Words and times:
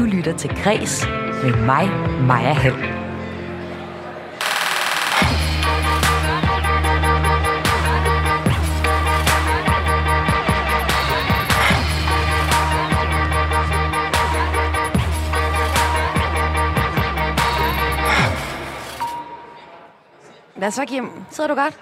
Du 0.00 0.04
lytter 0.04 0.36
til 0.36 0.50
Græs 0.62 1.06
med 1.42 1.56
mig, 1.66 1.88
Maja 2.26 2.52
Hall. 2.52 2.74
Hvad 20.56 20.70
så, 20.70 20.84
Kim? 20.84 21.10
Sidder 21.30 21.48
du 21.48 21.54
godt? 21.54 21.74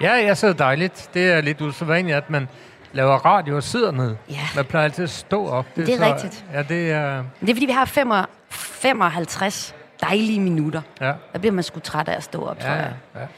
Ja, 0.00 0.12
jeg 0.12 0.36
sidder 0.36 0.54
dejligt. 0.54 1.10
Det 1.14 1.32
er 1.32 1.40
lidt 1.40 1.60
usædvanligt, 1.60 2.16
at 2.16 2.30
man 2.30 2.48
laver 2.92 3.14
radio 3.16 3.56
og 3.56 3.62
sidder 3.62 3.90
ned. 3.92 4.16
Ja. 4.30 4.40
Man 4.56 4.64
plejer 4.64 4.84
altid 4.84 5.04
at 5.04 5.10
stå 5.10 5.48
op. 5.48 5.66
Det 5.76 5.88
er 5.88 6.14
rigtigt. 6.14 6.44
Ja, 6.52 6.62
det 6.62 6.90
er... 6.92 7.22
Det 7.40 7.50
er, 7.50 7.54
fordi 7.54 7.66
vi 7.66 7.72
har 7.72 7.84
55 8.50 9.74
dejlige 10.00 10.40
minutter. 10.40 10.80
Ja, 11.00 11.12
Der 11.32 11.38
bliver 11.38 11.52
man 11.52 11.64
sgu 11.64 11.80
træt 11.80 12.08
af 12.08 12.16
at 12.16 12.22
stå 12.22 12.46
op, 12.46 12.60
tror 12.60 12.68
ja, 12.70 12.74
jeg. 12.76 12.92
ja. 13.14 13.20
Det 13.20 13.28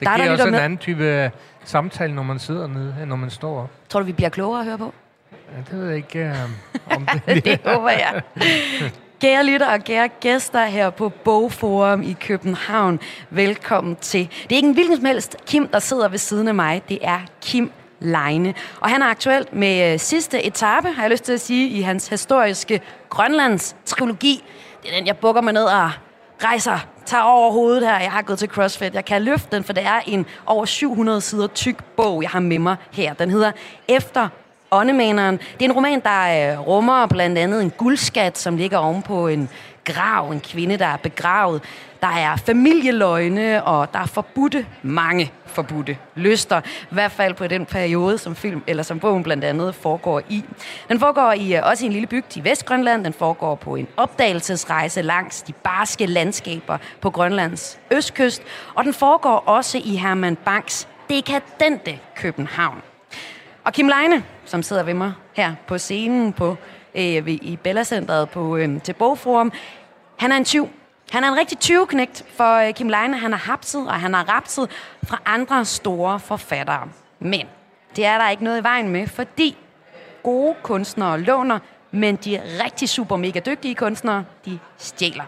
Der 0.00 0.10
er 0.10 0.16
der 0.16 0.22
giver 0.24 0.32
også 0.32 0.44
en 0.46 0.50
med. 0.50 0.60
anden 0.60 0.78
type 0.78 1.30
samtale, 1.64 2.14
når 2.14 2.22
man 2.22 2.38
sidder 2.38 2.66
nede, 2.66 2.94
end 3.00 3.08
når 3.10 3.16
man 3.16 3.30
står 3.30 3.60
op. 3.62 3.70
Tror 3.88 4.00
du, 4.00 4.06
vi 4.06 4.12
bliver 4.12 4.28
klogere 4.28 4.60
at 4.60 4.66
høre 4.66 4.78
på? 4.78 4.94
Ja, 5.52 5.58
det 5.70 5.80
ved 5.80 5.86
jeg 5.88 5.96
ikke, 5.96 6.32
um, 6.44 6.54
om 6.96 7.08
det 7.26 7.44
det 7.44 7.60
håber 7.66 7.90
jeg. 7.90 8.22
Kære 9.20 9.46
lytter 9.46 9.72
og 9.72 9.84
kære 9.84 10.08
gæster 10.20 10.64
her 10.64 10.90
på 10.90 11.08
Bogforum 11.08 12.02
i 12.02 12.16
København. 12.20 13.00
Velkommen 13.30 13.96
til. 13.96 14.28
Det 14.42 14.52
er 14.52 14.56
ikke 14.56 14.68
en 14.68 14.74
hvilken 14.74 14.96
som 14.96 15.04
helst 15.04 15.36
Kim, 15.46 15.68
der 15.68 15.78
sidder 15.78 16.08
ved 16.08 16.18
siden 16.18 16.48
af 16.48 16.54
mig. 16.54 16.82
Det 16.88 16.98
er 17.02 17.18
Kim 17.42 17.70
Leine. 18.04 18.54
Og 18.80 18.90
han 18.90 19.02
er 19.02 19.06
aktuelt 19.06 19.54
med 19.54 19.92
øh, 19.92 19.98
sidste 19.98 20.46
etape, 20.46 20.88
har 20.88 21.02
jeg 21.02 21.10
lyst 21.10 21.24
til 21.24 21.32
at 21.32 21.40
sige, 21.40 21.68
i 21.68 21.80
hans 21.80 22.08
historiske 22.08 22.80
Grønlands 23.08 23.76
trilogi. 23.86 24.44
Det 24.82 24.92
er 24.92 24.96
den, 24.96 25.06
jeg 25.06 25.16
bukker 25.16 25.40
mig 25.40 25.52
ned 25.52 25.64
og 25.64 25.90
rejser, 26.44 26.78
tager 27.06 27.22
over 27.22 27.52
hovedet 27.52 27.86
her. 27.86 28.00
Jeg 28.00 28.12
har 28.12 28.22
gået 28.22 28.38
til 28.38 28.48
CrossFit. 28.48 28.94
Jeg 28.94 29.04
kan 29.04 29.22
løfte 29.22 29.56
den, 29.56 29.64
for 29.64 29.72
det 29.72 29.84
er 29.84 30.00
en 30.06 30.26
over 30.46 30.64
700 30.64 31.20
sider 31.20 31.46
tyk 31.46 31.84
bog, 31.96 32.22
jeg 32.22 32.30
har 32.30 32.40
med 32.40 32.58
mig 32.58 32.76
her. 32.92 33.14
Den 33.14 33.30
hedder 33.30 33.52
Efter 33.88 34.28
Åndemaneren. 34.70 35.36
Det 35.36 35.60
er 35.60 35.64
en 35.64 35.72
roman, 35.72 36.00
der 36.00 36.52
øh, 36.52 36.66
rummer 36.66 37.06
blandt 37.06 37.38
andet 37.38 37.62
en 37.62 37.70
guldskat, 37.70 38.38
som 38.38 38.56
ligger 38.56 38.78
ovenpå 38.78 39.28
en 39.28 39.48
grav, 39.84 40.30
en 40.30 40.40
kvinde, 40.40 40.76
der 40.76 40.86
er 40.86 40.96
begravet. 40.96 41.62
Der 42.04 42.10
er 42.10 42.36
familieløgne, 42.36 43.64
og 43.64 43.92
der 43.92 43.98
er 43.98 44.06
forbudte, 44.06 44.66
mange 44.82 45.32
forbudte 45.46 45.96
lyster. 46.14 46.60
I 46.60 46.94
hvert 46.94 47.12
fald 47.12 47.34
på 47.34 47.46
den 47.46 47.66
periode, 47.66 48.18
som 48.18 48.36
film 48.36 48.62
eller 48.66 48.82
som 48.82 49.00
bogen 49.00 49.22
blandt 49.22 49.44
andet 49.44 49.74
foregår 49.74 50.22
i. 50.28 50.44
Den 50.88 51.00
foregår 51.00 51.32
i, 51.32 51.56
øh, 51.56 51.62
også 51.64 51.84
i 51.84 51.86
en 51.86 51.92
lille 51.92 52.06
bygd 52.06 52.36
i 52.36 52.44
Vestgrønland. 52.44 53.04
Den 53.04 53.12
foregår 53.12 53.54
på 53.54 53.76
en 53.76 53.88
opdagelsesrejse 53.96 55.02
langs 55.02 55.42
de 55.42 55.52
barske 55.52 56.06
landskaber 56.06 56.78
på 57.00 57.10
Grønlands 57.10 57.78
østkyst. 57.90 58.42
Og 58.74 58.84
den 58.84 58.94
foregår 58.94 59.36
også 59.46 59.78
i 59.84 59.96
Herman 59.96 60.36
Banks 60.36 60.88
dekadente 61.10 61.98
København. 62.16 62.82
Og 63.64 63.72
Kim 63.72 63.88
Leine, 63.88 64.24
som 64.44 64.62
sidder 64.62 64.82
ved 64.82 64.94
mig 64.94 65.12
her 65.32 65.54
på 65.66 65.78
scenen 65.78 66.32
på, 66.32 66.56
øh, 66.94 67.28
i 67.28 67.58
Bella 67.62 67.84
Centeret 67.84 68.30
på, 68.30 68.56
øh, 68.56 68.80
til 68.80 68.92
Bogforum, 68.92 69.52
han 70.18 70.32
er 70.32 70.36
en 70.36 70.44
tyv. 70.44 70.68
Han 71.14 71.24
er 71.24 71.28
en 71.28 71.36
rigtig 71.36 71.58
tyveknægt, 71.58 72.24
for 72.36 72.54
øh, 72.54 72.74
Kim 72.74 72.88
Leine, 72.88 73.18
han 73.18 73.32
har 73.32 73.38
hapset, 73.38 73.88
og 73.88 73.94
han 73.94 74.14
har 74.14 74.28
rapset 74.28 74.70
fra 75.04 75.22
andre 75.26 75.64
store 75.64 76.20
forfattere. 76.20 76.88
Men 77.18 77.46
det 77.96 78.04
er 78.04 78.18
der 78.18 78.30
ikke 78.30 78.44
noget 78.44 78.60
i 78.60 78.62
vejen 78.62 78.88
med, 78.88 79.06
fordi 79.06 79.56
gode 80.22 80.54
kunstnere 80.62 81.20
låner, 81.20 81.58
men 81.90 82.16
de 82.16 82.40
rigtig 82.64 82.88
super 82.88 83.16
mega 83.16 83.40
dygtige 83.40 83.74
kunstnere, 83.74 84.24
de 84.46 84.58
stjæler. 84.78 85.24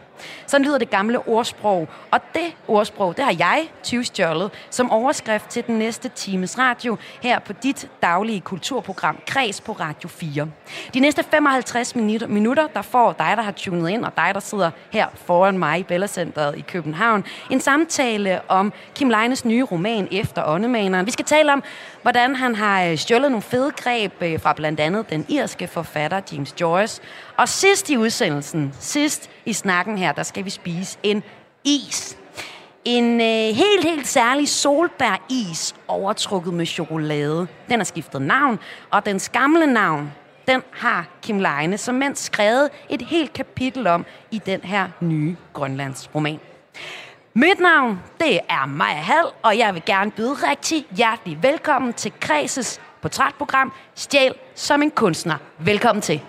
Sådan 0.47 0.65
lyder 0.65 0.79
det 0.79 0.91
gamle 0.91 1.19
ordsprog. 1.29 1.89
Og 2.11 2.21
det 2.35 2.57
ordsprog, 2.69 3.17
det 3.17 3.25
har 3.25 3.35
jeg 3.39 3.69
tyvstjålet 3.83 4.51
som 4.71 4.91
overskrift 4.91 5.49
til 5.49 5.67
den 5.67 5.79
næste 5.79 6.09
times 6.09 6.59
radio 6.59 6.97
her 7.23 7.39
på 7.39 7.53
dit 7.53 7.89
daglige 8.03 8.41
kulturprogram 8.41 9.19
Kreds 9.27 9.61
på 9.61 9.73
Radio 9.73 10.09
4. 10.09 10.49
De 10.95 11.01
næste 11.01 11.23
55 11.23 11.95
minutter, 12.29 12.67
der 12.75 12.83
får 12.83 13.13
dig, 13.13 13.33
der 13.37 13.43
har 13.43 13.53
tunet 13.53 13.91
ind, 13.91 14.05
og 14.05 14.13
dig, 14.17 14.31
der 14.35 14.41
sidder 14.41 14.71
her 14.91 15.07
foran 15.15 15.59
mig 15.59 15.79
i 15.79 15.83
Bella 15.83 16.07
Centeret 16.07 16.59
i 16.59 16.61
København, 16.61 17.25
en 17.51 17.61
samtale 17.61 18.41
om 18.49 18.73
Kim 18.95 19.11
Leines 19.11 19.45
nye 19.45 19.65
roman 19.65 20.09
Efter 20.13 20.45
Åndemaneren. 20.47 21.07
Vi 21.07 21.11
skal 21.11 21.25
tale 21.25 21.53
om, 21.53 21.63
hvordan 22.03 22.35
han 22.35 22.55
har 22.55 22.85
øh, 22.85 22.97
stjålet 22.97 23.31
nogle 23.31 23.43
fede 23.43 23.71
greb 23.71 24.13
øh, 24.21 24.41
fra 24.41 24.53
blandt 24.53 24.81
andet 24.81 25.11
den 25.11 25.27
irske 25.29 25.67
forfatter 25.67 26.21
James 26.33 26.55
Joyce. 26.61 27.03
Og 27.39 27.49
sidst 27.49 27.91
i 27.91 27.97
udsendelsen, 27.97 28.75
sidst 28.81 29.31
i 29.45 29.53
snakken 29.53 29.99
her, 29.99 30.13
der 30.13 30.23
skal 30.23 30.45
vi 30.45 30.51
spise 30.51 30.99
en 31.03 31.23
is. 31.65 32.19
En 32.85 33.21
øh, 33.21 33.57
helt, 33.57 33.85
helt 33.85 34.07
særlig 34.07 34.49
solbæris 34.49 35.75
overtrukket 35.89 36.55
med 36.55 36.67
chokolade. 36.67 37.47
Den 37.69 37.81
har 37.81 37.85
skiftet 37.85 38.23
navn, 38.23 38.59
og 38.91 39.07
dens 39.07 39.29
gamle 39.29 39.67
navn, 39.67 40.13
den 40.49 40.63
har 40.73 41.07
Kim 41.23 41.39
Leine 41.39 41.79
som 41.79 41.95
mand 41.95 42.17
skrevet 42.17 42.71
et 42.91 43.03
helt 43.03 43.33
kapitel 43.33 43.87
om 43.87 44.07
i 44.31 44.39
den 44.39 44.61
her 44.61 44.89
nye 45.01 45.37
Grønlands 45.53 46.11
roman. 46.15 46.41
Mit 47.35 47.61
navn, 47.61 48.01
det 48.21 48.41
er 48.49 48.67
Maja 48.67 49.01
Hall, 49.01 49.27
og 49.43 49.59
jeg 49.59 49.75
vil 49.75 49.83
gerne 49.87 50.11
byde 50.11 50.35
rigtig 50.51 50.87
hjertelig 50.97 51.39
velkommen 51.43 51.93
til 51.93 52.13
Kreses 52.21 52.81
portrætprogram 53.03 53.73
Stjæl 53.95 54.35
som 54.55 54.83
en 54.83 54.91
kunstner. 54.91 55.37
Velkommen 55.59 56.03
til. 56.03 56.21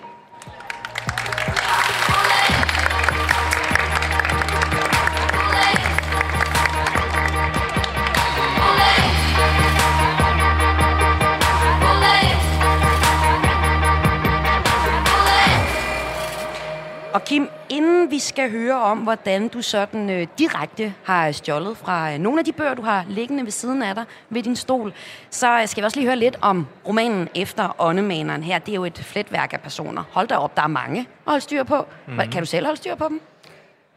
Og 17.17 17.23
Kim, 17.23 17.49
inden 17.69 18.11
vi 18.11 18.19
skal 18.19 18.51
høre 18.51 18.81
om, 18.81 18.97
hvordan 18.97 19.47
du 19.47 19.61
sådan 19.61 20.09
øh, 20.09 20.27
direkte 20.39 20.93
har 21.03 21.31
stjålet 21.31 21.77
fra 21.77 22.13
øh, 22.13 22.19
nogle 22.19 22.39
af 22.39 22.45
de 22.45 22.51
bøger, 22.51 22.73
du 22.73 22.81
har 22.81 23.05
liggende 23.07 23.43
ved 23.43 23.51
siden 23.51 23.83
af 23.83 23.95
dig 23.95 24.03
ved 24.29 24.43
din 24.43 24.55
stol, 24.55 24.93
så 25.29 25.61
øh, 25.61 25.67
skal 25.67 25.81
vi 25.81 25.85
også 25.85 25.99
lige 25.99 26.07
høre 26.07 26.15
lidt 26.15 26.37
om 26.41 26.67
romanen 26.87 27.29
Efter 27.35 27.75
Åndemaneren 27.79 28.43
her. 28.43 28.59
Det 28.59 28.71
er 28.71 28.75
jo 28.75 28.85
et 28.85 28.97
fletværk 28.97 29.53
af 29.53 29.61
personer. 29.61 30.03
Hold 30.11 30.27
da 30.27 30.35
op, 30.35 30.57
der 30.57 30.63
er 30.63 30.67
mange 30.67 30.99
at 30.99 31.07
holde 31.25 31.41
styr 31.41 31.63
på. 31.63 31.85
Mm. 32.07 32.17
Kan 32.17 32.41
du 32.41 32.45
selv 32.45 32.65
holde 32.65 32.77
styr 32.77 32.95
på 32.95 33.07
dem? 33.09 33.21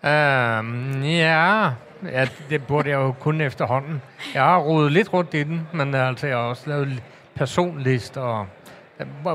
Um, 0.03 1.03
ja, 1.03 1.71
ja, 2.05 2.29
det 2.51 2.67
burde 2.67 2.89
jeg 2.89 2.97
jo 2.97 3.13
kun 3.13 3.41
efterhånden. 3.41 4.03
Jeg 4.35 4.43
har 4.43 4.59
rodet 4.59 4.93
lidt 4.93 5.13
rundt 5.13 5.35
i 5.35 5.43
den, 5.43 5.69
men 5.73 5.95
altså, 5.95 6.27
jeg 6.27 6.37
har 6.37 6.45
også 6.45 6.63
lavet 6.67 7.03
personlist 7.35 8.17
og 8.17 8.47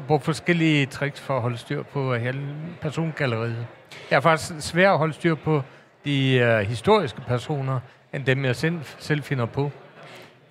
brugt 0.08 0.24
forskellige 0.24 0.86
tricks 0.86 1.22
for 1.22 1.36
at 1.36 1.42
holde 1.42 1.58
styr 1.58 1.84
på 1.84 2.16
hele 2.16 2.42
persongalleriet. 2.82 3.68
Jeg 4.12 4.18
er 4.18 4.22
faktisk 4.22 4.52
svært 4.60 4.92
at 4.92 4.98
holde 4.98 5.14
styr 5.14 5.36
på 5.36 5.62
de 6.06 6.40
uh, 6.62 6.68
historiske 6.70 7.22
personer, 7.22 7.80
end 8.14 8.26
dem 8.26 8.46
jeg 8.46 8.56
selv, 8.56 8.80
selv 9.00 9.24
finder 9.24 9.46
på. 9.46 9.72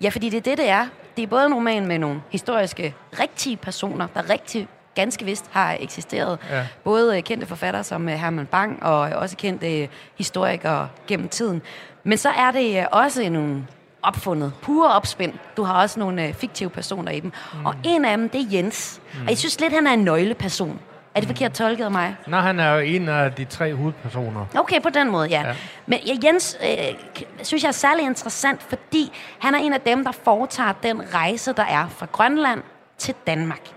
Ja, 0.01 0.09
fordi 0.09 0.29
det 0.29 0.37
er 0.37 0.41
det, 0.41 0.57
det 0.57 0.69
er. 0.69 0.87
Det 1.17 1.23
er 1.23 1.27
både 1.27 1.45
en 1.45 1.53
roman 1.53 1.85
med 1.85 1.99
nogle 1.99 2.21
historiske, 2.31 2.95
rigtige 3.19 3.57
personer, 3.57 4.07
der 4.13 4.29
rigtig 4.29 4.67
ganske 4.95 5.25
vist 5.25 5.49
har 5.51 5.77
eksisteret. 5.79 6.39
Ja. 6.51 6.67
Både 6.83 7.17
øh, 7.17 7.23
kendte 7.23 7.47
forfattere 7.47 7.83
som 7.83 8.09
øh, 8.09 8.15
Herman 8.15 8.45
Bang, 8.45 8.83
og 8.83 9.09
øh, 9.09 9.21
også 9.21 9.37
kendte 9.37 9.81
øh, 9.81 9.87
historikere 10.17 10.89
gennem 11.07 11.29
tiden. 11.29 11.61
Men 12.03 12.17
så 12.17 12.29
er 12.29 12.51
det 12.51 12.79
øh, 12.79 12.85
også 12.91 13.29
nogle 13.29 13.67
opfundet, 14.07 14.53
pure 14.61 14.91
opspind. 14.93 15.33
Du 15.57 15.63
har 15.63 15.81
også 15.81 15.99
nogle 15.99 16.27
øh, 16.27 16.33
fiktive 16.33 16.69
personer 16.69 17.11
i 17.11 17.19
dem. 17.19 17.31
Mm. 17.53 17.65
Og 17.65 17.75
en 17.83 18.05
af 18.05 18.17
dem, 18.17 18.29
det 18.29 18.41
er 18.41 18.45
Jens. 18.51 19.01
Mm. 19.13 19.21
Og 19.21 19.29
jeg 19.29 19.37
synes 19.37 19.59
lidt, 19.59 19.73
han 19.73 19.87
er 19.87 19.91
en 19.91 19.99
nøgleperson. 19.99 20.79
Er 21.15 21.19
det 21.19 21.27
forkert 21.27 21.51
tolket 21.51 21.85
af 21.85 21.91
mig? 21.91 22.15
Nå, 22.27 22.37
han 22.37 22.59
er 22.59 22.73
jo 22.73 22.79
en 22.79 23.09
af 23.09 23.31
de 23.33 23.45
tre 23.45 23.75
hovedpersoner. 23.75 24.45
Okay, 24.57 24.81
på 24.81 24.89
den 24.89 25.11
måde, 25.11 25.27
ja. 25.27 25.47
Ja. 25.47 25.55
Men 25.85 25.99
Jens 26.23 26.57
øh, 26.63 26.95
synes 27.43 27.63
jeg 27.63 27.67
er 27.67 27.73
særlig 27.73 28.05
interessant, 28.05 28.63
fordi 28.63 29.11
han 29.39 29.55
er 29.55 29.59
en 29.59 29.73
af 29.73 29.81
dem, 29.81 30.03
der 30.03 30.11
foretager 30.11 30.73
den 30.83 31.13
rejse, 31.13 31.53
der 31.53 31.63
er 31.63 31.87
fra 31.87 32.07
Grønland 32.11 32.61
til 32.97 33.15
Danmark. 33.27 33.74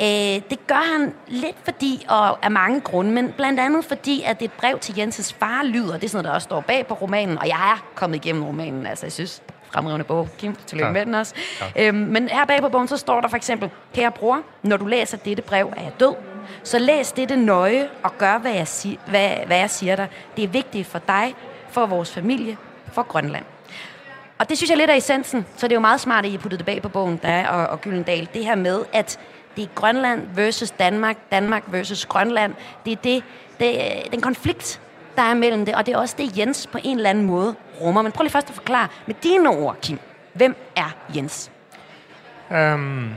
Øh, 0.00 0.06
det 0.50 0.66
gør 0.66 0.92
han 0.98 1.14
lidt 1.26 1.56
fordi, 1.64 2.06
og 2.08 2.44
af 2.44 2.50
mange 2.50 2.80
grunde, 2.80 3.10
men 3.10 3.32
blandt 3.36 3.60
andet 3.60 3.84
fordi, 3.84 4.22
at 4.26 4.38
det 4.40 4.44
et 4.44 4.52
brev 4.52 4.78
til 4.78 4.94
Jenses 4.98 5.32
far 5.32 5.62
lyder. 5.64 5.92
Det 5.92 6.04
er 6.04 6.08
sådan 6.08 6.16
noget, 6.16 6.24
der 6.24 6.34
også 6.34 6.44
står 6.44 6.60
bag 6.60 6.86
på 6.86 6.94
romanen, 6.94 7.38
og 7.38 7.48
jeg 7.48 7.72
er 7.72 7.84
kommet 7.94 8.16
igennem 8.16 8.44
romanen, 8.44 8.86
altså 8.86 9.06
jeg 9.06 9.12
synes, 9.12 9.42
fremragende 9.70 10.04
bog. 10.04 10.28
Kim, 10.38 10.54
tillykke 10.66 10.92
med 10.92 11.06
den 11.06 11.14
også. 11.14 11.34
Øhm, 11.76 11.96
men 11.96 12.28
her 12.28 12.44
bag 12.44 12.60
på 12.60 12.68
bogen, 12.68 12.88
så 12.88 12.96
står 12.96 13.20
der 13.20 13.28
for 13.28 13.36
eksempel, 13.36 13.70
kære 13.94 14.10
bror, 14.10 14.40
når 14.62 14.76
du 14.76 14.86
læser 14.86 15.16
dette 15.16 15.42
brev, 15.42 15.72
er 15.76 15.82
jeg 15.82 15.92
død. 16.00 16.14
Så 16.62 16.78
læs 16.78 17.12
dette 17.12 17.36
nøje 17.36 17.88
og 18.02 18.18
gør, 18.18 18.38
hvad 18.38 18.52
jeg, 18.52 18.68
si- 18.68 18.98
hvad, 19.06 19.30
hvad 19.46 19.58
jeg 19.58 19.70
siger 19.70 19.96
dig. 19.96 20.08
Det 20.36 20.44
er 20.44 20.48
vigtigt 20.48 20.86
for 20.86 20.98
dig, 20.98 21.34
for 21.70 21.86
vores 21.86 22.12
familie, 22.12 22.56
for 22.92 23.02
Grønland. 23.02 23.44
Og 24.38 24.48
det 24.48 24.56
synes 24.56 24.70
jeg 24.70 24.78
lidt 24.78 24.90
er 24.90 24.94
essensen, 24.94 25.46
så 25.56 25.66
det 25.68 25.72
er 25.72 25.76
jo 25.76 25.80
meget 25.80 26.00
smart, 26.00 26.26
at 26.26 26.30
I 26.32 26.38
puttede 26.38 26.58
det 26.58 26.66
bag 26.66 26.82
på 26.82 26.88
bogen, 26.88 27.20
der 27.22 27.28
er, 27.28 27.48
og, 27.48 27.66
og 27.66 27.80
Gyldendal. 27.80 28.28
Det 28.34 28.44
her 28.44 28.54
med, 28.54 28.84
at 28.92 29.18
det 29.56 29.64
er 29.64 29.68
Grønland 29.74 30.28
versus 30.34 30.70
Danmark, 30.70 31.16
Danmark 31.32 31.62
versus 31.66 32.06
Grønland. 32.06 32.54
Det 32.84 32.92
er 32.92 32.96
det, 32.96 33.24
det 33.60 33.98
er 34.06 34.10
den 34.10 34.20
konflikt, 34.20 34.80
der 35.16 35.22
er 35.22 35.34
mellem 35.34 35.64
det, 35.64 35.74
og 35.74 35.86
det 35.86 35.94
er 35.94 35.98
også 35.98 36.14
det, 36.18 36.38
Jens 36.38 36.66
på 36.66 36.78
en 36.84 36.96
eller 36.96 37.10
anden 37.10 37.24
måde 37.24 37.54
rummer. 37.80 38.02
Men 38.02 38.12
prøv 38.12 38.22
lige 38.22 38.32
først 38.32 38.48
at 38.48 38.54
forklare 38.54 38.88
med 39.06 39.14
dine 39.22 39.48
ord, 39.48 39.76
Kim. 39.82 39.98
Hvem 40.32 40.56
er 40.76 40.96
Jens? 41.16 41.50
Um, 42.50 43.10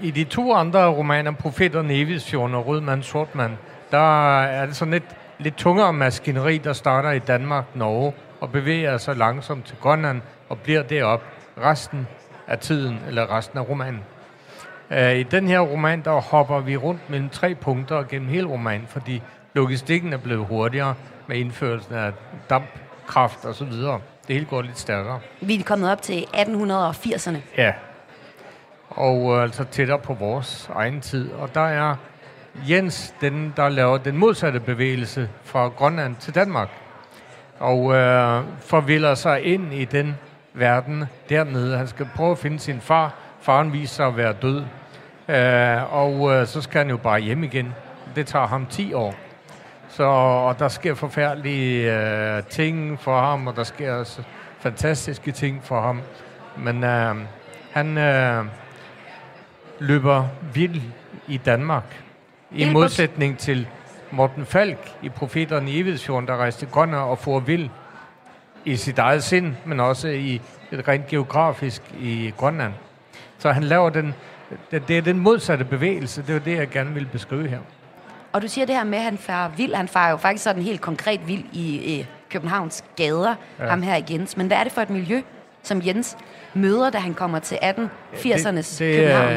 I 0.00 0.10
de 0.10 0.24
to 0.24 0.54
andre 0.54 0.86
romaner, 0.86 1.30
Profeterne 1.32 1.88
Nevisfjorden 1.88 2.54
og 2.54 2.66
Rødmand 2.66 3.02
Sortmand, 3.02 3.52
der 3.90 4.40
er 4.42 4.66
det 4.66 4.76
sådan 4.76 4.92
lidt, 4.92 5.16
lidt 5.38 5.56
tungere 5.56 5.92
maskineri, 5.92 6.58
der 6.58 6.72
starter 6.72 7.10
i 7.10 7.18
Danmark, 7.18 7.64
Norge, 7.74 8.12
og 8.40 8.52
bevæger 8.52 8.98
sig 8.98 9.16
langsomt 9.16 9.66
til 9.66 9.76
Grønland 9.80 10.20
og 10.48 10.58
bliver 10.58 10.82
derop 10.82 11.22
resten 11.64 12.06
af 12.46 12.58
tiden, 12.58 13.00
eller 13.08 13.36
resten 13.36 13.58
af 13.58 13.68
romanen. 13.68 14.00
Uh, 14.90 14.96
I 14.96 15.22
den 15.22 15.48
her 15.48 15.60
roman, 15.60 16.00
der 16.04 16.20
hopper 16.20 16.60
vi 16.60 16.76
rundt 16.76 17.10
mellem 17.10 17.28
tre 17.28 17.54
punkter 17.54 18.02
gennem 18.02 18.28
hele 18.28 18.46
romanen, 18.46 18.86
fordi 18.86 19.22
logistikken 19.54 20.12
er 20.12 20.16
blevet 20.16 20.46
hurtigere 20.46 20.94
med 21.26 21.36
indførelsen 21.36 21.94
af 21.94 22.12
dampkraft 22.50 23.44
og 23.44 23.54
så 23.54 23.64
videre. 23.64 24.00
Det 24.26 24.34
hele 24.34 24.46
går 24.46 24.62
lidt 24.62 24.78
stærkere. 24.78 25.20
Vi 25.40 25.54
er 25.58 25.62
kommet 25.62 25.92
op 25.92 26.02
til 26.02 26.26
1880'erne. 26.34 27.36
Ja. 27.56 27.72
Og 28.90 29.36
øh, 29.36 29.42
altså 29.42 29.64
tættere 29.64 29.98
på 29.98 30.14
vores 30.14 30.70
egen 30.74 31.00
tid. 31.00 31.32
Og 31.32 31.54
der 31.54 31.60
er 31.60 31.96
Jens, 32.68 33.14
den, 33.20 33.52
der 33.56 33.68
laver 33.68 33.98
den 33.98 34.16
modsatte 34.16 34.60
bevægelse 34.60 35.28
fra 35.44 35.68
Grønland 35.68 36.16
til 36.16 36.34
Danmark. 36.34 36.68
Og 37.58 37.94
øh, 37.94 38.44
forvilder 38.60 39.14
sig 39.14 39.42
ind 39.44 39.74
i 39.74 39.84
den 39.84 40.16
verden 40.54 41.04
dernede. 41.28 41.76
Han 41.76 41.86
skal 41.88 42.08
prøve 42.16 42.30
at 42.30 42.38
finde 42.38 42.58
sin 42.58 42.80
far. 42.80 43.14
Faren 43.40 43.72
viser 43.72 43.94
sig 43.94 44.06
at 44.06 44.16
være 44.16 44.32
død. 44.32 44.62
Øh, 45.30 45.94
og 45.94 46.32
øh, 46.32 46.46
så 46.46 46.60
skal 46.60 46.78
han 46.78 46.90
jo 46.90 46.96
bare 46.96 47.20
hjem 47.20 47.44
igen. 47.44 47.74
Det 48.16 48.26
tager 48.26 48.46
ham 48.46 48.66
10 48.66 48.92
år. 48.92 49.14
Så, 49.88 50.04
og 50.04 50.58
der 50.58 50.68
sker 50.68 50.94
forfærdelige 50.94 51.94
øh, 51.94 52.42
ting 52.42 53.00
for 53.00 53.20
ham, 53.20 53.46
og 53.46 53.56
der 53.56 53.64
sker 53.64 53.92
også 53.92 54.22
fantastiske 54.58 55.32
ting 55.32 55.64
for 55.64 55.80
ham. 55.80 56.00
Men 56.56 56.84
øh, 56.84 57.16
han 57.72 57.98
øh, 57.98 58.44
løber 59.78 60.28
vild 60.54 60.82
i 61.28 61.36
Danmark. 61.36 62.02
I 62.50 62.70
modsætning 62.72 63.38
til 63.38 63.68
Morten 64.10 64.46
Falk 64.46 64.78
i 65.02 65.08
Profeterne 65.08 65.70
i 65.70 65.80
Evidsfjorden, 65.80 66.28
der 66.28 66.36
rejste 66.36 66.66
Grønland 66.66 67.02
og 67.02 67.18
får 67.18 67.40
vild 67.40 67.68
i 68.64 68.76
sit 68.76 68.98
eget 68.98 69.22
sind, 69.22 69.54
men 69.64 69.80
også 69.80 70.08
i 70.08 70.40
et 70.72 70.88
rent 70.88 71.06
geografisk 71.06 71.82
i 72.00 72.34
Grønland. 72.36 72.72
Så 73.38 73.52
han 73.52 73.62
laver 73.62 73.90
den, 73.90 74.14
det, 74.70 74.88
det 74.88 74.98
er 74.98 75.02
den 75.02 75.18
modsatte 75.18 75.64
bevægelse, 75.64 76.22
det 76.26 76.34
er 76.34 76.38
det, 76.38 76.56
jeg 76.56 76.68
gerne 76.68 76.94
vil 76.94 77.08
beskrive 77.12 77.48
her. 77.48 77.58
Og 78.32 78.42
du 78.42 78.48
siger 78.48 78.66
det 78.66 78.74
her 78.74 78.84
med, 78.84 78.98
at 78.98 79.04
han 79.04 79.18
farer 79.18 79.50
vild. 79.56 79.74
Han 79.74 79.88
farer 79.88 80.10
jo 80.10 80.16
faktisk 80.16 80.44
sådan 80.44 80.62
helt 80.62 80.80
konkret 80.80 81.28
vild 81.28 81.44
i, 81.52 81.94
i 81.94 82.06
Københavns 82.30 82.84
gader, 82.96 83.34
ja. 83.58 83.66
ham 83.66 83.82
her 83.82 83.96
igen. 83.96 84.28
Men 84.36 84.46
hvad 84.46 84.56
er 84.56 84.64
det 84.64 84.72
for 84.72 84.80
et 84.80 84.90
miljø, 84.90 85.20
som 85.62 85.82
Jens 85.86 86.16
møder, 86.54 86.90
da 86.90 86.98
han 86.98 87.14
kommer 87.14 87.38
til 87.38 87.54
1880'ernes 87.54 88.78
det, 88.78 88.78
det 88.78 88.96
København? 88.96 89.28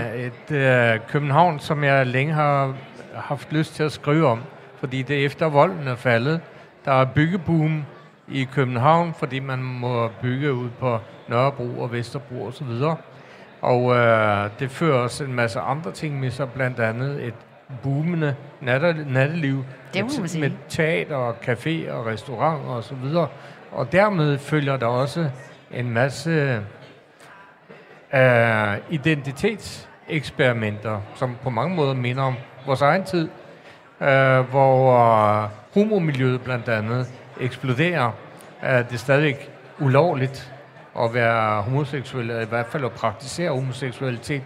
Det 0.49 0.67
er 0.67 0.93
et 0.93 0.99
uh, 0.99 1.07
København, 1.07 1.59
som 1.59 1.83
jeg 1.83 2.07
længe 2.07 2.33
har 2.33 2.75
haft 3.15 3.53
lyst 3.53 3.75
til 3.75 3.83
at 3.83 3.91
skrive 3.91 4.27
om. 4.27 4.41
Fordi 4.79 5.01
det 5.01 5.21
er 5.21 5.25
efter 5.25 5.49
volden 5.49 5.87
er 5.87 5.95
faldet. 5.95 6.41
Der 6.85 6.91
er 6.91 7.05
byggeboom 7.05 7.85
i 8.27 8.47
København, 8.53 9.13
fordi 9.13 9.39
man 9.39 9.63
må 9.63 10.07
bygge 10.21 10.53
ud 10.53 10.69
på 10.79 10.99
Nørrebro 11.27 11.79
og 11.79 11.91
Vesterbro 11.91 12.45
osv. 12.45 12.67
Og, 12.67 12.97
og 13.63 13.83
uh, 13.83 13.95
det 14.59 14.71
fører 14.71 14.97
også 14.97 15.23
en 15.23 15.33
masse 15.33 15.59
andre 15.59 15.91
ting 15.91 16.19
med 16.19 16.31
sig, 16.31 16.51
blandt 16.51 16.79
andet 16.79 17.23
et 17.23 17.33
boomende 17.83 18.35
natteliv 18.61 19.65
det 19.93 20.05
man 20.19 20.27
sige. 20.27 20.41
med 20.41 20.51
teater 20.69 21.15
og 21.15 21.35
café 21.47 21.91
og 21.91 22.05
restauranter 22.05 22.69
og 22.69 22.83
så 22.83 22.95
videre. 22.95 23.27
Og 23.71 23.91
dermed 23.91 24.37
følger 24.37 24.77
der 24.77 24.85
også 24.85 25.29
en 25.71 25.89
masse 25.89 26.61
uh, 28.13 28.19
identitetseksperimenter, 28.89 31.01
som 31.15 31.37
på 31.43 31.49
mange 31.49 31.75
måder 31.75 31.93
minder 31.93 32.23
om 32.23 32.35
vores 32.65 32.81
egen 32.81 33.03
tid, 33.03 33.29
uh, 33.99 34.05
hvor 34.49 35.43
uh, 35.43 35.49
homomiljøet 35.73 36.41
blandt 36.41 36.69
andet 36.69 37.07
eksploderer. 37.39 38.11
Uh, 38.63 38.69
det 38.69 38.93
er 38.93 38.97
stadig 38.97 39.35
ulovligt 39.79 40.52
at 40.99 41.13
være 41.13 41.61
homoseksuel, 41.61 42.29
eller 42.29 42.41
i 42.41 42.49
hvert 42.49 42.67
fald 42.67 42.85
at 42.85 42.91
praktisere 42.91 43.49
homoseksualitet. 43.49 44.43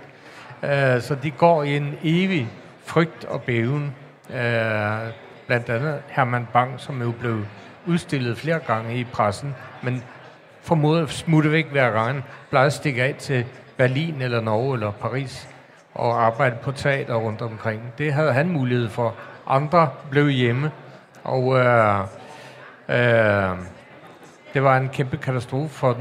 Øh, 0.64 1.02
så 1.02 1.18
de 1.24 1.32
går 1.32 1.64
i 1.64 1.78
en 1.78 1.98
evig 2.04 2.50
frygt 2.86 3.26
og 3.26 3.42
bæven. 3.42 3.96
Øh, 4.30 5.12
blandt 5.48 5.70
andet 5.70 6.02
Herman 6.08 6.48
Bang, 6.54 6.80
som 6.80 7.02
jo 7.02 7.12
blev 7.12 7.46
udstillet 7.88 8.38
flere 8.38 8.60
gange 8.60 9.00
i 9.00 9.04
pressen, 9.04 9.56
men 9.82 10.04
formodet 10.62 11.10
smutte 11.10 11.52
væk 11.52 11.72
hver 11.72 11.92
gang, 11.92 12.24
plejede 12.50 12.68
at 12.68 12.74
stikke 12.74 13.04
af 13.04 13.16
til 13.20 13.46
Berlin 13.78 14.22
eller 14.22 14.42
Norge 14.42 14.74
eller 14.74 14.92
Paris 14.92 15.50
og 15.94 16.26
arbejde 16.26 16.56
på 16.62 16.72
teater 16.72 17.16
rundt 17.16 17.42
omkring. 17.42 17.82
Det 17.98 18.14
havde 18.14 18.34
han 18.34 18.50
mulighed 18.50 18.90
for. 18.90 19.16
Andre 19.48 19.90
blev 20.10 20.30
hjemme, 20.30 20.72
og 21.24 21.58
øh, 21.58 22.00
øh, 22.90 23.58
det 24.54 24.64
var 24.64 24.78
en 24.78 24.90
kæmpe 24.90 25.18
katastrofe 25.18 25.74
for 25.74 25.94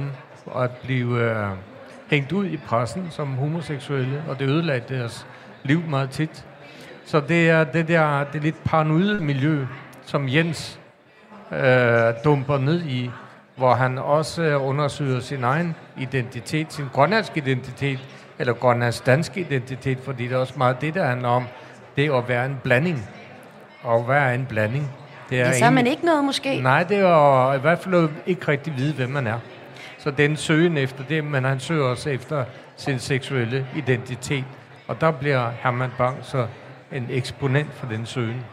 dem 0.47 0.63
at 0.63 0.71
blive 0.71 1.21
øh, 1.21 1.47
hængt 2.11 2.33
ud 2.33 2.47
i 2.47 2.57
pressen 2.57 3.07
som 3.11 3.35
homoseksuelle, 3.35 4.23
og 4.29 4.39
det 4.39 4.49
ødelagde 4.49 4.95
deres 4.95 5.27
liv 5.63 5.83
meget 5.89 6.11
tit. 6.11 6.45
Så 7.05 7.21
det 7.21 7.51
er 7.51 7.65
det 7.65 7.89
der 7.89 8.25
det 8.25 8.43
lidt 8.43 8.65
paranoide 8.65 9.21
miljø, 9.21 9.67
som 10.05 10.29
Jens 10.29 10.81
øh, 11.53 12.15
dumper 12.25 12.59
ned 12.59 12.83
i, 12.85 13.11
hvor 13.57 13.75
han 13.75 13.99
også 13.99 14.57
undersøger 14.57 15.21
sin 15.21 15.45
egen 15.45 15.75
identitet, 15.99 16.73
sin 16.73 16.85
grønlandske 16.93 17.39
identitet, 17.39 17.99
eller 18.39 18.53
grønlandsk 18.53 19.07
dansk 19.07 19.37
identitet, 19.37 19.99
fordi 20.05 20.25
det 20.25 20.33
er 20.33 20.37
også 20.39 20.55
meget 20.57 20.81
det, 20.81 20.95
der 20.95 21.05
handler 21.05 21.29
om, 21.29 21.45
det 21.97 22.11
at 22.11 22.29
være 22.29 22.47
en 22.47 22.61
blanding. 22.63 23.09
Og 23.83 24.03
hvad 24.03 24.17
er 24.17 24.31
en 24.31 24.47
blanding? 24.47 24.91
Det 25.31 25.41
er 25.41 25.47
ja, 25.47 25.59
så 25.59 25.65
er 25.65 25.71
man 25.71 25.87
ikke 25.87 26.05
noget 26.05 26.25
måske? 26.25 26.61
Nej, 26.61 26.83
det 26.83 26.97
er 26.97 27.53
i 27.53 27.59
hvert 27.59 27.79
fald 27.79 28.09
ikke 28.27 28.49
rigtig 28.49 28.77
vide, 28.77 28.95
hvem 28.95 29.11
man 29.11 29.27
er. 29.27 29.39
Så 30.07 30.11
den 30.11 30.37
søgen 30.37 30.77
efter 30.77 31.05
det, 31.05 31.25
men 31.25 31.45
han 31.45 31.61
søger 31.61 31.85
også 31.85 32.11
efter 32.11 32.45
sin 32.77 32.99
seksuelle 32.99 33.67
identitet. 33.77 34.45
Og 34.89 35.01
der 35.01 35.11
bliver 35.11 35.51
Herman 35.63 35.91
Bang 35.99 36.19
så 36.23 36.47
en 36.93 37.07
eksponent 37.11 37.75
for 37.75 37.87
den 37.87 38.07
søgen. 38.07 38.45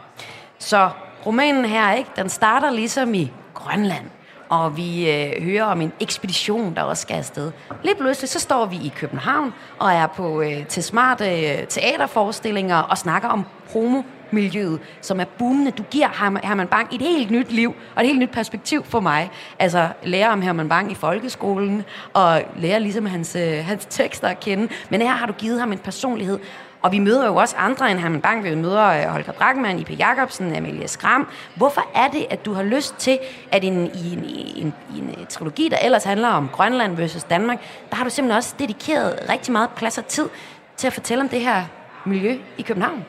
Så 0.58 0.90
romanen 1.26 1.64
her, 1.64 1.92
ikke, 1.92 2.10
den 2.16 2.28
starter 2.28 2.70
ligesom 2.70 3.14
i 3.14 3.32
Grønland, 3.54 4.04
og 4.48 4.76
vi 4.76 5.10
øh, 5.10 5.42
hører 5.42 5.64
om 5.64 5.80
en 5.80 5.92
ekspedition, 6.00 6.74
der 6.74 6.82
også 6.82 7.02
skal 7.02 7.14
afsted. 7.14 7.52
Lidt 7.82 7.98
pludselig 7.98 8.28
så 8.28 8.40
står 8.40 8.66
vi 8.66 8.76
i 8.76 8.92
København 8.96 9.52
og 9.78 9.92
er 9.92 10.06
på 10.06 10.42
øh, 10.42 10.66
til 10.66 10.82
smarte 10.82 11.24
øh, 11.24 11.66
teaterforestillinger 11.66 12.78
og 12.78 12.98
snakker 12.98 13.28
om 13.28 13.44
homo 13.72 14.02
miljøet, 14.30 14.80
som 15.00 15.20
er 15.20 15.24
boomende. 15.24 15.70
Du 15.70 15.82
giver 15.82 16.08
Herman 16.44 16.68
Bang 16.68 16.94
et 16.94 17.00
helt 17.00 17.30
nyt 17.30 17.52
liv 17.52 17.74
og 17.94 18.02
et 18.02 18.08
helt 18.08 18.18
nyt 18.18 18.30
perspektiv 18.30 18.84
for 18.84 19.00
mig. 19.00 19.30
Altså 19.58 19.88
lære 20.02 20.28
om 20.28 20.42
Herman 20.42 20.68
Bang 20.68 20.92
i 20.92 20.94
folkeskolen 20.94 21.84
og 22.12 22.42
lære 22.56 22.80
ligesom 22.80 23.06
hans, 23.06 23.36
øh, 23.36 23.64
hans 23.64 23.86
tekster 23.90 24.28
at 24.28 24.40
kende. 24.40 24.68
Men 24.90 25.02
her 25.02 25.10
har 25.10 25.26
du 25.26 25.32
givet 25.32 25.60
ham 25.60 25.72
en 25.72 25.78
personlighed, 25.78 26.38
og 26.84 26.92
vi 26.92 26.98
møder 26.98 27.26
jo 27.26 27.36
også 27.36 27.56
andre 27.56 27.90
end 27.90 27.98
Herman 27.98 28.20
Bang. 28.20 28.44
Vi 28.44 28.54
møder 28.54 28.86
øh, 28.86 29.02
Holger 29.02 29.32
Drachmann, 29.32 29.78
I.P. 29.78 29.98
Jacobsen, 29.98 30.56
Amelia 30.56 30.86
Skram. 30.86 31.28
Hvorfor 31.54 31.86
er 31.94 32.08
det, 32.08 32.26
at 32.30 32.44
du 32.44 32.52
har 32.52 32.62
lyst 32.62 32.94
til, 32.98 33.18
at 33.52 33.64
en, 33.64 33.90
i, 33.94 34.12
en, 34.12 34.24
i, 34.24 34.60
en, 34.60 34.74
i 34.94 34.98
en 34.98 35.14
øh, 35.20 35.26
trilogi, 35.26 35.68
der 35.68 35.78
ellers 35.78 36.04
handler 36.04 36.28
om 36.28 36.48
Grønland 36.52 36.96
versus 36.96 37.24
Danmark, 37.24 37.58
der 37.90 37.96
har 37.96 38.04
du 38.04 38.10
simpelthen 38.10 38.36
også 38.36 38.54
dedikeret 38.58 39.18
rigtig 39.28 39.52
meget 39.52 39.70
plads 39.76 39.98
og 39.98 40.06
tid 40.06 40.28
til 40.76 40.86
at 40.86 40.92
fortælle 40.92 41.22
om 41.22 41.28
det 41.28 41.40
her 41.40 41.64
miljø 42.04 42.38
i 42.58 42.62
København? 42.62 43.04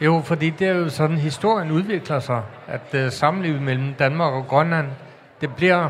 Jo, 0.00 0.22
fordi 0.24 0.50
det 0.50 0.68
er 0.68 0.72
jo 0.72 0.88
sådan, 0.88 1.16
historien 1.16 1.70
udvikler 1.70 2.20
sig, 2.20 2.42
at 2.66 2.94
øh, 2.94 3.12
samlivet 3.12 3.62
mellem 3.62 3.94
Danmark 3.94 4.32
og 4.32 4.46
Grønland, 4.46 4.86
det 5.40 5.54
bliver 5.56 5.88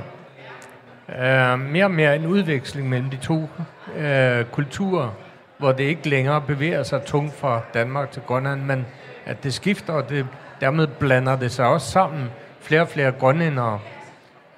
øh, 1.08 1.58
mere 1.58 1.84
og 1.84 1.90
mere 1.90 2.16
en 2.16 2.26
udveksling 2.26 2.88
mellem 2.88 3.10
de 3.10 3.16
to 3.16 3.48
øh, 3.96 4.44
kulturer, 4.44 5.10
hvor 5.58 5.72
det 5.72 5.84
ikke 5.84 6.08
længere 6.08 6.40
bevæger 6.40 6.82
sig 6.82 7.04
tungt 7.04 7.34
fra 7.34 7.60
Danmark 7.74 8.10
til 8.10 8.22
Grønland, 8.22 8.62
men 8.62 8.86
at 9.24 9.44
det 9.44 9.54
skifter, 9.54 9.92
og 9.92 10.08
det, 10.08 10.26
dermed 10.60 10.86
blander 10.86 11.36
det 11.36 11.52
sig 11.52 11.66
også 11.66 11.90
sammen. 11.90 12.30
Flere 12.60 12.80
og 12.80 12.88
flere 12.88 13.12
grønlændere 13.12 13.78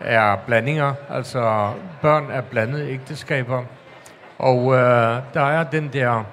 er 0.01 0.37
blandinger, 0.47 0.95
altså 1.11 1.73
børn 2.03 2.31
er 2.31 2.41
blandede 2.41 2.91
ægteskaber. 2.91 3.63
Og 4.39 4.75
øh, 4.75 5.17
der 5.35 5.43
er 5.43 5.65
den 5.65 5.89
der 5.93 6.25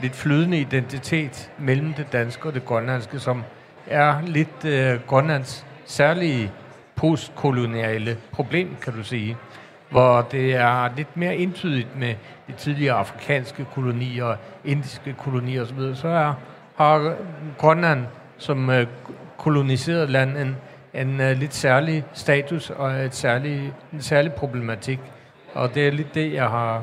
lidt 0.00 0.14
flydende 0.14 0.60
identitet 0.60 1.50
mellem 1.58 1.94
det 1.94 2.12
danske 2.12 2.48
og 2.48 2.54
det 2.54 2.64
grønlandske, 2.64 3.18
som 3.18 3.42
er 3.86 4.20
lidt 4.26 4.64
øh, 4.64 5.00
Grønlands 5.06 5.66
særlige 5.84 6.52
postkoloniale 6.96 8.16
problem, 8.32 8.76
kan 8.82 8.92
du 8.92 9.02
sige. 9.02 9.36
hvor 9.90 10.20
det 10.20 10.54
er 10.54 10.88
lidt 10.96 11.16
mere 11.16 11.36
entydigt 11.36 11.98
med 11.98 12.14
de 12.48 12.52
tidligere 12.52 12.96
afrikanske 12.96 13.66
kolonier, 13.74 14.36
indiske 14.64 15.12
kolonier 15.12 15.62
osv., 15.62 15.94
så 15.94 16.08
er, 16.08 16.34
har 16.76 17.14
Grønland 17.58 18.04
som 18.38 18.70
øh, 18.70 18.86
koloniseret 19.38 20.10
land 20.10 20.38
en, 20.38 20.56
en 20.94 21.20
øh, 21.20 21.36
lidt 21.36 21.54
særlig 21.54 22.04
status 22.12 22.70
og 22.70 22.90
et 22.90 23.14
særlig, 23.14 23.72
en 23.92 24.02
særlig 24.02 24.32
problematik. 24.32 25.00
Og 25.54 25.74
det 25.74 25.86
er 25.88 25.92
lidt 25.92 26.14
det, 26.14 26.32
jeg 26.32 26.48
har 26.48 26.82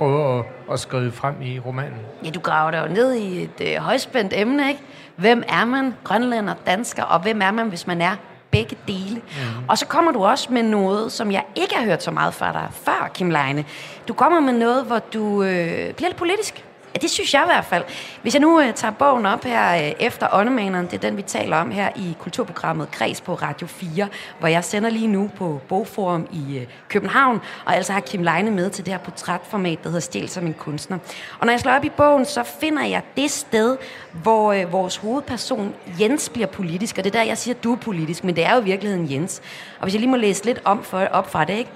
prøvet 0.00 0.38
at, 0.38 0.44
at 0.72 0.80
skrive 0.80 1.12
frem 1.12 1.42
i 1.42 1.58
romanen. 1.58 2.00
Ja, 2.24 2.30
du 2.30 2.40
graver 2.40 2.70
dig 2.70 2.86
jo 2.88 2.94
ned 2.94 3.14
i 3.14 3.42
et 3.42 3.60
øh, 3.60 3.76
højspændt 3.76 4.32
emne, 4.36 4.68
ikke? 4.68 4.80
Hvem 5.16 5.42
er 5.48 5.64
man, 5.64 5.94
grønlænder, 6.04 6.54
dansker, 6.66 7.02
og 7.02 7.20
hvem 7.20 7.42
er 7.42 7.50
man, 7.50 7.68
hvis 7.68 7.86
man 7.86 8.00
er 8.00 8.16
begge 8.50 8.76
dele? 8.86 9.14
Mm. 9.14 9.64
Og 9.68 9.78
så 9.78 9.86
kommer 9.86 10.12
du 10.12 10.24
også 10.24 10.52
med 10.52 10.62
noget, 10.62 11.12
som 11.12 11.32
jeg 11.32 11.44
ikke 11.54 11.74
har 11.74 11.84
hørt 11.84 12.02
så 12.02 12.10
meget 12.10 12.34
fra 12.34 12.52
dig 12.52 12.68
før, 12.72 13.10
Kim 13.14 13.30
Leine. 13.30 13.64
Du 14.08 14.12
kommer 14.14 14.40
med 14.40 14.52
noget, 14.52 14.84
hvor 14.84 14.98
du 14.98 15.42
øh, 15.42 15.94
bliver 15.94 16.08
lidt 16.08 16.16
politisk. 16.16 16.64
Ja, 16.94 16.98
det 16.98 17.10
synes 17.10 17.34
jeg 17.34 17.42
i 17.42 17.46
hvert 17.46 17.64
fald. 17.64 17.84
Hvis 18.22 18.34
jeg 18.34 18.40
nu 18.40 18.60
øh, 18.60 18.74
tager 18.74 18.92
bogen 18.92 19.26
op 19.26 19.44
her 19.44 19.74
øh, 19.74 19.92
efter 20.00 20.28
Åndemaneren, 20.32 20.86
det 20.86 20.94
er 20.94 20.98
den, 20.98 21.16
vi 21.16 21.22
taler 21.22 21.56
om 21.56 21.70
her 21.70 21.88
i 21.96 22.16
kulturprogrammet 22.18 22.90
Kreds 22.90 23.20
på 23.20 23.34
Radio 23.34 23.66
4, 23.66 24.08
hvor 24.38 24.48
jeg 24.48 24.64
sender 24.64 24.90
lige 24.90 25.06
nu 25.06 25.30
på 25.36 25.60
Bogforum 25.68 26.28
i 26.32 26.58
øh, 26.58 26.66
København, 26.88 27.40
og 27.64 27.76
altså 27.76 27.92
har 27.92 28.00
Kim 28.00 28.22
Leine 28.22 28.50
med 28.50 28.70
til 28.70 28.84
det 28.84 28.92
her 28.92 28.98
portrætformat, 28.98 29.78
der 29.82 29.88
hedder 29.88 30.00
Stil 30.00 30.28
som 30.28 30.46
en 30.46 30.54
kunstner. 30.54 30.98
Og 31.38 31.46
når 31.46 31.52
jeg 31.52 31.60
slår 31.60 31.72
op 31.72 31.84
i 31.84 31.88
bogen, 31.88 32.24
så 32.24 32.42
finder 32.60 32.84
jeg 32.84 33.02
det 33.16 33.30
sted, 33.30 33.76
hvor 34.12 34.52
øh, 34.52 34.72
vores 34.72 34.96
hovedperson 34.96 35.74
Jens 36.00 36.28
bliver 36.28 36.46
politisk, 36.46 36.98
og 36.98 37.04
det 37.04 37.14
er 37.14 37.18
der, 37.18 37.26
jeg 37.26 37.38
siger, 37.38 37.54
du 37.54 37.72
er 37.72 37.76
politisk, 37.76 38.24
men 38.24 38.36
det 38.36 38.44
er 38.44 38.54
jo 38.54 38.60
i 38.60 38.64
virkeligheden 38.64 39.12
Jens. 39.12 39.42
Og 39.78 39.82
hvis 39.82 39.94
jeg 39.94 40.00
lige 40.00 40.10
må 40.10 40.16
læse 40.16 40.44
lidt 40.44 40.60
om 40.64 40.82
for, 40.82 40.98
op 40.98 41.30
fra 41.30 41.44
det, 41.44 41.58
ikke? 41.58 41.70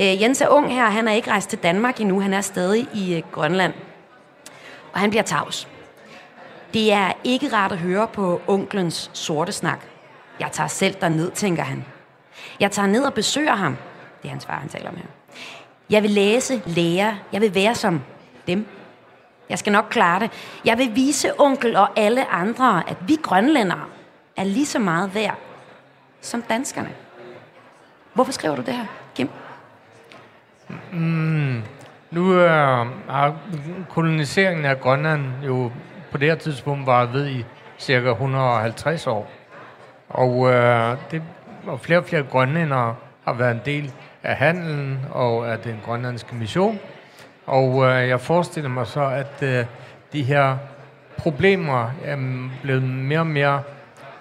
Øh, 0.00 0.22
Jens 0.22 0.40
er 0.40 0.48
ung 0.48 0.74
her, 0.74 0.84
han 0.86 1.08
er 1.08 1.12
ikke 1.12 1.30
rejst 1.30 1.50
til 1.50 1.58
Danmark 1.58 2.00
endnu, 2.00 2.20
han 2.20 2.34
er 2.34 2.40
stadig 2.40 2.86
i 2.94 3.14
øh, 3.14 3.22
Grønland 3.32 3.72
og 4.98 5.02
han 5.02 5.10
bliver 5.10 5.22
tavs. 5.22 5.68
Det 6.74 6.92
er 6.92 7.12
ikke 7.24 7.52
rart 7.52 7.72
at 7.72 7.78
høre 7.78 8.08
på 8.08 8.40
onklens 8.46 9.10
sorte 9.12 9.52
snak. 9.52 9.80
Jeg 10.40 10.48
tager 10.52 10.68
selv 10.68 11.10
ned, 11.10 11.30
tænker 11.30 11.62
han. 11.62 11.84
Jeg 12.60 12.70
tager 12.70 12.86
ned 12.86 13.04
og 13.04 13.14
besøger 13.14 13.54
ham. 13.54 13.76
Det 14.22 14.28
er 14.28 14.30
hans 14.30 14.46
far, 14.46 14.58
han 14.58 14.68
taler 14.68 14.88
om 14.88 14.96
her. 14.96 15.04
Jeg 15.90 16.02
vil 16.02 16.10
læse, 16.10 16.62
lære. 16.66 17.18
Jeg 17.32 17.40
vil 17.40 17.54
være 17.54 17.74
som 17.74 18.02
dem. 18.46 18.66
Jeg 19.48 19.58
skal 19.58 19.72
nok 19.72 19.86
klare 19.90 20.20
det. 20.20 20.30
Jeg 20.64 20.78
vil 20.78 20.94
vise 20.94 21.40
onkel 21.40 21.76
og 21.76 21.88
alle 21.96 22.30
andre, 22.30 22.90
at 22.90 22.96
vi 23.08 23.16
grønlændere 23.22 23.84
er 24.36 24.44
lige 24.44 24.66
så 24.66 24.78
meget 24.78 25.14
værd 25.14 25.38
som 26.20 26.42
danskerne. 26.42 26.94
Hvorfor 28.14 28.32
skriver 28.32 28.56
du 28.56 28.62
det 28.62 28.74
her, 28.74 28.86
Kim? 29.14 29.30
Mm, 30.92 31.62
nu 32.10 32.34
øh, 32.34 32.86
er 33.08 33.32
koloniseringen 33.90 34.64
af 34.64 34.80
Grønland 34.80 35.22
jo 35.46 35.70
på 36.10 36.18
det 36.18 36.28
her 36.28 36.34
tidspunkt 36.34 36.86
varet 36.86 37.12
ved 37.12 37.28
i 37.28 37.44
cirka 37.78 38.10
150 38.10 39.06
år. 39.06 39.30
Og, 40.08 40.52
øh, 40.52 40.96
det, 41.10 41.22
og 41.66 41.80
flere 41.80 41.98
og 41.98 42.04
flere 42.04 42.22
grønlændere 42.22 42.94
har 43.24 43.32
været 43.32 43.54
en 43.54 43.60
del 43.64 43.92
af 44.22 44.36
handelen 44.36 44.98
og 45.10 45.52
af 45.52 45.58
den 45.58 45.80
grønlandske 45.84 46.34
mission. 46.34 46.78
Og 47.46 47.84
øh, 47.84 48.08
jeg 48.08 48.20
forestiller 48.20 48.70
mig 48.70 48.86
så, 48.86 49.06
at 49.06 49.42
øh, 49.42 49.64
de 50.12 50.22
her 50.22 50.56
problemer 51.18 51.90
er 52.04 52.16
blevet 52.62 52.82
mere 52.82 53.20
og 53.20 53.26
mere 53.26 53.62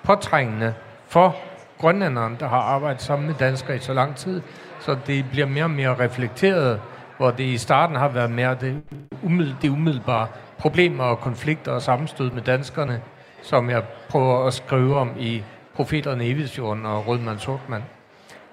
påtrængende 0.03 0.73
for 1.07 1.35
grønlænderne, 1.77 2.35
der 2.39 2.47
har 2.47 2.59
arbejdet 2.61 3.01
sammen 3.01 3.27
med 3.27 3.35
danskere 3.35 3.75
i 3.75 3.79
så 3.79 3.93
lang 3.93 4.15
tid, 4.15 4.41
så 4.79 4.97
det 5.07 5.25
bliver 5.31 5.47
mere 5.47 5.63
og 5.63 5.71
mere 5.71 5.95
reflekteret 5.99 6.81
hvor 7.17 7.31
det 7.31 7.43
i 7.43 7.57
starten 7.57 7.95
har 7.95 8.07
været 8.07 8.31
mere 8.31 8.57
det, 8.61 8.81
umiddel, 9.23 9.55
det 9.61 9.69
umiddelbare 9.69 10.27
problemer 10.57 11.03
og 11.03 11.19
konflikter 11.19 11.71
og 11.71 11.81
sammenstød 11.81 12.31
med 12.31 12.41
danskerne, 12.41 13.01
som 13.41 13.69
jeg 13.69 13.83
prøver 14.09 14.47
at 14.47 14.53
skrive 14.53 14.97
om 14.97 15.11
i 15.19 15.43
Profeterne 15.75 16.27
i 16.27 16.31
Evidsjorden 16.31 16.85
og 16.85 17.07
Rødmand 17.07 17.39
Sortmand. 17.39 17.83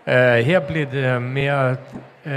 Uh, 0.07 0.13
øh, 0.13 0.35
her 0.39 0.61
bliver 0.61 0.87
det 0.87 1.23
mere 1.23 1.77
uh, 2.25 2.33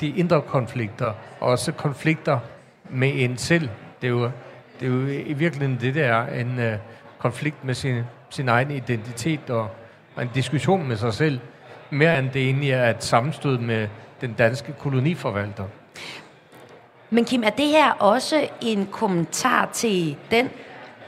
de 0.00 0.08
indre 0.16 0.42
konflikter, 0.42 1.12
og 1.40 1.48
også 1.48 1.72
konflikter 1.72 2.38
med 2.90 3.12
en 3.14 3.36
selv. 3.36 3.68
Det 4.02 4.06
er 4.06 4.10
jo, 4.10 4.30
det 4.80 4.88
er 4.88 4.92
jo 4.92 5.06
i 5.06 5.32
virkeligheden 5.32 5.80
det, 5.80 5.94
der 5.94 6.04
er 6.04 6.40
en 6.40 6.58
uh, 6.58 6.78
konflikt 7.18 7.64
med 7.64 7.74
sin, 7.74 8.02
sin 8.30 8.48
egen 8.48 8.70
identitet 8.70 9.50
og, 9.50 9.68
og 10.16 10.22
en 10.22 10.30
diskussion 10.34 10.88
med 10.88 10.96
sig 10.96 11.14
selv, 11.14 11.40
mere 11.90 12.18
end 12.18 12.30
det 12.30 12.42
egentlig 12.42 12.70
er 12.70 12.90
et 12.90 13.04
sammenstød 13.04 13.58
med 13.58 13.88
den 14.26 14.34
danske 14.34 14.72
koloniforvalter. 14.78 15.64
Men 17.10 17.24
Kim, 17.24 17.42
er 17.42 17.50
det 17.50 17.66
her 17.66 17.90
også 17.90 18.48
en 18.60 18.88
kommentar 18.92 19.68
til 19.72 20.16
den 20.30 20.50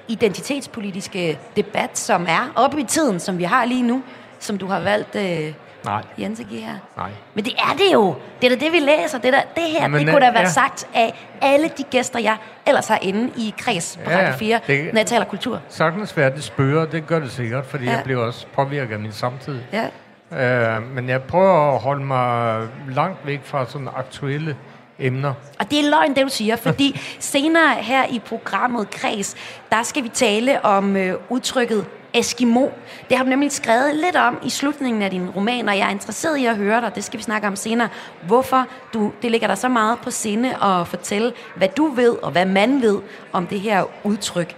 identitetspolitiske 0.08 1.38
debat, 1.56 1.98
som 1.98 2.26
er 2.28 2.52
oppe 2.54 2.80
i 2.80 2.84
tiden, 2.84 3.20
som 3.20 3.38
vi 3.38 3.44
har 3.44 3.64
lige 3.64 3.82
nu, 3.82 4.02
som 4.38 4.58
du 4.58 4.66
har 4.66 4.80
valgt 4.80 5.16
øh, 5.16 5.52
Nej. 5.84 6.02
Jens 6.18 6.40
at 6.40 6.46
give 6.48 6.60
her? 6.60 6.78
Nej. 6.96 7.10
Men 7.34 7.44
det 7.44 7.52
er 7.58 7.76
det 7.78 7.92
jo. 7.92 8.14
Det 8.40 8.52
er 8.52 8.56
da 8.56 8.64
det, 8.64 8.72
vi 8.72 8.78
læser. 8.78 9.18
Det, 9.18 9.32
der, 9.32 9.40
det 9.54 9.62
her, 9.62 9.82
Jamen, 9.82 10.00
det 10.06 10.14
kunne 10.14 10.26
da 10.26 10.30
være 10.30 10.40
ja. 10.40 10.48
sagt 10.48 10.88
af 10.94 11.28
alle 11.42 11.70
de 11.78 11.82
gæster, 11.82 12.18
jeg 12.18 12.36
ellers 12.66 12.88
har 12.88 12.98
inde 13.02 13.32
i 13.36 13.54
kreds 13.58 13.98
på 14.04 14.10
ja, 14.10 14.18
Radio 14.18 14.32
4, 14.38 14.60
det, 14.66 14.92
når 14.92 15.00
jeg 15.00 15.06
taler 15.06 15.24
kultur. 15.24 15.60
Sagtens 15.68 16.16
være 16.16 16.30
det 16.30 16.44
spørger, 16.44 16.86
det 16.86 17.06
gør 17.06 17.18
det 17.18 17.30
sikkert, 17.30 17.66
fordi 17.66 17.84
ja. 17.84 17.90
jeg 17.90 18.04
bliver 18.04 18.20
også 18.20 18.46
påvirket 18.54 18.94
af 18.94 19.00
min 19.00 19.12
samtid. 19.12 19.58
Ja. 19.72 19.86
Øh, 20.32 20.94
men 20.94 21.08
jeg 21.08 21.22
prøver 21.22 21.74
at 21.74 21.80
holde 21.80 22.04
mig 22.04 22.62
langt 22.88 23.26
væk 23.26 23.40
fra 23.44 23.66
sådan 23.66 23.88
aktuelle 23.96 24.56
emner. 24.98 25.32
Og 25.58 25.70
det 25.70 25.78
er 25.78 25.90
løgn, 25.90 26.14
det 26.14 26.24
du 26.24 26.28
siger, 26.28 26.56
fordi 26.56 27.00
senere 27.18 27.74
her 27.74 28.06
i 28.06 28.18
programmet 28.26 28.90
Kreds, 28.90 29.36
der 29.70 29.82
skal 29.82 30.04
vi 30.04 30.08
tale 30.08 30.64
om 30.64 30.96
øh, 30.96 31.14
udtrykket 31.28 31.86
Eskimo. 32.14 32.68
Det 33.08 33.16
har 33.16 33.24
du 33.24 33.30
nemlig 33.30 33.52
skrevet 33.52 33.94
lidt 33.94 34.16
om 34.16 34.38
i 34.44 34.50
slutningen 34.50 35.02
af 35.02 35.10
din 35.10 35.30
roman, 35.30 35.68
og 35.68 35.78
jeg 35.78 35.86
er 35.86 35.90
interesseret 35.90 36.36
i 36.38 36.46
at 36.46 36.56
høre 36.56 36.80
dig. 36.80 36.94
Det 36.94 37.04
skal 37.04 37.18
vi 37.18 37.22
snakke 37.22 37.48
om 37.48 37.56
senere. 37.56 37.88
Hvorfor 38.26 38.66
du, 38.94 39.12
det 39.22 39.30
ligger 39.30 39.46
der 39.46 39.54
så 39.54 39.68
meget 39.68 39.98
på 39.98 40.10
sinde 40.10 40.64
at 40.64 40.88
fortælle, 40.88 41.32
hvad 41.56 41.68
du 41.68 41.86
ved 41.86 42.16
og 42.22 42.30
hvad 42.30 42.46
man 42.46 42.82
ved 42.82 43.00
om 43.32 43.46
det 43.46 43.60
her 43.60 43.84
udtryk. 44.04 44.54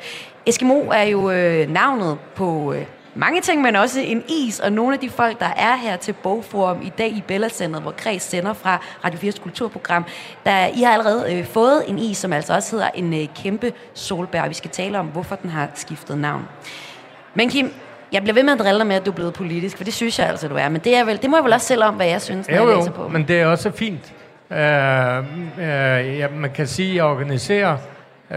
Eskimo 0.47 0.81
er 0.81 1.03
jo 1.03 1.31
øh, 1.31 1.71
navnet 1.71 2.19
på 2.35 2.73
øh, 2.73 2.87
mange 3.15 3.41
ting, 3.41 3.63
men 3.63 3.77
også 3.77 4.01
en 4.01 4.23
is, 4.29 4.61
og 4.61 4.73
nogle 4.73 4.95
af 4.95 5.01
de 5.01 5.11
folk, 5.11 5.41
der 5.41 5.51
er 5.57 5.77
her 5.77 5.97
til 5.97 6.13
Bogforum 6.13 6.83
i 6.83 6.93
dag 6.99 7.09
i 7.09 7.25
Bella 7.29 7.49
Center, 7.49 7.81
hvor 7.81 7.91
Kreds 7.91 8.23
sender 8.23 8.53
fra 8.53 8.81
Radio 9.05 9.31
4's 9.31 9.43
kulturprogram, 9.43 10.05
der, 10.45 10.67
I 10.67 10.83
har 10.83 10.93
allerede 10.93 11.35
øh, 11.35 11.47
fået 11.47 11.83
en 11.87 11.99
is, 11.99 12.17
som 12.17 12.33
altså 12.33 12.55
også 12.55 12.77
hedder 12.77 12.89
en 12.95 13.15
øh, 13.15 13.29
kæmpe 13.43 13.73
solbær, 13.95 14.43
og 14.43 14.49
vi 14.49 14.55
skal 14.55 14.71
tale 14.71 14.99
om, 14.99 15.07
hvorfor 15.07 15.37
den 15.37 15.51
har 15.51 15.69
skiftet 15.75 16.19
navn. 16.19 16.43
Men 17.35 17.49
Kim, 17.51 17.73
jeg 18.13 18.23
bliver 18.23 18.35
ved 18.35 18.43
med 18.43 18.53
at 18.53 18.59
drille 18.59 18.79
dig 18.79 18.87
med, 18.87 18.97
at 18.97 19.07
du 19.07 19.11
er 19.11 19.15
blevet 19.15 19.35
politisk, 19.35 19.77
for 19.77 19.85
det 19.85 19.95
synes 19.95 20.19
jeg 20.19 20.29
altså, 20.29 20.49
du 20.49 20.55
er. 20.55 20.69
Men 20.69 20.81
det, 20.81 20.97
er 20.97 21.05
vel, 21.05 21.23
det 21.23 21.31
må 21.31 21.37
jeg 21.37 21.45
vel 21.45 21.53
også 21.53 21.67
selv 21.67 21.85
om, 21.85 21.95
hvad 21.95 22.07
jeg 22.07 22.23
synes, 22.23 22.49
når 22.49 22.57
jo, 22.57 22.69
jeg 22.69 22.77
læser 22.77 22.93
på. 22.93 23.09
men 23.09 23.29
det 23.29 23.41
er 23.41 23.47
også 23.47 23.71
fint. 23.71 24.13
Uh, 24.51 24.57
uh, 24.57 24.59
ja, 26.19 26.29
man 26.29 26.51
kan 26.55 26.67
sige, 26.67 26.91
at 26.91 26.97
jeg 26.97 27.05
organiserer 27.05 27.77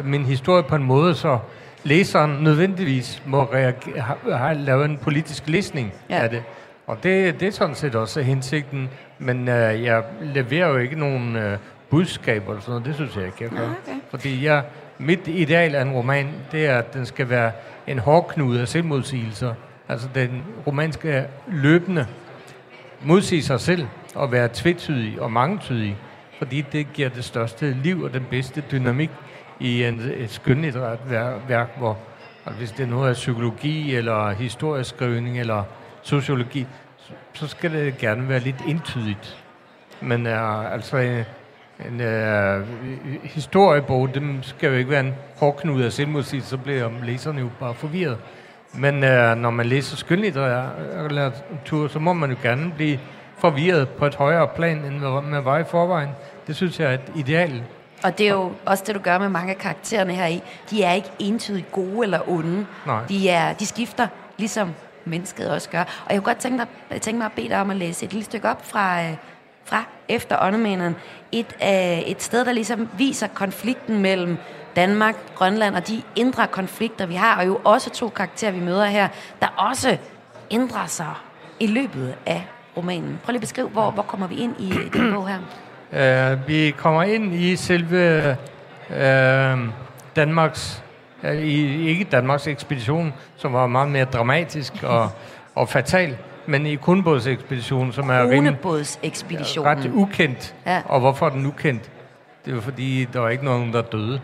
min 0.04 0.26
historie 0.26 0.64
på 0.64 0.76
en 0.76 0.84
måde, 0.84 1.16
så 1.16 1.38
læseren 1.84 2.44
nødvendigvis 2.44 3.22
må 3.26 3.44
reagere, 3.44 4.00
har, 4.02 4.38
har 4.38 4.54
lavet 4.54 4.86
en 4.86 4.98
politisk 4.98 5.48
læsning 5.48 5.94
ja. 6.10 6.24
af 6.24 6.30
det. 6.30 6.44
Og 6.88 6.98
det, 7.04 7.40
det 7.40 7.48
er 7.48 7.52
sådan 7.52 7.76
set 7.76 7.96
også 7.96 8.22
hensigten, 8.22 8.90
men 9.20 9.48
øh, 9.48 9.84
jeg 9.84 10.04
leverer 10.22 10.68
jo 10.68 10.78
ikke 10.78 10.96
nogen 10.96 11.36
øh, 11.36 11.58
budskaber 11.90 12.50
eller 12.50 12.62
sådan 12.62 12.72
noget, 12.72 12.86
det 12.86 12.96
synes 12.96 13.16
jeg 13.16 13.26
ikke, 13.26 13.38
jeg 13.42 13.50
gør. 13.50 13.66
Okay. 13.66 14.00
Fordi 14.10 14.46
jeg, 14.46 14.64
mit 14.98 15.28
ideal 15.28 15.76
af 15.76 15.82
en 15.82 15.92
roman, 15.92 16.28
det 16.52 16.66
er, 16.66 16.78
at 16.78 16.94
den 16.94 17.06
skal 17.06 17.30
være 17.30 17.52
en 17.88 18.00
hårdknude 18.00 18.62
af 18.62 18.68
selvmodsigelser. 18.68 19.54
Altså 19.90 20.08
den 20.16 20.44
roman 20.68 20.92
skal 20.92 21.26
løbende 21.48 22.06
modsige 23.04 23.44
sig 23.44 23.60
selv 23.60 23.88
og 24.16 24.32
være 24.32 24.50
tvetydig 24.54 25.22
og 25.22 25.32
mangetydig, 25.32 25.98
fordi 26.38 26.66
det 26.72 26.94
giver 26.94 27.10
det 27.10 27.24
største 27.24 27.76
liv 27.84 28.02
og 28.02 28.14
den 28.14 28.26
bedste 28.30 28.64
dynamik 28.72 29.10
i 29.62 29.84
en, 29.84 30.02
et 30.18 30.30
skønlitterært 30.30 31.00
værk, 31.48 31.78
hvor 31.78 31.98
og 32.46 32.54
hvis 32.54 32.72
det 32.72 32.84
er 32.84 32.88
noget 32.88 33.10
af 33.10 33.14
psykologi, 33.14 33.96
eller 33.96 34.30
historieskrivning, 34.30 35.40
eller 35.40 35.64
sociologi, 36.02 36.68
så 37.34 37.48
skal 37.48 37.74
det 37.74 37.98
gerne 37.98 38.30
være 38.30 38.40
lidt 38.40 38.62
entydigt. 38.68 39.44
Men 40.02 40.26
uh, 40.26 40.74
altså 40.74 40.98
en, 40.98 41.24
en 41.88 42.02
uh, 42.02 42.68
historiebog, 43.24 44.14
det 44.14 44.40
skal 44.42 44.70
jo 44.70 44.76
ikke 44.76 44.90
være 44.90 45.00
en 45.00 45.16
hårdknud 45.38 45.82
af 45.82 45.92
selvmodsigelse, 45.92 46.50
så 46.50 46.58
bliver 46.58 46.90
læserne 47.04 47.40
jo 47.40 47.50
bare 47.60 47.74
forvirret. 47.74 48.18
Men 48.74 48.96
uh, 48.96 49.42
når 49.42 49.50
man 49.50 49.66
læser 49.66 49.98
skønlitteratur, 49.98 51.88
så 51.88 52.00
må 52.00 52.14
man 52.14 52.30
jo 52.30 52.38
gerne 52.44 52.72
blive 52.76 53.00
forvirret 53.38 53.90
på 53.90 54.06
et 54.06 54.16
højere 54.16 54.48
plan, 54.56 54.78
end 54.78 55.00
man 55.30 55.46
var 55.46 55.58
i 55.58 55.64
forvejen. 55.64 56.10
Det 56.48 56.56
synes 56.56 56.80
jeg 56.80 56.90
er 56.90 56.94
et 56.94 57.12
ideal 57.16 57.64
og 58.04 58.18
det 58.18 58.28
er 58.28 58.32
jo 58.32 58.52
også 58.66 58.84
det, 58.88 58.96
du 58.96 59.00
gør 59.00 59.18
med 59.18 59.30
mange 59.30 59.52
af 59.52 59.58
karaktererne 59.58 60.14
her 60.14 60.26
i. 60.26 60.42
De 60.70 60.84
er 60.84 60.94
ikke 60.94 61.12
entydigt 61.20 61.72
gode 61.72 62.04
eller 62.04 62.30
onde. 62.30 62.66
Nej. 62.86 63.06
De, 63.10 63.30
er, 63.30 63.54
de 63.54 63.66
skifter, 63.66 64.08
ligesom 64.38 64.74
mennesket 65.06 65.50
også 65.50 65.70
gør. 65.70 65.80
Og 65.80 66.14
jeg 66.14 66.18
kunne 66.18 66.34
godt 66.34 66.38
tænke, 66.38 66.66
dig, 66.92 67.02
tænke 67.02 67.18
mig 67.18 67.26
at 67.26 67.32
bede 67.32 67.50
dig 67.50 67.62
om 67.62 67.70
at 67.70 67.78
læse 67.78 68.06
et 68.06 68.14
lille 68.14 68.26
stykke 68.26 68.50
op 68.50 68.66
fra, 68.66 69.04
øh, 69.04 69.16
fra 69.66 69.84
efter 70.10 70.38
åndemænderen. 70.42 70.96
Et, 71.32 71.56
øh, 71.64 72.00
et 72.00 72.24
sted, 72.24 72.46
der 72.46 72.52
ligesom 72.52 72.90
viser 72.98 73.28
konflikten 73.28 74.00
mellem 74.00 74.38
Danmark, 74.76 75.16
Grønland 75.36 75.76
og 75.76 75.88
de 75.88 76.02
indre 76.16 76.48
konflikter, 76.48 77.06
vi 77.06 77.16
har, 77.16 77.38
og 77.38 77.48
jo 77.48 77.60
også 77.64 77.90
to 77.90 78.10
karakterer, 78.10 78.52
vi 78.52 78.60
møder 78.60 78.86
her, 78.86 79.08
der 79.42 79.48
også 79.58 79.98
ændrer 80.52 80.86
sig 80.86 81.14
i 81.60 81.68
løbet 81.68 82.16
af 82.26 82.48
romanen. 82.78 83.20
Prøv 83.24 83.32
lige 83.32 83.38
at 83.38 83.42
beskrive, 83.42 83.70
hvor, 83.70 83.92
hvor 83.92 84.04
kommer 84.04 84.28
vi 84.28 84.36
ind 84.36 84.60
i 84.60 84.70
den 84.94 85.14
bog 85.14 85.28
her? 85.28 85.40
Uh, 85.94 86.48
vi 86.48 86.72
kommer 86.78 87.04
ind 87.04 87.34
i 87.34 87.56
selve 87.56 88.38
uh, 88.90 88.96
Danmarks, 90.16 90.84
uh, 91.24 91.36
i, 91.36 91.88
ikke 91.90 92.04
Danmarks 92.04 92.48
ekspedition, 92.48 93.14
som 93.36 93.54
var 93.54 93.68
meget 93.68 93.90
mere 93.90 94.06
dramatisk 94.06 94.74
og, 94.84 95.10
og 95.56 95.70
fatal, 95.70 96.18
men 96.46 96.66
i 96.66 96.76
kunbådsekspeditionen, 96.76 97.94
som 97.94 98.10
er 98.10 98.30
rimelig, 98.30 98.58
ret 98.66 99.92
ukendt. 99.94 100.56
Ja. 100.66 100.82
Og 100.86 101.00
hvorfor 101.00 101.26
er 101.26 101.30
den 101.30 101.46
ukendt? 101.46 101.92
Det 102.46 102.56
var 102.56 102.62
fordi, 102.62 103.08
der 103.14 103.20
var 103.20 103.30
ikke 103.30 103.46
nogen, 103.46 103.74
der 103.74 103.82
døde. 103.82 104.22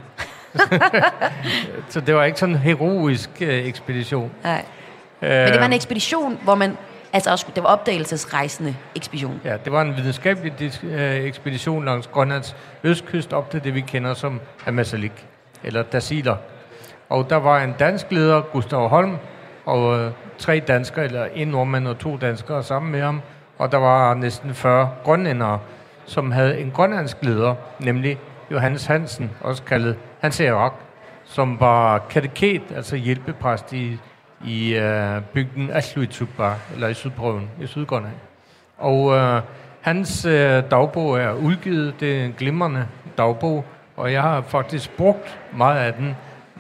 så 1.90 2.02
det 2.02 2.16
var 2.16 2.24
ikke 2.24 2.40
sådan 2.40 2.56
en 2.56 2.62
heroisk 2.62 3.30
uh, 3.42 3.48
ekspedition. 3.48 4.32
Nej. 4.44 4.66
Men 5.22 5.52
det 5.52 5.60
var 5.60 5.66
en 5.66 5.74
ekspedition, 5.74 6.40
hvor 6.44 6.56
man 6.56 6.78
Altså 7.18 7.32
også, 7.32 7.46
det 7.56 7.64
var 7.64 7.70
opdagelsesrejsende 7.70 8.76
ekspedition. 8.96 9.42
Ja, 9.44 9.58
det 9.66 9.72
var 9.72 9.82
en 9.82 9.96
videnskabelig 9.98 10.84
øh, 10.84 11.16
ekspedition 11.16 11.86
langs 11.86 12.08
Grønlands 12.08 12.56
østkyst 12.84 13.34
op 13.34 13.52
til 13.52 13.64
det, 13.64 13.76
vi 13.76 13.82
kender 13.82 14.14
som 14.14 14.40
Amazalik, 14.68 15.28
eller 15.64 15.84
Dasiler. 15.84 16.36
Og 17.10 17.30
der 17.30 17.36
var 17.36 17.64
en 17.64 17.76
dansk 17.80 18.12
leder, 18.12 18.42
Gustav 18.42 18.88
Holm, 18.88 19.18
og 19.66 20.00
øh, 20.00 20.12
tre 20.38 20.60
danskere, 20.60 21.06
eller 21.06 21.26
en 21.26 21.48
nordmand 21.48 21.88
og 21.88 22.00
to 22.00 22.18
danskere 22.18 22.64
sammen 22.64 22.92
med 22.92 23.02
ham. 23.02 23.22
Og 23.58 23.72
der 23.72 23.78
var 23.78 24.14
næsten 24.14 24.54
40 24.54 24.90
grønlændere, 25.04 25.60
som 26.06 26.32
havde 26.32 26.60
en 26.60 26.72
grønlandsk 26.72 27.18
leder, 27.22 27.56
nemlig 27.80 28.20
Johannes 28.52 28.86
Hansen, 28.86 29.32
også 29.42 29.64
kaldet 29.64 29.98
Hans 30.20 30.40
Erak, 30.40 30.74
som 31.26 31.60
var 31.60 31.98
kateket, 31.98 32.64
altså 32.76 32.96
hjælpepræst 32.96 33.74
i 33.74 34.00
i 34.48 34.75
øh, 34.75 35.22
bygden 35.34 35.70
Asluitsukbar, 35.74 36.58
eller 36.74 36.88
i 36.88 36.94
Sydprøven, 36.94 37.50
i 37.62 37.68
Sydgrønland. 37.68 38.13
Og 38.77 39.16
øh, 39.16 39.42
hans 39.82 40.25
øh, 40.25 40.63
dagbog 40.72 41.20
er 41.20 41.34
udgivet, 41.34 41.94
det 42.00 42.20
er 42.22 42.25
en 42.25 42.36
glimrende 42.38 42.88
dagbog, 43.18 43.66
og 43.98 44.13
jeg 44.13 44.22
har 44.22 44.42
faktisk 44.42 44.98
brugt 44.98 45.38
meget 45.58 45.80
af 45.80 45.94
den, 45.94 46.16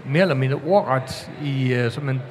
mere 0.05 0.21
eller 0.21 0.35
mindre 0.35 0.59
ordret, 0.65 1.29
i, 1.43 1.73
øh, 1.73 1.91
som 1.91 2.09
en, 2.09 2.21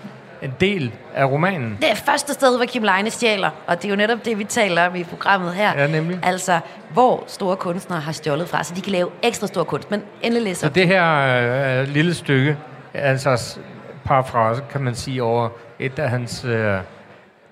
en 0.42 0.54
del 0.60 0.92
af 1.14 1.24
romanen. 1.24 1.78
Det 1.80 1.90
er 1.90 1.94
første 1.94 2.32
sted, 2.32 2.56
hvor 2.56 2.64
Kim 2.64 2.82
Leine 2.82 3.10
stjæler, 3.10 3.50
og 3.66 3.76
det 3.76 3.84
er 3.84 3.90
jo 3.90 3.96
netop 3.96 4.24
det, 4.24 4.38
vi 4.38 4.44
taler 4.44 4.86
om 4.88 4.96
i 4.96 5.04
programmet 5.04 5.54
her. 5.54 5.80
Ja, 5.80 5.86
nemlig. 5.86 6.18
Altså, 6.22 6.60
hvor 6.92 7.24
store 7.26 7.56
kunstnere 7.56 8.00
har 8.00 8.12
stjålet 8.12 8.48
fra, 8.48 8.64
så 8.64 8.74
de 8.74 8.80
kan 8.80 8.92
lave 8.92 9.08
ekstra 9.22 9.46
stor 9.46 9.64
kunst. 9.64 9.90
Men 9.90 10.02
endelig 10.22 10.44
læser 10.44 10.66
Så 10.66 10.72
det 10.72 10.86
her 10.86 11.80
øh, 11.80 11.88
lille 11.88 12.14
stykke, 12.14 12.56
altså 12.94 13.58
parafrase, 14.06 14.62
kan 14.70 14.82
man 14.82 14.94
sige, 14.94 15.22
over 15.22 15.48
et 15.78 15.98
af 15.98 16.10
hans 16.10 16.44
øh, 16.44 16.78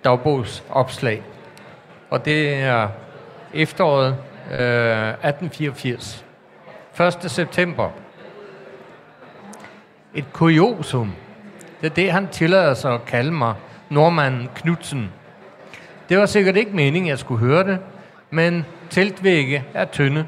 dagbogsopslag. 0.04 1.22
Og 2.10 2.24
det 2.24 2.54
er 2.54 2.88
efteråret 3.54 4.16
øh, 4.50 5.08
1884. 5.08 6.24
1. 7.00 7.30
september. 7.30 7.90
Et 10.14 10.32
kuriosum. 10.32 11.12
Det 11.80 11.90
er 11.90 11.94
det, 11.94 12.12
han 12.12 12.28
tillader 12.28 12.74
sig 12.74 12.94
at 12.94 13.04
kalde 13.04 13.32
mig, 13.32 13.54
nordmanden 13.90 14.48
Knudsen. 14.54 15.12
Det 16.08 16.18
var 16.18 16.26
sikkert 16.26 16.56
ikke 16.56 16.76
meningen, 16.76 17.08
jeg 17.08 17.18
skulle 17.18 17.40
høre 17.40 17.64
det, 17.64 17.78
men 18.30 18.66
teltvægge 18.90 19.64
er 19.74 19.84
tynde, 19.84 20.26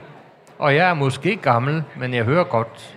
og 0.59 0.75
jeg 0.75 0.88
er 0.90 0.95
måske 0.95 1.37
gammel, 1.37 1.85
men 1.97 2.14
jeg 2.14 2.25
hører 2.25 2.45
godt. 2.45 2.97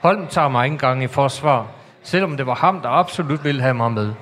Holm 0.00 0.26
tager 0.26 0.48
mig 0.48 0.64
ikke 0.64 0.74
engang 0.74 1.04
i 1.04 1.06
forsvar, 1.06 1.66
selvom 2.08 2.36
det 2.36 2.46
var 2.46 2.54
ham, 2.54 2.80
der 2.80 2.88
absolut 2.88 3.44
ville 3.44 3.62
have 3.62 3.74
mig 3.74 3.92
med. 3.92 4.14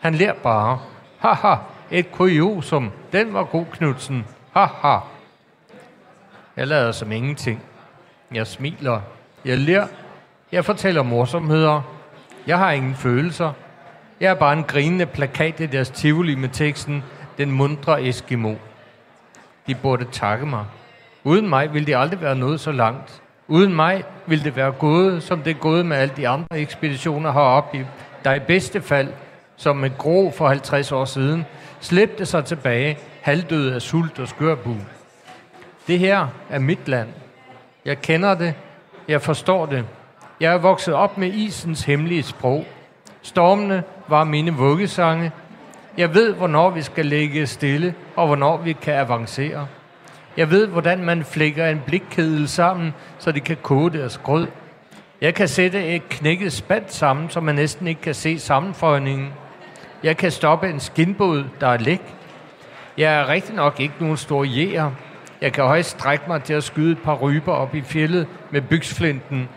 Han 0.00 0.14
ler 0.14 0.32
bare. 0.32 0.78
Haha, 1.18 1.54
et 1.90 2.12
kuriosum. 2.12 2.90
Den 3.12 3.34
var 3.34 3.44
god, 3.44 3.64
Knudsen. 3.72 4.26
Haha. 4.52 4.98
Jeg 6.56 6.66
lader 6.66 6.92
som 6.92 7.12
ingenting. 7.12 7.62
Jeg 8.32 8.46
smiler. 8.46 9.00
Jeg 9.44 9.58
ler. 9.58 9.86
Jeg 10.52 10.64
fortæller 10.64 11.02
morsomheder. 11.02 11.82
Jeg 12.46 12.58
har 12.58 12.70
ingen 12.70 12.94
følelser. 12.94 13.52
Jeg 14.20 14.30
er 14.30 14.34
bare 14.34 14.52
en 14.52 14.64
grinende 14.64 15.06
plakat 15.06 15.60
i 15.60 15.66
deres 15.66 15.90
tivoli 15.90 16.34
med 16.34 16.48
teksten 16.48 17.04
Den 17.38 17.50
mundre 17.50 18.02
Eskimo. 18.02 18.54
De 19.66 19.74
burde 19.74 20.04
takke 20.04 20.46
mig. 20.46 20.64
Uden 21.24 21.48
mig 21.48 21.74
ville 21.74 21.86
det 21.86 21.96
aldrig 21.96 22.20
være 22.20 22.36
nået 22.36 22.60
så 22.60 22.72
langt. 22.72 23.22
Uden 23.48 23.74
mig 23.74 24.04
ville 24.26 24.44
det 24.44 24.56
være 24.56 24.72
gået, 24.72 25.22
som 25.22 25.42
det 25.42 25.50
er 25.50 25.54
gået 25.54 25.86
med 25.86 25.96
alle 25.96 26.14
de 26.16 26.28
andre 26.28 26.58
ekspeditioner 26.58 27.32
heroppe, 27.32 27.86
der 28.24 28.34
i 28.34 28.38
bedste 28.38 28.80
fald, 28.80 29.08
som 29.56 29.84
et 29.84 29.98
grå 29.98 30.30
for 30.30 30.48
50 30.48 30.92
år 30.92 31.04
siden, 31.04 31.44
slæbte 31.80 32.26
sig 32.26 32.44
tilbage, 32.44 32.98
halvdød 33.20 33.72
af 33.72 33.82
sult 33.82 34.18
og 34.18 34.28
skørbu. 34.28 34.76
Det 35.86 35.98
her 35.98 36.26
er 36.50 36.58
mit 36.58 36.88
land. 36.88 37.08
Jeg 37.84 38.00
kender 38.00 38.34
det. 38.34 38.54
Jeg 39.08 39.22
forstår 39.22 39.66
det. 39.66 39.84
Jeg 40.40 40.54
er 40.54 40.58
vokset 40.58 40.94
op 40.94 41.18
med 41.18 41.32
isens 41.32 41.84
hemmelige 41.84 42.22
sprog. 42.22 42.64
Stormene 43.22 43.82
var 44.08 44.24
mine 44.24 44.52
vuggesange. 44.52 45.32
Jeg 45.98 46.14
ved, 46.14 46.32
hvornår 46.34 46.70
vi 46.70 46.82
skal 46.82 47.06
ligge 47.06 47.46
stille, 47.46 47.94
og 48.16 48.26
hvornår 48.26 48.56
vi 48.56 48.72
kan 48.72 48.94
avancere. 48.94 49.66
Jeg 50.36 50.50
ved, 50.50 50.66
hvordan 50.66 51.04
man 51.04 51.24
flækker 51.24 51.66
en 51.66 51.82
blikkedel 51.86 52.48
sammen, 52.48 52.94
så 53.18 53.32
de 53.32 53.40
kan 53.40 53.56
koge 53.62 53.90
deres 53.90 54.18
grød. 54.18 54.46
Jeg 55.20 55.34
kan 55.34 55.48
sætte 55.48 55.86
et 55.86 56.08
knækket 56.08 56.52
spand 56.52 56.84
sammen, 56.88 57.30
så 57.30 57.40
man 57.40 57.54
næsten 57.54 57.86
ikke 57.86 58.00
kan 58.00 58.14
se 58.14 58.38
sammenføjningen. 58.38 59.28
Jeg 60.02 60.16
kan 60.16 60.30
stoppe 60.30 60.68
en 60.68 60.80
skinbåd, 60.80 61.44
der 61.60 61.66
er 61.66 61.78
læk. 61.78 62.02
Jeg 62.98 63.14
er 63.14 63.28
rigtig 63.28 63.54
nok 63.54 63.80
ikke 63.80 63.94
nogen 64.00 64.16
stor 64.16 64.44
jæger. 64.44 64.90
Jeg 65.40 65.52
kan 65.52 65.64
højst 65.64 65.90
strække 65.90 66.24
mig 66.28 66.42
til 66.42 66.54
at 66.54 66.64
skyde 66.64 66.92
et 66.92 66.98
par 66.98 67.14
ryber 67.14 67.52
op 67.52 67.74
i 67.74 67.82
fjellet 67.82 68.26
med 68.50 68.60
byksflinten, 68.60 69.48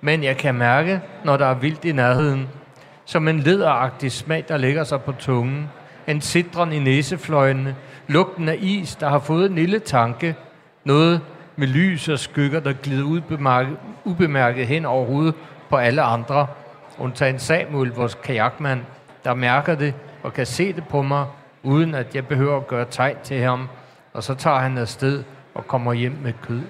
Men 0.00 0.24
jeg 0.24 0.36
kan 0.36 0.54
mærke, 0.54 1.00
når 1.24 1.36
der 1.36 1.46
er 1.46 1.54
vildt 1.54 1.84
i 1.84 1.92
nærheden. 1.92 2.48
Som 3.04 3.28
en 3.28 3.40
lederagtig 3.40 4.12
smag, 4.12 4.44
der 4.48 4.56
lægger 4.56 4.84
sig 4.84 5.02
på 5.02 5.12
tungen. 5.12 5.70
En 6.06 6.20
citron 6.20 6.72
i 6.72 6.78
næsefløjene, 6.78 7.74
lugten 8.08 8.48
af 8.48 8.56
is, 8.60 8.96
der 8.96 9.08
har 9.08 9.18
fået 9.18 9.50
en 9.50 9.54
lille 9.54 9.78
tanke, 9.78 10.34
noget 10.84 11.20
med 11.56 11.66
lys 11.66 12.08
og 12.08 12.18
skygger, 12.18 12.60
der 12.60 12.72
glider 12.72 13.04
ubemærket, 13.04 13.76
ubemærket 14.04 14.66
hen 14.66 14.84
over 14.84 15.06
hovedet 15.06 15.34
på 15.70 15.76
alle 15.76 16.02
andre, 16.02 16.46
undtagen 16.98 17.38
Samuel, 17.38 17.90
vores 17.90 18.14
kajakmand, 18.14 18.80
der 19.24 19.34
mærker 19.34 19.74
det 19.74 19.94
og 20.22 20.32
kan 20.32 20.46
se 20.46 20.72
det 20.72 20.88
på 20.88 21.02
mig, 21.02 21.26
uden 21.62 21.94
at 21.94 22.14
jeg 22.14 22.26
behøver 22.26 22.56
at 22.56 22.66
gøre 22.66 22.86
tegn 22.90 23.16
til 23.22 23.40
ham, 23.40 23.68
og 24.12 24.22
så 24.22 24.34
tager 24.34 24.58
han 24.58 24.78
afsted 24.78 25.24
og 25.54 25.66
kommer 25.66 25.92
hjem 25.92 26.18
med 26.22 26.32
kød. 26.42 26.62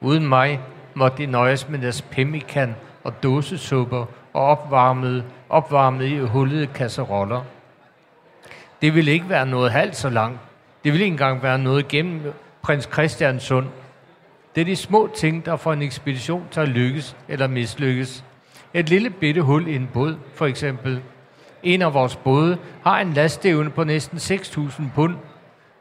Uden 0.00 0.28
mig 0.28 0.60
måtte 0.94 1.18
de 1.18 1.26
nøjes 1.26 1.68
med 1.68 1.78
deres 1.78 2.02
pemmikan 2.02 2.74
og 3.04 3.22
dåsesupper 3.22 4.06
og 4.32 4.44
opvarmet, 4.46 5.24
opvarmet 5.48 6.04
i 6.04 6.18
hullede 6.18 6.66
kasseroller. 6.66 7.40
Det 8.82 8.94
ville 8.94 9.12
ikke 9.12 9.28
være 9.28 9.46
noget 9.46 9.72
halvt 9.72 9.96
så 9.96 10.10
langt. 10.10 10.40
Det 10.84 10.92
ville 10.92 11.04
ikke 11.04 11.14
engang 11.14 11.42
være 11.42 11.58
noget 11.58 11.88
gennem 11.88 12.32
prins 12.62 12.88
Christian 12.92 13.40
Sund. 13.40 13.66
Det 14.54 14.60
er 14.60 14.64
de 14.64 14.76
små 14.76 15.10
ting, 15.14 15.46
der 15.46 15.56
får 15.56 15.72
en 15.72 15.82
ekspedition 15.82 16.46
til 16.50 16.60
at 16.60 16.68
lykkes 16.68 17.16
eller 17.28 17.46
mislykkes. 17.46 18.24
Et 18.74 18.88
lille 18.88 19.10
bitte 19.10 19.42
hul 19.42 19.66
i 19.66 19.76
en 19.76 19.88
båd, 19.92 20.16
for 20.34 20.46
eksempel. 20.46 21.00
En 21.62 21.82
af 21.82 21.94
vores 21.94 22.16
både 22.16 22.58
har 22.84 23.00
en 23.00 23.12
lastevne 23.12 23.70
på 23.70 23.84
næsten 23.84 24.18
6.000 24.18 24.82
pund, 24.94 25.16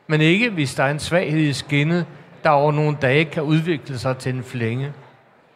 men 0.07 0.21
ikke 0.21 0.49
hvis 0.49 0.75
der 0.75 0.83
er 0.83 0.91
en 0.91 0.99
svaghed 0.99 1.41
i 1.41 1.53
skinnet, 1.53 2.05
der 2.43 2.49
over 2.49 2.71
nogle 2.71 2.97
dage 3.01 3.25
kan 3.25 3.43
udvikle 3.43 3.99
sig 3.99 4.17
til 4.17 4.35
en 4.35 4.43
flænge. 4.43 4.93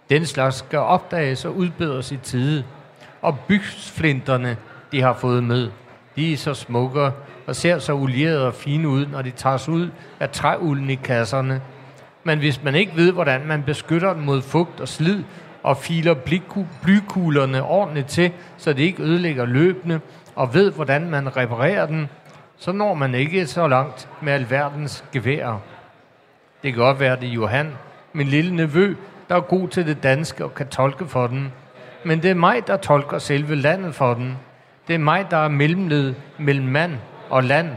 Den 0.09 0.25
slags 0.25 0.55
skal 0.55 0.79
opdages 0.79 1.45
og 1.45 1.55
udbedres 1.55 2.11
i 2.11 2.17
tide. 2.17 2.63
Og 3.21 3.39
bygsflinterne, 3.39 4.57
de 4.91 5.01
har 5.01 5.13
fået 5.13 5.43
med, 5.43 5.69
de 6.15 6.33
er 6.33 6.37
så 6.37 6.53
smukke 6.53 7.11
og 7.47 7.55
ser 7.55 7.79
så 7.79 7.93
olierede 7.93 8.47
og 8.47 8.53
fine 8.53 8.87
ud, 8.87 9.05
når 9.05 9.21
de 9.21 9.31
tages 9.31 9.69
ud 9.69 9.89
af 10.19 10.29
træulden 10.29 10.89
i 10.89 10.95
kasserne. 10.95 11.61
Men 12.23 12.39
hvis 12.39 12.63
man 12.63 12.75
ikke 12.75 12.95
ved, 12.95 13.11
hvordan 13.11 13.47
man 13.47 13.63
beskytter 13.63 14.13
den 14.13 14.25
mod 14.25 14.41
fugt 14.41 14.79
og 14.79 14.87
slid, 14.87 15.23
og 15.63 15.77
filer 15.77 16.13
blykuglerne 16.83 17.63
ordentligt 17.63 18.07
til, 18.07 18.31
så 18.57 18.73
det 18.73 18.83
ikke 18.83 19.03
ødelægger 19.03 19.45
løbende, 19.45 19.99
og 20.35 20.53
ved, 20.53 20.71
hvordan 20.71 21.09
man 21.09 21.37
reparerer 21.37 21.85
den, 21.85 22.09
så 22.57 22.71
når 22.71 22.93
man 22.93 23.15
ikke 23.15 23.47
så 23.47 23.67
langt 23.67 24.09
med 24.21 24.33
alverdens 24.33 25.03
geværer. 25.11 25.59
Det 26.63 26.73
kan 26.73 26.83
godt 26.83 26.99
være, 26.99 27.15
det 27.15 27.29
er 27.29 27.33
Johan, 27.33 27.71
min 28.13 28.27
lille 28.27 28.55
nevø, 28.55 28.95
der 29.29 29.35
er 29.35 29.41
god 29.41 29.67
til 29.67 29.87
det 29.87 30.03
danske 30.03 30.43
og 30.43 30.55
kan 30.55 30.67
tolke 30.67 31.05
for 31.07 31.27
den. 31.27 31.53
Men 32.03 32.21
det 32.23 32.31
er 32.31 32.35
mig, 32.35 32.67
der 32.67 32.77
tolker 32.77 33.17
selve 33.17 33.55
landet 33.55 33.95
for 33.95 34.13
den. 34.13 34.37
Det 34.87 34.93
er 34.93 34.99
mig, 34.99 35.31
der 35.31 35.37
er 35.37 35.47
mellemled 35.47 36.15
mellem 36.37 36.67
mand 36.67 36.93
og 37.29 37.43
land. 37.43 37.69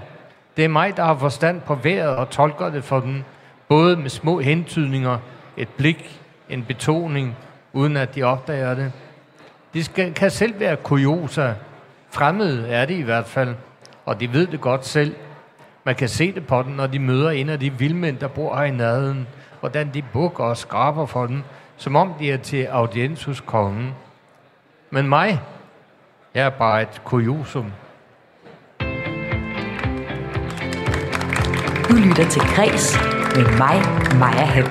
Det 0.56 0.64
er 0.64 0.68
mig, 0.68 0.96
der 0.96 1.04
har 1.04 1.14
forstand 1.14 1.60
på 1.60 1.74
vejret 1.74 2.16
og 2.16 2.30
tolker 2.30 2.70
det 2.70 2.84
for 2.84 3.00
den. 3.00 3.24
Både 3.68 3.96
med 3.96 4.10
små 4.10 4.40
hentydninger, 4.40 5.18
et 5.56 5.68
blik, 5.68 6.20
en 6.48 6.64
betoning, 6.64 7.36
uden 7.72 7.96
at 7.96 8.14
de 8.14 8.22
opdager 8.22 8.74
det. 8.74 8.92
De 9.74 9.84
skal, 9.84 10.14
kan 10.14 10.30
selv 10.30 10.60
være 10.60 10.76
kuriosa. 10.76 11.52
Fremmede 12.10 12.68
er 12.68 12.84
det 12.84 12.94
i 12.94 13.02
hvert 13.02 13.26
fald, 13.26 13.54
og 14.06 14.20
de 14.20 14.32
ved 14.32 14.46
det 14.46 14.60
godt 14.60 14.86
selv. 14.86 15.14
Man 15.84 15.94
kan 15.94 16.08
se 16.08 16.32
det 16.32 16.46
på 16.46 16.62
dem, 16.62 16.72
når 16.72 16.86
de 16.86 16.98
møder 16.98 17.30
en 17.30 17.48
af 17.48 17.60
de 17.60 17.72
vildmænd, 17.72 18.18
der 18.18 18.28
bor 18.28 18.56
her 18.56 18.64
i 18.64 18.70
nærheden, 18.70 19.26
hvordan 19.60 19.90
de 19.94 20.02
bukker 20.02 20.44
og 20.44 20.56
skraber 20.56 21.06
for 21.06 21.26
den, 21.26 21.44
som 21.76 21.96
om 21.96 22.14
de 22.18 22.32
er 22.32 22.36
til 22.36 22.64
audiens 22.64 23.24
hos 23.24 23.40
kongen. 23.40 23.94
Men 24.90 25.08
mig, 25.08 25.40
jeg 26.34 26.46
er 26.46 26.50
bare 26.50 26.82
et 26.82 27.00
kuriosum. 27.04 27.72
Du 31.88 31.94
lytter 31.94 32.28
til 32.30 32.42
Græs 32.42 32.96
med 33.36 33.44
mig, 33.58 33.82
Maja 34.18 34.44
Hall. 34.44 34.68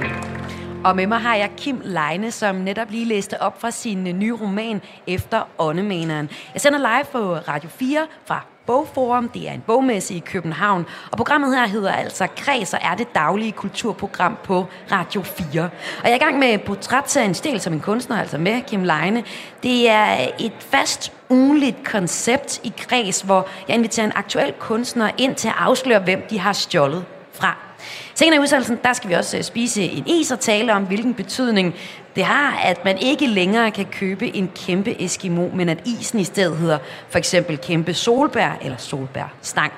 Og 0.85 0.95
med 0.95 1.07
mig 1.07 1.19
har 1.19 1.35
jeg 1.35 1.51
Kim 1.57 1.81
Leine, 1.83 2.31
som 2.31 2.55
netop 2.55 2.89
lige 2.91 3.05
læste 3.05 3.41
op 3.41 3.61
fra 3.61 3.71
sin 3.71 4.03
nye 4.19 4.33
roman 4.33 4.81
Efter 5.07 5.49
åndemeneren. 5.59 6.29
Jeg 6.53 6.61
sender 6.61 6.79
live 6.79 7.05
på 7.11 7.33
Radio 7.33 7.69
4 7.69 8.07
fra 8.25 8.45
Bogforum. 8.67 9.29
Det 9.29 9.49
er 9.49 9.53
en 9.53 9.63
bogmesse 9.67 10.13
i 10.13 10.19
København. 10.19 10.85
Og 11.11 11.17
programmet 11.17 11.55
her 11.55 11.67
hedder 11.67 11.91
altså 11.91 12.27
Kreds 12.37 12.73
og 12.73 12.79
er 12.81 12.95
det 12.95 13.15
daglige 13.15 13.51
kulturprogram 13.51 14.37
på 14.43 14.65
Radio 14.91 15.21
4. 15.21 15.63
Og 15.63 15.69
jeg 16.03 16.11
er 16.11 16.15
i 16.15 16.17
gang 16.17 16.39
med 16.39 16.57
portrætserien 16.59 17.33
Stil 17.33 17.59
som 17.59 17.73
en 17.73 17.79
kunstner, 17.79 18.19
altså 18.19 18.37
med 18.37 18.61
Kim 18.61 18.83
Leine. 18.83 19.23
Det 19.63 19.89
er 19.89 20.27
et 20.39 20.53
fast 20.59 21.13
ugenligt 21.29 21.83
koncept 21.85 22.59
i 22.63 22.73
Kreds, 22.77 23.21
hvor 23.21 23.47
jeg 23.67 23.75
inviterer 23.75 24.05
en 24.05 24.13
aktuel 24.15 24.53
kunstner 24.59 25.11
ind 25.17 25.35
til 25.35 25.47
at 25.47 25.55
afsløre, 25.57 25.99
hvem 25.99 26.21
de 26.29 26.39
har 26.39 26.53
stjålet 26.53 27.05
fra. 27.33 27.66
Senere 28.17 28.35
i 28.35 28.39
udsendelsen, 28.39 28.79
der 28.83 28.93
skal 28.93 29.09
vi 29.09 29.15
også 29.15 29.37
øh, 29.37 29.43
spise 29.43 29.83
en 29.83 30.07
is 30.07 30.31
og 30.31 30.39
tale 30.39 30.73
om, 30.73 30.83
hvilken 30.83 31.13
betydning 31.13 31.75
det 32.15 32.23
har, 32.23 32.59
at 32.63 32.85
man 32.85 32.97
ikke 32.97 33.27
længere 33.27 33.71
kan 33.71 33.85
købe 33.85 34.35
en 34.35 34.51
kæmpe 34.55 35.03
Eskimo, 35.03 35.49
men 35.53 35.69
at 35.69 35.77
isen 35.85 36.19
i 36.19 36.23
stedet 36.23 36.57
hedder 36.57 36.77
for 37.09 37.17
eksempel 37.17 37.57
kæmpe 37.57 37.93
solbær 37.93 38.57
eller 38.61 38.77
solbærstang. 38.77 39.73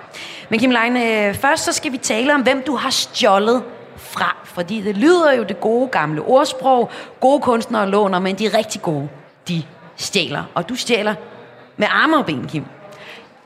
Men 0.50 0.60
Kim 0.60 0.72
Leine, 0.72 1.28
øh, 1.28 1.36
først 1.36 1.64
så 1.64 1.74
skal 1.74 1.92
vi 1.92 1.98
tale 1.98 2.34
om, 2.34 2.42
hvem 2.42 2.64
du 2.68 2.76
har 2.76 2.90
stjålet 2.90 3.64
fra. 3.98 4.38
Fordi 4.44 4.82
det 4.82 4.98
lyder 4.98 5.34
jo 5.34 5.44
det 5.44 5.60
gode 5.60 5.88
gamle 5.88 6.22
ordsprog. 6.22 6.92
Gode 7.20 7.42
kunstnere 7.42 7.90
låner, 7.90 8.20
men 8.20 8.36
de 8.36 8.58
rigtig 8.58 8.82
gode, 8.82 9.10
de 9.48 9.64
stjæler. 9.96 10.44
Og 10.56 10.70
du 10.70 10.76
stjæler 10.76 11.16
med 11.78 11.88
arme 11.92 12.18
og 12.18 12.26
ben, 12.26 12.48
Kim. 12.48 12.64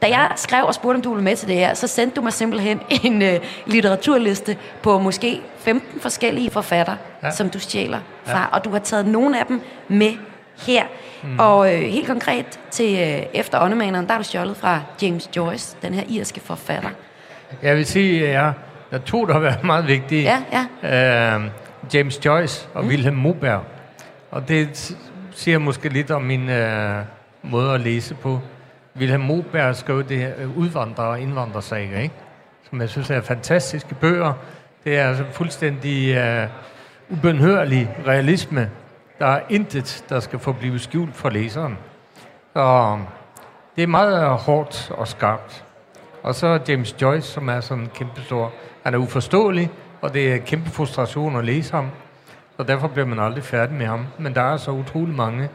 Da 0.03 0.07
jeg 0.09 0.31
skrev 0.35 0.65
og 0.65 0.73
spurgte, 0.75 0.95
om 0.95 1.01
du 1.01 1.09
ville 1.09 1.23
med 1.23 1.35
til 1.35 1.47
det 1.47 1.55
her, 1.55 1.73
så 1.73 1.87
sendte 1.87 2.15
du 2.15 2.21
mig 2.21 2.33
simpelthen 2.33 2.81
en 3.03 3.21
uh, 3.21 3.27
litteraturliste 3.65 4.57
på 4.81 4.99
måske 4.99 5.41
15 5.57 6.01
forskellige 6.01 6.51
forfattere, 6.51 6.97
ja. 7.23 7.31
som 7.31 7.49
du 7.49 7.59
stjæler 7.59 7.99
fra. 8.25 8.39
Ja. 8.39 8.45
Og 8.45 8.65
du 8.65 8.69
har 8.69 8.79
taget 8.79 9.07
nogle 9.07 9.39
af 9.39 9.45
dem 9.45 9.61
med 9.87 10.13
her. 10.67 10.83
Mm. 11.23 11.39
Og 11.39 11.59
uh, 11.59 11.67
helt 11.67 12.07
konkret 12.07 12.59
til 12.71 12.93
uh, 12.93 13.39
Efter 13.39 13.61
åndemaneren, 13.61 14.05
der 14.05 14.11
har 14.11 14.19
du 14.19 14.23
stjålet 14.23 14.57
fra 14.57 14.81
James 15.01 15.29
Joyce, 15.35 15.77
den 15.81 15.93
her 15.93 16.03
irske 16.09 16.39
forfatter. 16.39 16.89
Jeg 17.61 17.75
vil 17.75 17.85
sige, 17.85 18.27
at 18.27 18.33
jeg, 18.33 18.53
der 18.91 18.97
to, 18.97 19.25
der 19.25 19.33
har 19.33 19.39
været 19.39 19.63
meget 19.73 19.87
vigtige. 19.87 20.21
Ja, 20.21 20.65
ja. 20.83 21.35
Uh, 21.35 21.43
James 21.93 22.25
Joyce 22.25 22.67
og 22.73 22.83
mm. 22.83 22.89
Wilhelm 22.89 23.15
Moberg. 23.15 23.61
Og 24.31 24.47
det 24.47 24.95
siger 25.31 25.57
måske 25.57 25.89
lidt 25.89 26.11
om 26.11 26.21
min 26.21 26.49
uh, 26.49 26.95
måde 27.43 27.73
at 27.73 27.81
læse 27.81 28.15
på. 28.15 28.39
Wilhelm 28.97 29.23
Moberg 29.23 29.75
skrev 29.75 30.03
det 30.03 30.17
her 30.17 30.31
øh, 30.37 30.57
udvandrer- 30.57 31.03
og 31.03 31.19
indvandrersager, 31.19 31.99
ikke? 31.99 32.15
som 32.69 32.81
jeg 32.81 32.89
synes 32.89 33.09
er 33.09 33.21
fantastiske 33.21 33.95
bøger. 33.95 34.33
Det 34.83 34.97
er 34.97 35.07
altså 35.07 35.23
fuldstændig 35.31 36.15
øh, 36.15 36.43
uh, 37.09 37.17
ubenhørlig 37.17 37.97
realisme. 38.07 38.69
Der 39.19 39.25
er 39.25 39.41
intet, 39.49 40.05
der 40.09 40.19
skal 40.19 40.39
forblive 40.39 40.79
skjult 40.79 41.15
for 41.15 41.29
læseren. 41.29 41.77
Så 42.53 42.97
det 43.75 43.83
er 43.83 43.87
meget 43.87 44.27
hårdt 44.27 44.91
og 44.91 45.07
skarpt. 45.07 45.65
Og 46.23 46.35
så 46.35 46.59
James 46.67 46.95
Joyce, 47.01 47.27
som 47.27 47.49
er 47.49 47.59
sådan 47.59 47.89
kæmpe 47.95 48.21
stor. 48.21 48.51
Han 48.83 48.93
er 48.93 48.97
uforståelig, 48.97 49.71
og 50.01 50.13
det 50.13 50.33
er 50.33 50.37
kæmpe 50.37 50.69
frustration 50.69 51.35
at 51.35 51.45
læse 51.45 51.71
ham. 51.71 51.89
Og 52.57 52.67
derfor 52.67 52.87
bliver 52.87 53.05
man 53.05 53.19
aldrig 53.19 53.43
færdig 53.43 53.75
med 53.75 53.85
ham. 53.85 54.05
Men 54.17 54.35
der 54.35 54.41
er 54.41 54.57
så 54.57 54.71
utrolig 54.71 55.15
mange 55.15 55.49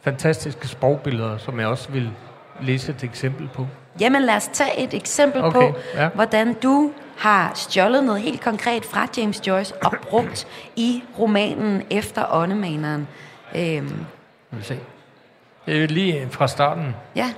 fantastiske 0.00 0.68
sprogbilleder, 0.68 1.38
som 1.38 1.60
jeg 1.60 1.68
også 1.68 1.92
vil 1.92 2.10
læse 2.62 2.92
et 2.92 3.04
eksempel 3.04 3.48
på? 3.54 3.66
Jamen 4.00 4.22
lad 4.22 4.36
os 4.36 4.50
tage 4.52 4.84
et 4.84 4.94
eksempel 4.94 5.44
okay, 5.44 5.60
på, 5.60 5.78
ja. 5.94 6.08
hvordan 6.08 6.54
du 6.54 6.92
har 7.18 7.52
stjålet 7.54 8.04
noget 8.04 8.22
helt 8.22 8.40
konkret 8.40 8.84
fra 8.84 9.06
James 9.16 9.46
Joyce 9.46 9.74
og 9.84 9.92
brugt 10.02 10.46
i 10.76 11.02
romanen 11.18 11.82
Efter 11.90 12.24
åndemaneren. 12.34 13.08
Øhm. 13.54 14.06
Vi 14.50 14.62
se. 14.62 14.78
Det 15.66 15.84
er 15.84 15.88
lige 15.88 16.28
fra 16.30 16.48
starten. 16.48 16.94
Ja. 17.16 17.30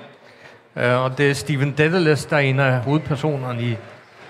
Uh, 0.76 1.04
og 1.04 1.18
det 1.18 1.30
er 1.30 1.34
Stephen 1.34 1.74
Dedalus, 1.78 2.24
der 2.24 2.36
er 2.36 2.40
en 2.40 2.60
af 2.60 2.80
hovedpersonerne 2.80 3.62
i, 3.62 3.76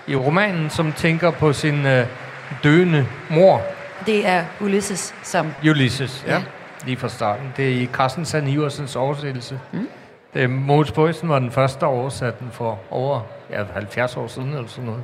i 0.07 0.15
romanen, 0.15 0.69
som 0.69 0.91
tænker 0.91 1.31
på 1.31 1.53
sin 1.53 1.85
uh, 1.85 2.01
døende 2.63 3.07
mor. 3.29 3.61
Det 4.05 4.27
er 4.27 4.43
Ulysses, 4.61 5.15
som... 5.23 5.53
Ulysses, 5.63 6.23
ja. 6.27 6.33
ja. 6.33 6.43
Lige 6.85 6.97
fra 6.97 7.09
starten. 7.09 7.53
Det 7.57 7.65
er 7.65 7.81
i 7.81 7.89
Carsten 7.93 8.25
Sand 8.25 8.49
Iversens 8.49 8.95
oversættelse. 8.95 9.59
Mm. 9.71 9.87
Det, 10.33 10.49
Mogens 10.49 10.91
Bøjsen 10.91 11.29
var 11.29 11.39
den 11.39 11.51
første, 11.51 11.79
der 11.79 11.85
oversatte 11.85 12.39
den 12.39 12.51
for 12.51 12.79
over 12.91 13.21
ja, 13.49 13.63
70 13.73 14.17
år 14.17 14.27
siden 14.27 14.49
eller 14.49 14.67
sådan 14.67 14.85
noget. 14.85 15.03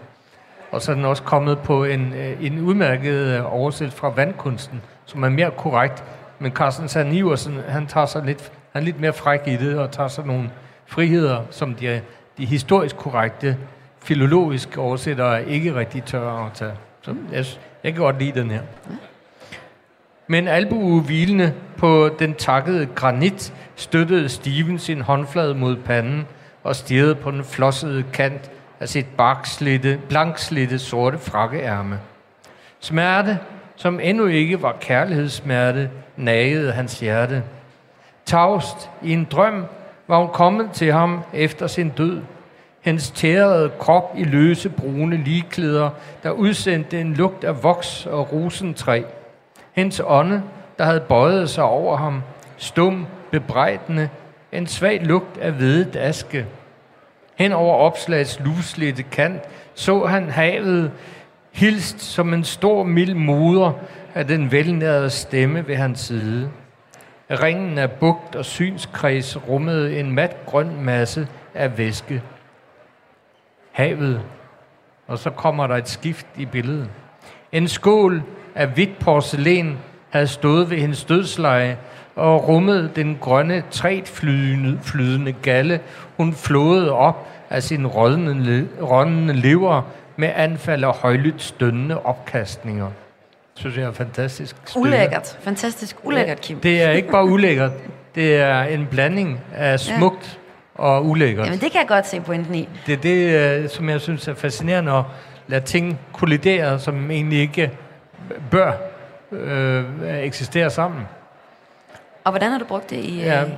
Og 0.71 0.81
så 0.81 0.91
er 0.91 0.95
den 0.95 1.05
også 1.05 1.23
kommet 1.23 1.59
på 1.59 1.83
en, 1.83 2.13
øh, 2.13 2.45
en 2.45 2.59
udmærket 2.59 3.13
øh, 3.13 3.53
oversættelse 3.53 3.97
fra 3.97 4.09
vandkunsten, 4.09 4.81
som 5.05 5.23
er 5.23 5.29
mere 5.29 5.51
korrekt. 5.51 6.03
Men 6.39 6.51
Carsten 6.51 6.87
Sand 6.87 7.13
Iversen, 7.13 7.59
han 7.67 7.87
tager 7.87 8.05
sig 8.05 8.25
lidt, 8.25 8.51
han 8.73 8.81
er 8.81 8.85
lidt 8.85 8.99
mere 8.99 9.13
fræk 9.13 9.47
i 9.47 9.55
det, 9.55 9.79
og 9.79 9.91
tager 9.91 10.09
sig 10.09 10.25
nogle 10.25 10.51
friheder, 10.85 11.41
som 11.49 11.75
de, 11.75 12.01
de 12.37 12.45
historisk 12.45 12.97
korrekte, 12.97 13.57
filologiske 14.03 14.79
oversættere 14.79 15.45
ikke 15.45 15.75
rigtig 15.75 16.03
tør 16.03 16.45
at 16.45 16.53
tage. 16.53 16.73
Så 17.01 17.15
jeg, 17.31 17.45
jeg 17.83 17.93
kan 17.93 18.01
godt 18.01 18.19
lide 18.19 18.39
den 18.39 18.51
her. 18.51 18.61
Men 20.31 20.47
albue 20.47 21.01
hvilende 21.01 21.53
på 21.77 22.09
den 22.19 22.33
takkede 22.33 22.85
granit 22.95 23.53
støttede 23.75 24.29
Steven 24.29 24.79
sin 24.79 25.01
håndflade 25.01 25.55
mod 25.55 25.75
panden 25.75 26.27
og 26.63 26.75
stirrede 26.75 27.15
på 27.15 27.31
den 27.31 27.43
flossede 27.43 28.03
kant 28.13 28.51
af 28.79 28.89
sit 28.89 29.05
barkslitte, 29.17 29.99
blankslidte 30.09 30.79
sorte 30.79 31.17
frakkeærme. 31.17 31.99
Smerte, 32.79 33.39
som 33.75 33.99
endnu 33.99 34.25
ikke 34.25 34.61
var 34.61 34.77
kærlighedssmerte, 34.81 35.89
nagede 36.17 36.71
hans 36.71 36.99
hjerte. 36.99 37.43
Tavst 38.25 38.89
i 39.03 39.13
en 39.13 39.27
drøm 39.31 39.65
var 40.07 40.19
hun 40.19 40.29
kommet 40.33 40.71
til 40.71 40.91
ham 40.91 41.21
efter 41.33 41.67
sin 41.67 41.89
død. 41.89 42.21
Hendes 42.81 43.11
tærede 43.11 43.71
krop 43.79 44.13
i 44.17 44.23
løse 44.23 44.69
brune 44.69 45.17
ligeklæder, 45.17 45.89
der 46.23 46.31
udsendte 46.31 47.01
en 47.01 47.13
lugt 47.13 47.43
af 47.43 47.63
voks 47.63 48.05
og 48.05 48.33
rosentræ. 48.33 49.01
Hendes 49.79 50.01
ånde, 50.05 50.43
der 50.77 50.85
havde 50.85 50.99
bøjet 50.99 51.49
sig 51.49 51.63
over 51.63 51.97
ham, 51.97 52.23
stum, 52.57 53.07
bebrejdende, 53.31 54.09
en 54.51 54.67
svag 54.67 55.01
lugt 55.03 55.37
af 55.37 55.51
hvedet 55.51 55.95
aske. 55.95 56.45
Hen 57.35 57.51
over 57.51 57.75
opslagets 57.75 58.39
luslette 58.39 59.03
kant 59.03 59.41
så 59.73 60.05
han 60.05 60.29
havet 60.29 60.91
hilst 61.51 62.01
som 62.01 62.33
en 62.33 62.43
stor 62.43 62.83
mild 62.83 63.13
moder 63.13 63.71
af 64.15 64.27
den 64.27 64.51
velnærede 64.51 65.09
stemme 65.09 65.67
ved 65.67 65.75
hans 65.75 65.99
side. 65.99 66.49
Ringen 67.29 67.77
af 67.77 67.91
bugt 67.91 68.35
og 68.35 68.45
synskreds 68.45 69.47
rummede 69.47 69.99
en 69.99 70.11
mat 70.11 70.45
grøn 70.45 70.81
masse 70.81 71.27
af 71.53 71.77
væske. 71.77 72.21
Havet. 73.71 74.21
Og 75.07 75.17
så 75.17 75.29
kommer 75.29 75.67
der 75.67 75.75
et 75.75 75.89
skift 75.89 76.27
i 76.37 76.45
billedet. 76.45 76.89
En 77.51 77.67
skål 77.67 78.23
af 78.59 78.67
hvidt 78.67 78.99
porcelæn 78.99 79.77
havde 80.09 80.27
stået 80.27 80.69
ved 80.69 80.77
hendes 80.77 81.03
dødsleje 81.03 81.77
og 82.15 82.47
rummet 82.47 82.91
den 82.95 83.17
grønne, 83.21 83.63
flydende, 84.05 84.79
flydende 84.83 85.31
galle, 85.31 85.79
hun 86.17 86.33
flåede 86.33 86.91
op 86.91 87.27
af 87.49 87.63
sin 87.63 87.87
rådnende, 87.87 88.67
rådnende 88.81 89.33
lever 89.33 89.81
med 90.15 90.31
anfald 90.35 90.83
af 90.83 90.95
højlydt 90.95 91.41
stønnende 91.41 92.01
opkastninger. 92.05 92.85
Det 92.85 92.93
synes 93.55 93.77
jeg 93.77 93.83
er 93.83 93.91
fantastisk. 93.91 94.55
Spiller. 94.65 94.87
Ulækkert. 94.87 95.37
Fantastisk 95.41 95.95
ulækkert, 96.03 96.41
Kim. 96.41 96.59
Det 96.59 96.81
er 96.81 96.91
ikke 96.91 97.11
bare 97.11 97.25
ulækkert. 97.25 97.71
Det 98.15 98.35
er 98.35 98.61
en 98.61 98.87
blanding 98.91 99.39
af 99.55 99.79
smukt 99.79 100.39
ja. 100.77 100.83
og 100.83 101.05
ulækkert. 101.05 101.45
Jamen, 101.45 101.59
det 101.59 101.71
kan 101.71 101.79
jeg 101.79 101.87
godt 101.87 102.07
se 102.07 102.21
pointen 102.21 102.55
i. 102.55 102.69
Det 102.85 102.93
er 102.93 102.97
det, 102.97 103.61
øh, 103.63 103.69
som 103.69 103.89
jeg 103.89 104.01
synes 104.01 104.27
er 104.27 104.33
fascinerende 104.33 104.91
at 104.91 105.03
lade 105.47 105.65
ting 105.65 105.99
kollidere, 106.13 106.79
som 106.79 107.11
egentlig 107.11 107.39
ikke 107.39 107.71
bør 108.51 108.71
øh, 109.31 109.85
eksistere 110.23 110.69
sammen. 110.69 111.01
Og 112.23 112.31
hvordan 112.31 112.51
har 112.51 112.59
du 112.59 112.65
brugt 112.65 112.89
det 112.89 112.95
i... 112.95 113.19
Ja, 113.19 113.43
øh, 113.43 113.49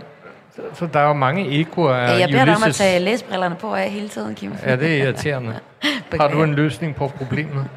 så, 0.56 0.62
så 0.74 0.88
der 0.94 1.00
er 1.00 1.08
jo 1.08 1.14
mange 1.14 1.60
ekoer 1.60 1.94
af 1.96 2.14
ja, 2.14 2.20
Jeg 2.20 2.30
beder 2.30 2.46
dig 2.46 2.56
om 2.56 2.64
at 2.64 2.76
tage 2.76 3.00
læsbrillerne 3.00 3.56
på 3.56 3.76
af 3.76 3.90
hele 3.90 4.10
tiden, 4.10 4.36
Kim. 4.36 4.54
Ja, 4.66 4.76
det 4.76 4.94
er 4.94 5.04
irriterende. 5.04 5.60
har 6.20 6.28
du 6.28 6.44
en 6.44 6.54
løsning 6.54 6.96
på 6.96 7.08
problemet? 7.08 7.66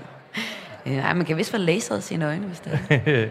Ja, 0.86 1.14
man 1.14 1.26
kan 1.26 1.36
vist 1.36 1.50
få 1.50 1.56
laseret 1.56 2.02
sine 2.02 2.26
øjne, 2.26 2.46
hvis 2.46 2.60
det 2.60 2.78
er. 2.90 3.26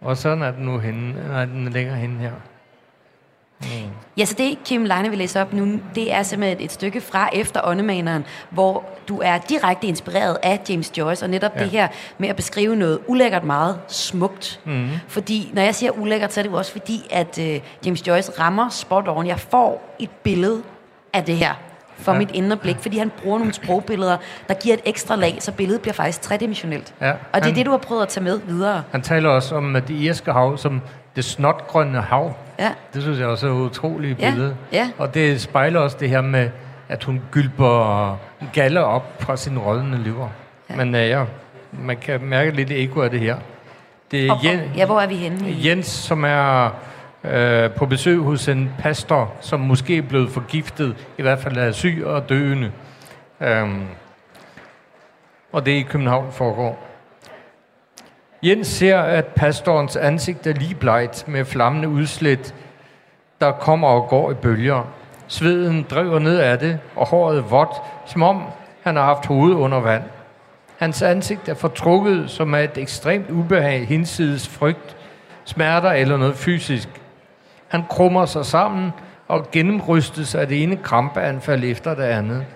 Og 0.06 0.16
sådan 0.16 0.42
er 0.42 0.50
den 0.50 0.64
nu 0.64 0.78
henne. 0.78 1.28
Nej, 1.28 1.44
den 1.44 1.68
ligger 1.68 1.94
henne 1.94 2.18
her. 2.20 2.32
Ja, 4.16 4.24
så 4.24 4.34
det 4.38 4.58
Kim 4.64 4.84
Leine 4.84 5.08
vil 5.08 5.18
læse 5.18 5.40
op 5.40 5.52
nu, 5.52 5.80
det 5.94 6.12
er 6.12 6.22
simpelthen 6.22 6.60
et 6.64 6.72
stykke 6.72 7.00
fra 7.00 7.28
Efter 7.32 7.60
Åndemaneren, 7.64 8.24
hvor 8.50 8.84
du 9.08 9.20
er 9.24 9.38
direkte 9.38 9.86
inspireret 9.86 10.36
af 10.42 10.60
James 10.68 10.98
Joyce, 10.98 11.24
og 11.24 11.30
netop 11.30 11.52
ja. 11.56 11.60
Det 11.62 11.70
her 11.70 11.88
med 12.18 12.28
at 12.28 12.36
beskrive 12.36 12.76
noget 12.76 12.98
ulækkert 13.06 13.44
meget 13.44 13.78
smukt. 13.88 14.60
Mm. 14.64 14.88
Fordi 15.08 15.50
når 15.54 15.62
jeg 15.62 15.74
siger 15.74 15.90
ulækkert, 15.92 16.32
så 16.32 16.40
er 16.40 16.42
det 16.42 16.50
jo 16.50 16.56
også 16.56 16.72
fordi, 16.72 17.02
at 17.10 17.38
uh, 17.38 17.86
James 17.86 18.06
Joyce 18.06 18.32
rammer 18.40 18.68
spot 18.68 19.04
on. 19.08 19.26
Jeg 19.26 19.40
får 19.40 19.94
et 19.98 20.10
billede 20.10 20.62
af 21.12 21.24
det 21.24 21.36
her 21.36 21.54
for 21.96 22.12
ja. 22.12 22.18
Mit 22.18 22.30
indre 22.34 22.56
blik, 22.56 22.76
fordi 22.80 22.98
han 22.98 23.10
bruger 23.22 23.38
nogle 23.38 23.52
sprogbilleder, 23.54 24.16
der 24.48 24.54
giver 24.54 24.74
et 24.74 24.80
ekstra 24.84 25.16
lag, 25.16 25.36
så 25.40 25.52
billedet 25.52 25.80
bliver 25.82 25.94
faktisk 25.94 26.20
tredimensionelt. 26.20 26.94
Ja, 27.00 27.10
Og 27.10 27.16
det 27.34 27.40
er 27.40 27.44
han- 27.44 27.54
det, 27.54 27.66
du 27.66 27.70
har 27.70 27.78
prøvet 27.78 28.02
at 28.02 28.08
tage 28.08 28.24
med 28.24 28.40
videre. 28.46 28.82
Han 28.90 29.02
taler 29.02 29.28
også 29.30 29.54
om 29.54 29.76
øh, 29.76 29.82
det 29.88 29.94
irske 29.94 30.32
hav 30.32 30.58
som 30.58 30.80
det 31.16 31.24
snotgrønne 31.24 32.00
hav. 32.00 32.34
Ja. 32.58 32.70
Det 32.94 33.02
synes 33.02 33.18
jeg 33.18 33.26
også 33.26 33.46
er 33.46 33.50
et 33.50 33.54
utroligt 33.56 34.18
Ja, 34.20 34.30
billede. 34.30 34.56
ja. 34.72 34.90
Og 34.98 35.14
det 35.14 35.40
spejler 35.40 35.80
også 35.80 35.96
det 36.00 36.08
her 36.08 36.20
med, 36.20 36.50
at 36.88 37.04
hun 37.04 37.22
gylper 37.30 38.18
galler 38.52 38.80
op 38.80 39.22
fra 39.22 39.36
sin 39.36 39.58
rådende 39.58 39.98
lever. 40.02 40.28
Ja. 40.70 40.76
Men 40.76 40.94
uh, 40.94 41.00
ja, 41.00 41.24
man 41.72 41.96
kan 41.96 42.22
mærke 42.24 42.50
lidt 42.50 42.70
eko 42.70 43.00
af 43.02 43.10
det 43.10 43.20
her. 43.20 43.36
Det 44.10 44.26
er 44.26 44.34
Jen, 44.44 44.60
ja, 44.76 44.86
hvor 44.86 45.00
er 45.00 45.06
vi 45.06 45.14
henne? 45.14 45.38
Jens, 45.64 45.86
som 45.86 46.24
er 46.24 46.70
øh, 47.24 47.70
på 47.70 47.86
besøg 47.86 48.18
hos 48.18 48.48
en 48.48 48.72
pastor, 48.78 49.32
som 49.40 49.60
måske 49.60 49.96
er 49.98 50.02
blevet 50.02 50.30
forgiftet, 50.30 50.96
i 51.18 51.22
hvert 51.22 51.38
fald 51.38 51.56
er 51.56 51.72
syg 51.72 52.02
og 52.06 52.28
døende. 52.28 52.72
Um, 53.62 53.86
og 55.52 55.66
det 55.66 55.74
er 55.74 55.78
i 55.78 55.82
København 55.82 56.32
foregår. 56.32 56.87
Jens 58.42 58.66
ser, 58.66 58.98
at 58.98 59.26
pastorens 59.26 59.96
ansigt 59.96 60.46
er 60.46 60.52
lige 60.52 60.74
blegt 60.74 61.28
med 61.28 61.44
flammende 61.44 61.88
udslæt, 61.88 62.54
der 63.40 63.52
kommer 63.52 63.88
og 63.88 64.08
går 64.08 64.30
i 64.30 64.34
bølger. 64.34 64.84
Sveden 65.28 65.86
driver 65.90 66.18
ned 66.18 66.38
af 66.38 66.58
det, 66.58 66.78
og 66.96 67.06
håret 67.06 67.50
vådt, 67.50 67.72
som 68.06 68.22
om 68.22 68.42
han 68.82 68.96
har 68.96 69.04
haft 69.04 69.26
hovedet 69.26 69.56
under 69.56 69.80
vand. 69.80 70.02
Hans 70.78 71.02
ansigt 71.02 71.48
er 71.48 71.54
fortrukket, 71.54 72.30
som 72.30 72.54
er 72.54 72.58
et 72.58 72.78
ekstremt 72.78 73.30
ubehag, 73.30 73.86
hinsides 73.86 74.48
frygt, 74.48 74.96
smerter 75.44 75.90
eller 75.90 76.16
noget 76.16 76.36
fysisk. 76.36 76.88
Han 77.68 77.84
krummer 77.88 78.26
sig 78.26 78.46
sammen 78.46 78.92
og 79.28 79.50
gennemrystes 79.50 80.34
af 80.34 80.48
det 80.48 80.62
ene 80.62 80.76
krampeanfald 80.76 81.64
efter 81.64 81.94
det 81.94 82.02
andet. 82.02 82.46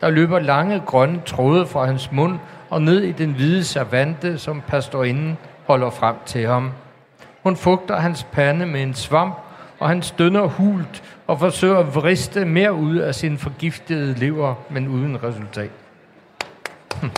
Der 0.00 0.10
løber 0.10 0.38
lange 0.38 0.82
grønne 0.86 1.20
tråde 1.26 1.66
fra 1.66 1.84
hans 1.84 2.12
mund 2.12 2.38
og 2.70 2.82
ned 2.82 3.02
i 3.02 3.12
den 3.12 3.32
hvide 3.32 3.64
servante, 3.64 4.38
som 4.38 4.62
pastorinden 4.68 5.38
holder 5.66 5.90
frem 5.90 6.16
til 6.26 6.46
ham. 6.46 6.72
Hun 7.42 7.56
fugter 7.56 7.96
hans 7.96 8.26
pande 8.32 8.66
med 8.66 8.82
en 8.82 8.94
svamp, 8.94 9.34
og 9.78 9.88
han 9.88 10.02
stønner 10.02 10.46
hult 10.46 11.02
og 11.26 11.38
forsøger 11.38 11.78
at 11.78 11.94
vriste 11.94 12.44
mere 12.44 12.72
ud 12.72 12.96
af 12.96 13.14
sin 13.14 13.38
forgiftede 13.38 14.14
lever, 14.18 14.54
men 14.70 14.88
uden 14.88 15.22
resultat. 15.22 15.70
Hm. 17.00 17.10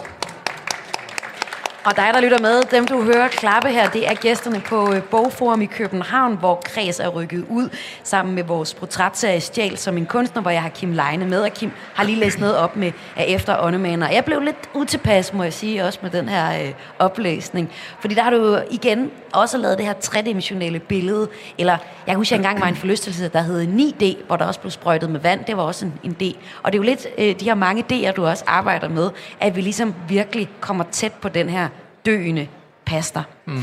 Og 1.85 1.97
dig, 1.97 2.11
der 2.15 2.21
lytter 2.21 2.39
med, 2.39 2.63
dem 2.71 2.87
du 2.87 3.03
hører 3.03 3.29
klappe 3.29 3.69
her, 3.69 3.91
det 3.91 4.09
er 4.09 4.15
gæsterne 4.15 4.61
på 4.61 4.93
øh, 4.95 5.03
Bogforum 5.03 5.63
i 5.63 5.67
København, 5.67 6.37
hvor 6.37 6.63
Kreds 6.65 7.01
er 7.01 7.09
rykket 7.09 7.45
ud 7.51 7.69
sammen 8.03 8.35
med 8.35 8.45
vores 8.45 8.75
portrætserie 8.75 9.41
Stjæl 9.41 9.79
som 9.79 9.97
en 9.97 10.07
kunstner, 10.07 10.43
hvor 10.43 10.51
jeg 10.51 10.63
har 10.63 10.69
Kim 10.69 10.93
Leine 10.93 11.27
med, 11.27 11.41
og 11.41 11.51
Kim 11.51 11.71
har 11.95 12.05
lige 12.05 12.19
læst 12.19 12.41
noget 12.41 12.57
op 12.57 12.77
med 12.77 12.93
af 13.17 13.25
efter 13.29 13.61
åndemaner. 13.61 14.11
Jeg 14.11 14.25
blev 14.25 14.41
lidt 14.41 14.57
utilpas, 14.75 15.33
må 15.33 15.43
jeg 15.43 15.53
sige, 15.53 15.85
også 15.85 15.99
med 16.03 16.11
den 16.11 16.29
her 16.29 16.63
øh, 16.63 16.73
oplæsning. 16.99 17.73
Fordi 18.01 18.15
der 18.15 18.23
har 18.23 18.31
du 18.31 18.59
igen 18.71 19.11
også 19.33 19.59
lavet 19.59 19.79
det 19.79 19.87
her 19.87 19.93
tredimensionelle 19.93 20.79
billede, 20.79 21.29
eller 21.59 21.73
jeg 21.73 22.07
kan 22.07 22.17
huske, 22.17 22.35
at 22.35 22.41
jeg 22.41 22.49
engang 22.49 22.61
var 22.61 22.67
en 22.69 22.77
forlystelse, 22.77 23.29
der 23.29 23.41
hed 23.43 23.67
9D, 23.93 24.27
hvor 24.27 24.37
der 24.37 24.45
også 24.47 24.61
blev 24.61 24.71
sprøjtet 24.71 25.11
med 25.11 25.21
vand. 25.21 25.45
Det 25.45 25.57
var 25.57 25.63
også 25.63 25.87
en, 25.87 25.93
en 26.03 26.13
D. 26.13 26.37
Og 26.63 26.73
det 26.73 26.79
er 26.79 26.83
jo 26.83 26.87
lidt 26.87 27.07
øh, 27.19 27.41
de 27.41 27.45
her 27.45 27.55
mange 27.55 27.85
D'er, 27.93 28.13
du 28.13 28.27
også 28.27 28.45
arbejder 28.47 28.89
med, 28.89 29.11
at 29.41 29.57
vi 29.57 29.61
ligesom 29.61 29.95
virkelig 30.09 30.49
kommer 30.61 30.85
tæt 30.91 31.13
på 31.13 31.29
den 31.29 31.49
her 31.49 31.69
døende 32.07 32.49
pastor. 32.85 33.25
Mm-hmm. 33.45 33.63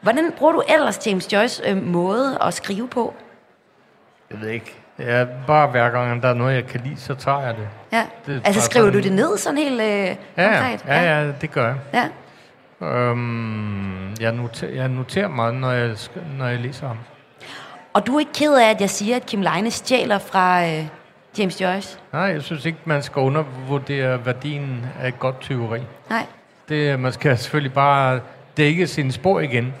Hvordan 0.00 0.32
bruger 0.38 0.52
du 0.52 0.62
ellers 0.74 1.06
James 1.06 1.32
Joyce 1.32 1.62
øh, 1.68 1.86
måde 1.86 2.38
at 2.40 2.54
skrive 2.54 2.88
på? 2.88 3.14
Jeg 4.30 4.40
ved 4.40 4.48
ikke. 4.48 4.74
Er 4.98 5.26
bare 5.46 5.66
hver 5.68 5.90
gang, 5.90 6.22
der 6.22 6.28
er 6.28 6.34
noget, 6.34 6.54
jeg 6.54 6.66
kan 6.66 6.80
lide, 6.84 7.00
så 7.00 7.14
tager 7.14 7.40
jeg 7.40 7.54
det. 7.56 7.68
Ja. 7.92 8.06
Det 8.26 8.42
altså 8.44 8.60
skriver 8.62 8.86
du 8.86 8.92
sådan- 8.92 9.04
det 9.04 9.12
ned 9.12 9.38
sådan 9.38 9.58
helt 9.58 9.80
øh, 9.80 9.86
Ja, 9.86 10.16
konkret? 10.36 10.84
ja, 10.88 11.20
ja, 11.20 11.32
det 11.40 11.50
gør 11.50 11.66
jeg. 11.66 11.76
ja. 11.94 12.08
Øhm, 12.82 14.14
jeg, 14.20 14.32
noterer, 14.32 14.70
jeg 14.70 14.88
noterer 14.88 15.28
meget, 15.28 15.54
når 15.54 15.70
jeg, 15.70 15.96
når 16.38 16.46
jeg 16.46 16.60
læser 16.60 16.86
ham. 16.86 16.98
Og 17.92 18.06
du 18.06 18.14
er 18.14 18.20
ikke 18.20 18.32
ked 18.32 18.54
af, 18.54 18.70
at 18.70 18.80
jeg 18.80 18.90
siger, 18.90 19.16
at 19.16 19.26
Kim 19.26 19.42
Leine 19.42 19.70
stjæler 19.70 20.18
fra 20.18 20.64
øh, 20.66 20.84
James 21.38 21.60
Joyce? 21.60 21.98
Nej, 22.12 22.22
jeg 22.22 22.42
synes 22.42 22.64
ikke, 22.64 22.78
man 22.84 23.02
skal 23.02 23.20
undervurdere 23.20 24.26
værdien 24.26 24.86
af 25.00 25.08
et 25.08 25.18
godt 25.18 25.40
tyveri. 25.40 25.80
Nej. 26.10 26.26
Det, 26.68 27.00
man 27.00 27.12
skal 27.12 27.38
selvfølgelig 27.38 27.72
bare 27.74 28.20
dække 28.56 28.86
sine 28.86 29.12
spor 29.12 29.40
igen. 29.40 29.74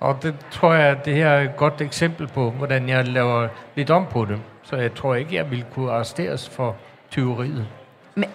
Og 0.00 0.18
det 0.22 0.34
tror 0.50 0.74
jeg, 0.74 0.86
at 0.86 1.04
det 1.04 1.14
her 1.14 1.28
er 1.28 1.42
et 1.42 1.56
godt 1.56 1.80
eksempel 1.80 2.26
på, 2.26 2.50
hvordan 2.50 2.88
jeg 2.88 3.08
laver 3.08 3.48
lidt 3.74 3.90
om 3.90 4.06
på 4.10 4.24
det. 4.24 4.40
Så 4.62 4.76
jeg 4.76 4.94
tror 4.94 5.14
ikke, 5.14 5.34
jeg 5.34 5.50
ville 5.50 5.64
kunne 5.74 5.92
arresteres 5.92 6.48
for 6.48 6.76
tyveriet. 7.10 7.66
Men, 8.14 8.28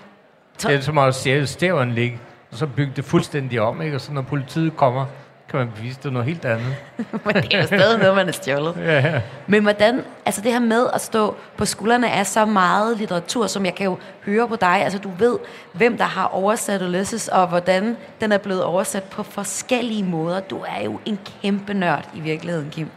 så, 0.58 0.67
Det 0.67 0.78
er 0.78 0.82
som 0.82 0.97
at 0.97 1.15
stjæle 1.15 1.47
stævanlæg, 1.47 2.19
og 2.56 2.60
så 2.60 2.68
bygge 2.68 2.91
det 2.96 3.06
fuldstændig 3.06 3.62
om, 3.62 3.82
ikke? 3.82 3.96
Og 3.96 4.02
så 4.02 4.12
når 4.12 4.22
politiet 4.22 4.78
kommer, 4.78 5.06
kan 5.50 5.60
man 5.60 5.72
bevise, 5.76 5.98
det 5.98 6.06
er 6.06 6.10
noget 6.10 6.26
helt 6.26 6.46
andet. 6.46 6.76
men 7.26 7.36
det 7.36 7.54
er 7.54 7.62
jo 7.62 7.65
stadig 7.65 8.00
noget, 8.00 8.15
man 8.15 8.28
er 8.28 8.32
stjålet. 8.32 8.76
Ja, 8.78 9.00
ja. 9.10 9.22
Men 9.48 9.63
hvordan, 9.63 10.02
altså 10.26 10.41
det 10.41 10.52
her 10.52 10.60
med 10.60 10.88
at 10.94 11.02
stå 11.02 11.36
på 11.58 11.65
skuldrene 11.65 12.12
af 12.12 12.28
så 12.28 12.46
meget 12.46 12.98
litteratur, 12.98 13.48
som 13.48 13.65
jeg 13.65 13.76
kan 13.76 13.86
jo 13.86 13.98
høre 14.26 14.48
på 14.48 14.56
dig, 14.56 14.70
altså 14.84 15.00
du 15.00 15.10
ved, 15.20 15.38
hvem 15.74 15.98
der 15.98 16.04
har 16.06 16.26
oversat 16.26 16.82
Ulysses, 16.82 17.28
og 17.28 17.48
hvordan 17.48 17.98
den 18.22 18.32
er 18.32 18.38
blevet 18.38 18.63
oversat 18.63 19.04
på 19.04 19.24
forskellige 19.24 20.04
måder. 20.04 20.39
Du 20.39 20.60
er 20.68 20.84
jo 20.84 21.00
en 21.06 21.20
kæmpe 21.41 21.74
nørd 21.74 22.10
i 22.13 22.20
virkeligheden, 22.20 22.70
Kim. 22.70 22.89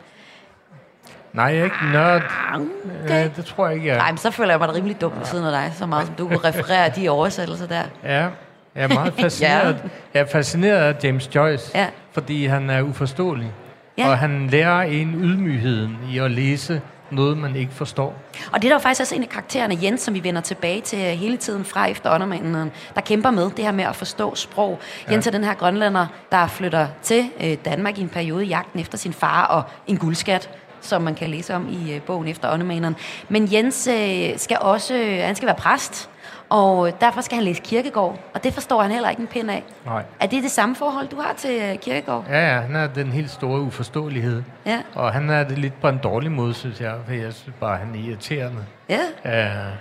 Nej, 1.33 1.44
jeg 1.44 1.59
er 1.59 1.64
ikke 1.64 1.77
nørd. 1.92 2.23
Okay. 2.55 2.64
Ja, 3.09 3.29
det 3.37 3.44
tror 3.44 3.66
jeg 3.66 3.75
ikke, 3.75 3.87
jeg 3.87 3.94
er. 3.94 3.99
Nej, 3.99 4.11
men 4.11 4.18
så 4.18 4.31
føler 4.31 4.51
jeg 4.51 4.59
mig 4.59 4.68
da 4.68 4.75
rimelig 4.75 5.01
dum 5.01 5.12
ved 5.18 5.25
siden 5.25 5.44
af 5.44 5.53
dig, 5.53 5.73
så 5.75 5.87
meget 5.87 6.07
som 6.07 6.14
du 6.14 6.29
kunne 6.29 6.44
referere 6.44 6.88
de 6.97 7.09
oversættelser 7.09 7.66
der. 7.66 7.83
Ja, 8.05 8.29
jeg 8.74 8.85
er 8.85 8.88
meget 8.88 9.14
fascineret. 9.20 9.76
Jeg 10.14 10.20
er 10.20 10.26
fascineret 10.33 10.78
af 10.94 11.04
James 11.04 11.35
Joyce, 11.35 11.70
Ja. 11.74 11.87
fordi 12.12 12.46
han 12.46 12.70
er 12.70 12.83
uforståelig. 12.83 13.52
Ja. 13.98 14.09
Og 14.09 14.18
han 14.18 14.46
lærer 14.50 14.81
en 14.81 15.14
ydmygheden 15.14 15.98
i 16.12 16.18
at 16.18 16.31
læse 16.31 16.81
noget, 17.11 17.38
man 17.38 17.57
ikke 17.57 17.72
forstår. 17.72 18.14
Og 18.52 18.62
det 18.62 18.70
er 18.70 18.74
der 18.74 18.81
faktisk 18.81 19.00
også 19.00 19.14
en 19.14 19.22
af 19.22 19.28
karaktererne, 19.28 19.78
Jens, 19.83 20.00
som 20.00 20.14
vi 20.14 20.24
vender 20.24 20.40
tilbage 20.40 20.81
til 20.81 20.98
hele 20.98 21.37
tiden 21.37 21.64
fra 21.64 21.87
efter 21.87 22.11
åndermanden, 22.14 22.70
der 22.94 23.00
kæmper 23.00 23.31
med 23.31 23.50
det 23.57 23.64
her 23.64 23.72
med 23.72 23.85
at 23.85 23.96
forstå 23.96 24.35
sprog. 24.35 24.78
Ja. 25.09 25.12
Jens 25.12 25.26
er 25.26 25.31
den 25.31 25.44
her 25.44 25.54
grønlænder, 25.54 26.07
der 26.33 26.46
flytter 26.46 26.87
til 27.02 27.24
øh, 27.44 27.57
Danmark 27.64 27.98
i 27.98 28.00
en 28.00 28.09
periode 28.09 28.44
i 28.44 28.48
jagten 28.48 28.81
efter 28.81 28.98
sin 28.98 29.12
far 29.12 29.44
og 29.46 29.62
en 29.87 29.96
guldskat 29.96 30.50
som 30.81 31.02
man 31.02 31.14
kan 31.14 31.31
læse 31.31 31.54
om 31.54 31.68
i 31.70 31.92
øh, 31.94 32.00
bogen 32.02 32.28
efter 32.28 32.52
åndemaneren. 32.52 32.96
Men 33.28 33.48
Jens 33.52 33.88
øh, 33.92 34.28
skal 34.37 34.57
også, 34.61 34.94
øh, 34.94 35.18
han 35.22 35.35
skal 35.37 35.46
være 35.46 35.57
præst, 35.57 36.11
og 36.50 37.00
derfor 37.00 37.20
skal 37.20 37.34
han 37.34 37.44
læse 37.44 37.62
kirkegård, 37.62 38.18
og 38.34 38.44
det 38.44 38.54
forstår 38.54 38.82
han 38.82 38.90
heller 38.90 39.11
ikke 39.11 39.22
en 39.22 39.26
pind 39.26 39.50
af. 39.50 39.64
Nej. 39.87 40.02
Er 40.20 40.26
det 40.26 40.42
det 40.42 40.50
samme 40.50 40.74
forhold, 40.76 41.08
du 41.08 41.20
har 41.20 41.34
til 41.37 41.61
øh, 41.62 41.78
kirkegård? 41.78 42.24
Ja, 42.28 42.54
ja, 42.54 42.61
han 42.61 42.76
er 42.76 42.87
den 42.87 43.06
helt 43.06 43.30
store 43.30 43.61
uforståelighed. 43.61 44.42
Ja. 44.66 44.82
Og 44.94 45.12
han 45.12 45.30
er 45.30 45.44
det 45.44 45.58
lidt 45.58 45.80
på 45.80 45.88
en 45.88 45.98
dårlig 45.98 46.32
måde, 46.32 46.54
synes 46.54 46.80
jeg, 46.80 46.94
for 47.06 47.12
jeg 47.12 47.32
synes 47.32 47.56
bare, 47.61 47.76
han 47.76 47.94
er 47.94 48.08
irriterende. 48.08 48.64
Ja. 48.88 49.00
Uh, 49.24 49.72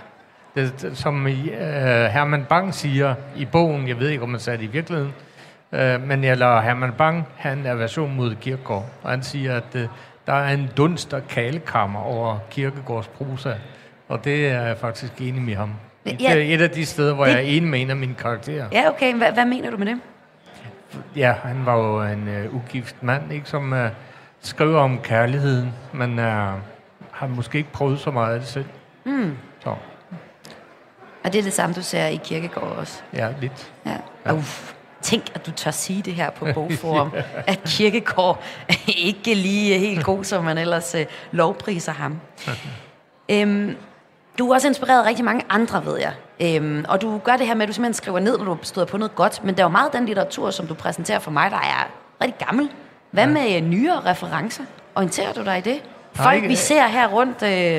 det, 0.56 0.82
det, 0.82 0.98
som 0.98 1.26
uh, 1.26 1.32
Herman 1.32 2.46
Bang 2.50 2.74
siger 2.74 3.16
i 3.36 3.46
bogen, 3.46 3.88
jeg 3.88 4.00
ved 4.00 4.10
ikke, 4.10 4.24
om 4.24 4.30
man 4.30 4.40
sagde 4.40 4.58
det 4.58 4.64
i 4.64 4.68
virkeligheden, 4.68 5.14
uh, 5.72 6.08
men 6.08 6.24
jeg 6.24 6.38
lader 6.38 6.62
Herman 6.62 6.92
Bang 6.92 7.28
have 7.36 7.60
en 7.60 7.66
aversion 7.66 8.16
mod 8.16 8.36
Kirkegaard, 8.36 8.86
og 9.04 9.10
han 9.10 9.24
siger, 9.24 9.56
at 9.56 9.76
uh, 9.76 9.82
der 10.28 10.34
er 10.34 10.54
en 10.54 10.70
dunst 10.78 11.14
og 11.14 11.28
kalekammer 11.28 12.00
over 12.00 12.38
Kirkegårds 12.50 13.08
prosa, 13.08 13.54
og 14.10 14.24
det 14.24 14.48
er 14.48 14.62
jeg 14.62 14.78
faktisk 14.78 15.22
enig 15.22 15.42
med 15.42 15.56
ham. 15.56 15.72
Ja, 16.20 16.36
Det 16.36 16.50
er 16.52 16.56
et 16.56 16.62
af 16.62 16.70
de 16.72 16.86
steder, 16.86 17.14
hvor 17.14 17.26
det- 17.26 17.32
jeg 17.32 17.40
er 17.40 17.46
enig 17.48 17.70
med 17.70 17.82
en 17.82 17.90
af 17.90 17.96
mine 17.96 18.16
karakterer. 18.16 18.68
Ja, 18.72 18.90
okay. 18.90 19.14
Hvad, 19.16 19.32
hvad 19.32 19.46
mener 19.46 19.72
du 19.72 19.78
med 19.78 19.86
det? 19.86 20.00
Ja, 21.16 21.34
han 21.44 21.66
var 21.66 21.76
jo 21.78 22.02
en 22.14 22.28
uh, 22.48 22.56
ugift 22.56 23.04
mand, 23.04 23.34
ikke, 23.34 23.50
som 23.50 23.72
uh, 23.74 23.80
skriver 24.42 24.80
om 24.80 25.00
kærligheden, 25.04 25.74
men 25.94 26.12
uh, 26.12 26.26
har 27.12 27.28
måske 27.28 27.58
ikke 27.58 27.72
prøvet 27.72 28.00
så 28.00 28.12
meget 28.12 28.34
af 28.34 28.40
det 28.40 28.50
selv. 28.50 28.66
Hmm. 29.04 29.38
Så 29.64 29.70
Og 31.24 31.34
det 31.34 31.36
er 31.40 31.44
det 31.44 31.54
samme, 31.54 31.76
du 31.76 31.82
ser 31.82 32.06
i 32.06 32.20
kirkegård 32.24 32.76
også? 32.78 33.02
ja, 33.14 33.28
lidt. 33.42 33.72
Ja. 33.86 33.98
ja. 34.26 34.34
Uff. 34.34 34.74
Tænk, 35.02 35.24
at 35.36 35.46
du 35.46 35.52
tør 35.52 35.72
sige 35.72 36.02
det 36.02 36.14
her 36.14 36.30
på 36.30 36.48
Bogforum, 36.54 37.12
at 37.48 37.60
Kirkegård 37.66 38.44
ikke 38.88 39.34
lige 39.36 39.76
er 39.76 39.80
helt 39.80 40.04
god, 40.06 40.24
som 40.24 40.44
man 40.44 40.58
ellers 40.58 40.96
øh, 40.96 41.06
lovpriser 41.32 41.92
ham. 41.92 42.20
øhm, 43.32 43.76
du 44.38 44.48
har 44.48 44.54
også 44.54 44.68
inspireret 44.68 45.06
rigtig 45.06 45.26
mange 45.26 45.44
andre, 45.50 45.86
ved 45.86 46.00
jeg. 46.00 46.12
Øhm, 46.56 46.86
og 46.90 47.02
du 47.02 47.18
gør 47.18 47.38
det 47.38 47.48
her 47.48 47.56
med, 47.56 47.62
at 47.62 47.68
du 47.68 47.74
simpelthen 47.74 47.94
skriver 47.94 48.20
ned, 48.20 48.38
når 48.38 48.46
du 48.46 48.58
støder 48.62 48.88
på 48.88 48.98
noget 48.98 49.16
godt, 49.16 49.44
men 49.44 49.56
der 49.56 49.62
er 49.62 49.66
jo 49.66 49.70
meget 49.72 49.86
af 49.86 49.92
den 49.92 50.06
litteratur, 50.06 50.50
som 50.52 50.68
du 50.68 50.74
præsenterer 50.74 51.20
for 51.20 51.32
mig, 51.32 51.52
der 51.52 51.58
er 51.58 51.88
rigtig 52.22 52.46
gammel. 52.48 52.70
Hvad 53.12 53.24
ja. 53.28 53.30
med 53.34 53.56
øh, 53.56 53.62
nyere 53.62 54.00
referencer? 54.06 54.64
Orienterer 54.96 55.34
du 55.34 55.44
dig 55.46 55.58
i 55.58 55.62
det? 55.62 55.82
Folk, 56.14 56.36
ikke- 56.36 56.48
vi 56.48 56.56
ser 56.56 56.88
her 56.88 57.08
rundt, 57.08 57.44
øh, 57.44 57.76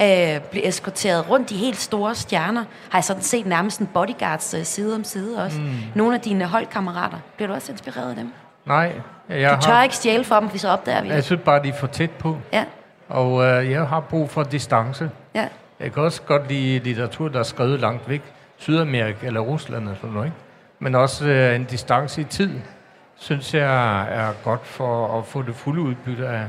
øh, 0.00 0.40
bliver 0.50 0.68
eskorteret 0.68 1.30
rundt 1.30 1.50
de 1.50 1.56
helt 1.56 1.76
store 1.80 2.14
stjerner. 2.14 2.64
Har 2.90 2.98
jeg 2.98 3.04
sådan 3.04 3.22
set 3.22 3.46
nærmest 3.46 3.80
en 3.80 3.86
bodyguards 3.94 4.54
øh, 4.54 4.64
side 4.64 4.94
om 4.94 5.04
side 5.04 5.44
også. 5.44 5.60
Mm. 5.60 5.70
Nogle 5.94 6.14
af 6.14 6.20
dine 6.20 6.44
holdkammerater. 6.44 7.16
Bliver 7.36 7.48
du 7.48 7.54
også 7.54 7.72
inspireret 7.72 8.10
af 8.10 8.16
dem? 8.16 8.32
Nej, 8.66 8.92
jeg, 9.28 9.56
Du 9.56 9.62
tør 9.62 9.72
har, 9.72 9.82
ikke 9.82 9.96
stjæle 9.96 10.24
for 10.24 10.40
dem, 10.40 10.48
for 10.50 10.58
så 10.58 10.68
opdager 10.68 11.02
vi 11.02 11.08
jeg 11.08 11.16
det. 11.16 11.24
synes 11.24 11.42
bare, 11.44 11.62
de 11.62 11.68
er 11.68 11.74
for 11.80 11.86
tæt 11.86 12.10
på. 12.10 12.36
Ja, 12.52 12.64
Og 13.08 13.44
øh, 13.44 13.70
jeg 13.70 13.86
har 13.86 14.00
brug 14.00 14.30
for 14.30 14.42
distance. 14.42 15.10
ja. 15.34 15.48
Jeg 15.80 15.92
kan 15.92 16.02
også 16.02 16.22
godt 16.22 16.48
lide 16.48 16.78
litteratur, 16.78 17.28
der 17.28 17.38
er 17.38 17.42
skrevet 17.42 17.80
langt 17.80 18.08
væk. 18.08 18.22
Sydamerika 18.56 19.26
eller 19.26 19.40
Rusland 19.40 19.88
og 19.88 19.96
sådan 19.96 20.10
noget. 20.10 20.26
Ikke? 20.26 20.36
Men 20.78 20.94
også 20.94 21.28
øh, 21.28 21.56
en 21.56 21.64
distance 21.64 22.20
i 22.20 22.24
tid, 22.24 22.50
synes 23.16 23.54
jeg 23.54 24.02
er 24.10 24.32
godt 24.44 24.66
for 24.66 25.18
at 25.18 25.26
få 25.26 25.42
det 25.42 25.54
fulde 25.54 25.80
udbytte 25.80 26.28
af, 26.28 26.46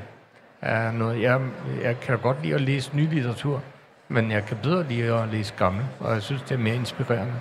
af 0.62 0.94
noget. 0.94 1.22
Jeg, 1.22 1.42
jeg 1.84 2.00
kan 2.00 2.18
godt 2.18 2.42
lide 2.44 2.56
at 2.56 2.62
læse 2.62 2.92
ny 2.94 3.14
litteratur, 3.14 3.62
men 4.08 4.32
jeg 4.32 4.46
kan 4.46 4.58
bedre 4.64 4.84
lide 4.90 5.14
at 5.14 5.28
læse 5.32 5.54
gammel, 5.58 5.86
og 6.00 6.14
jeg 6.14 6.22
synes, 6.22 6.42
det 6.42 6.52
er 6.52 6.60
mere 6.60 6.76
inspirerende. 6.76 7.34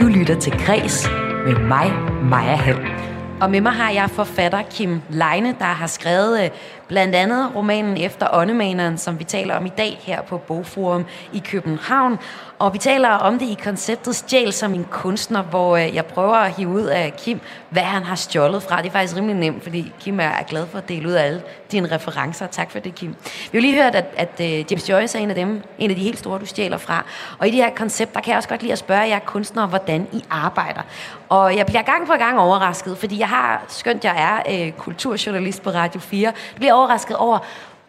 Du 0.00 0.04
lytter 0.04 0.40
til 0.40 0.52
Græs 0.66 1.08
med 1.44 1.58
mig, 1.58 1.92
Maja 2.22 2.56
Hall. 2.56 3.08
Og 3.40 3.50
med 3.50 3.60
mig 3.60 3.72
har 3.72 3.90
jeg 3.90 4.10
forfatter 4.10 4.62
Kim 4.62 5.00
Leine, 5.10 5.56
der 5.58 5.64
har 5.64 5.86
skrevet 5.86 6.44
øh, 6.44 6.50
blandt 6.88 7.14
andet 7.14 7.50
romanen 7.54 7.96
Efter 7.96 8.26
åndemaneren, 8.32 8.98
som 8.98 9.18
vi 9.18 9.24
taler 9.24 9.56
om 9.56 9.66
i 9.66 9.72
dag 9.78 9.98
her 10.02 10.22
på 10.22 10.38
Bogforum 10.38 11.04
i 11.32 11.38
København. 11.38 12.18
Og 12.58 12.72
vi 12.72 12.78
taler 12.78 13.08
om 13.08 13.38
det 13.38 13.46
i 13.46 13.58
konceptet 13.64 14.16
Stjæl 14.16 14.52
som 14.52 14.74
en 14.74 14.86
kunstner, 14.90 15.42
hvor 15.42 15.76
øh, 15.76 15.94
jeg 15.94 16.06
prøver 16.06 16.34
at 16.34 16.52
hive 16.52 16.68
ud 16.68 16.82
af 16.82 17.14
Kim, 17.16 17.40
hvad 17.70 17.82
han 17.82 18.02
har 18.02 18.14
stjålet 18.14 18.62
fra. 18.62 18.82
Det 18.82 18.86
er 18.86 18.92
faktisk 18.92 19.16
rimelig 19.16 19.36
nemt, 19.36 19.62
fordi 19.62 19.92
Kim 20.00 20.20
er 20.20 20.42
glad 20.48 20.66
for 20.66 20.78
at 20.78 20.88
dele 20.88 21.08
ud 21.08 21.12
af 21.12 21.24
alle 21.24 21.42
dine 21.72 21.92
referencer. 21.92 22.46
Tak 22.46 22.70
for 22.70 22.78
det, 22.78 22.94
Kim. 22.94 23.16
Vi 23.52 23.58
har 23.58 23.60
lige 23.60 23.82
hørt, 23.82 23.94
at, 23.94 24.04
at 24.16 24.40
øh, 24.40 24.64
James 24.70 24.88
Joyce 24.88 25.18
er 25.18 25.22
en 25.22 25.30
af 25.30 25.34
dem, 25.34 25.62
en 25.78 25.90
af 25.90 25.96
de 25.96 26.02
helt 26.02 26.18
store, 26.18 26.38
du 26.38 26.46
stjæler 26.46 26.78
fra. 26.78 27.04
Og 27.38 27.48
i 27.48 27.50
det 27.50 27.58
her 27.58 27.70
koncept, 27.76 28.14
der 28.14 28.20
kan 28.20 28.30
jeg 28.30 28.36
også 28.36 28.48
godt 28.48 28.62
lide 28.62 28.72
at 28.72 28.78
spørge 28.78 29.08
jer 29.08 29.18
kunstnere, 29.18 29.66
hvordan 29.66 30.06
I 30.12 30.24
arbejder. 30.30 30.82
Og 31.28 31.56
jeg 31.56 31.66
bliver 31.66 31.82
gang 31.82 32.06
på 32.06 32.12
gang 32.12 32.40
overrasket, 32.40 32.98
fordi 32.98 33.18
jeg 33.18 33.28
har, 33.28 33.64
skønt 33.68 34.04
jeg 34.04 34.42
er 34.46 34.66
øh, 34.66 34.72
kulturjournalist 34.72 35.62
på 35.62 35.70
Radio 35.70 36.00
4, 36.00 36.32
bliver 36.56 36.72
overrasket 36.78 37.16
over, 37.16 37.38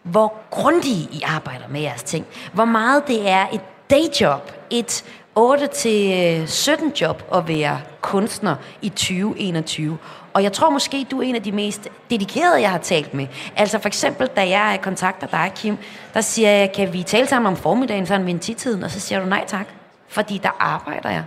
hvor 0.04 0.34
grundige 0.50 1.10
I 1.12 1.22
arbejder 1.26 1.68
med 1.70 1.82
jeres 1.82 2.04
ting. 2.04 2.26
Hvor 2.54 2.66
meget 2.66 3.08
det 3.08 3.30
er 3.30 3.46
et 3.54 3.62
dayjob, 3.90 4.52
et 4.70 5.04
8-17 5.40 7.02
job 7.02 7.24
at 7.36 7.48
være 7.48 7.82
kunstner 8.02 8.56
i 8.82 8.90
2021. 8.90 9.98
Og 10.34 10.44
jeg 10.44 10.54
tror 10.54 10.70
måske, 10.70 11.08
du 11.12 11.20
er 11.20 11.24
en 11.24 11.36
af 11.36 11.44
de 11.44 11.52
mest 11.52 11.88
dedikerede, 12.10 12.62
jeg 12.62 12.72
har 12.72 12.78
talt 12.78 13.14
med. 13.14 13.28
Altså 13.56 13.80
for 13.80 13.88
eksempel, 13.88 14.28
da 14.28 14.50
jeg 14.50 14.80
kontakter 14.82 15.28
dig, 15.28 15.52
Kim, 15.56 15.78
der 16.14 16.22
siger 16.22 16.50
jeg, 16.50 16.72
kan 16.72 16.94
vi 16.94 17.04
tale 17.04 17.28
sammen 17.28 17.48
om 17.52 17.58
formiddagen, 17.58 18.06
sådan 18.06 18.26
ved 18.26 18.34
en 18.34 18.40
tiden, 18.40 18.84
og 18.84 18.92
så 18.92 19.00
siger 19.00 19.20
du 19.20 19.26
nej 19.26 19.46
tak, 19.48 19.68
fordi 20.08 20.38
der 20.38 20.50
arbejder 20.60 21.10
jeg. 21.10 21.24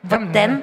Hvordan 0.00 0.62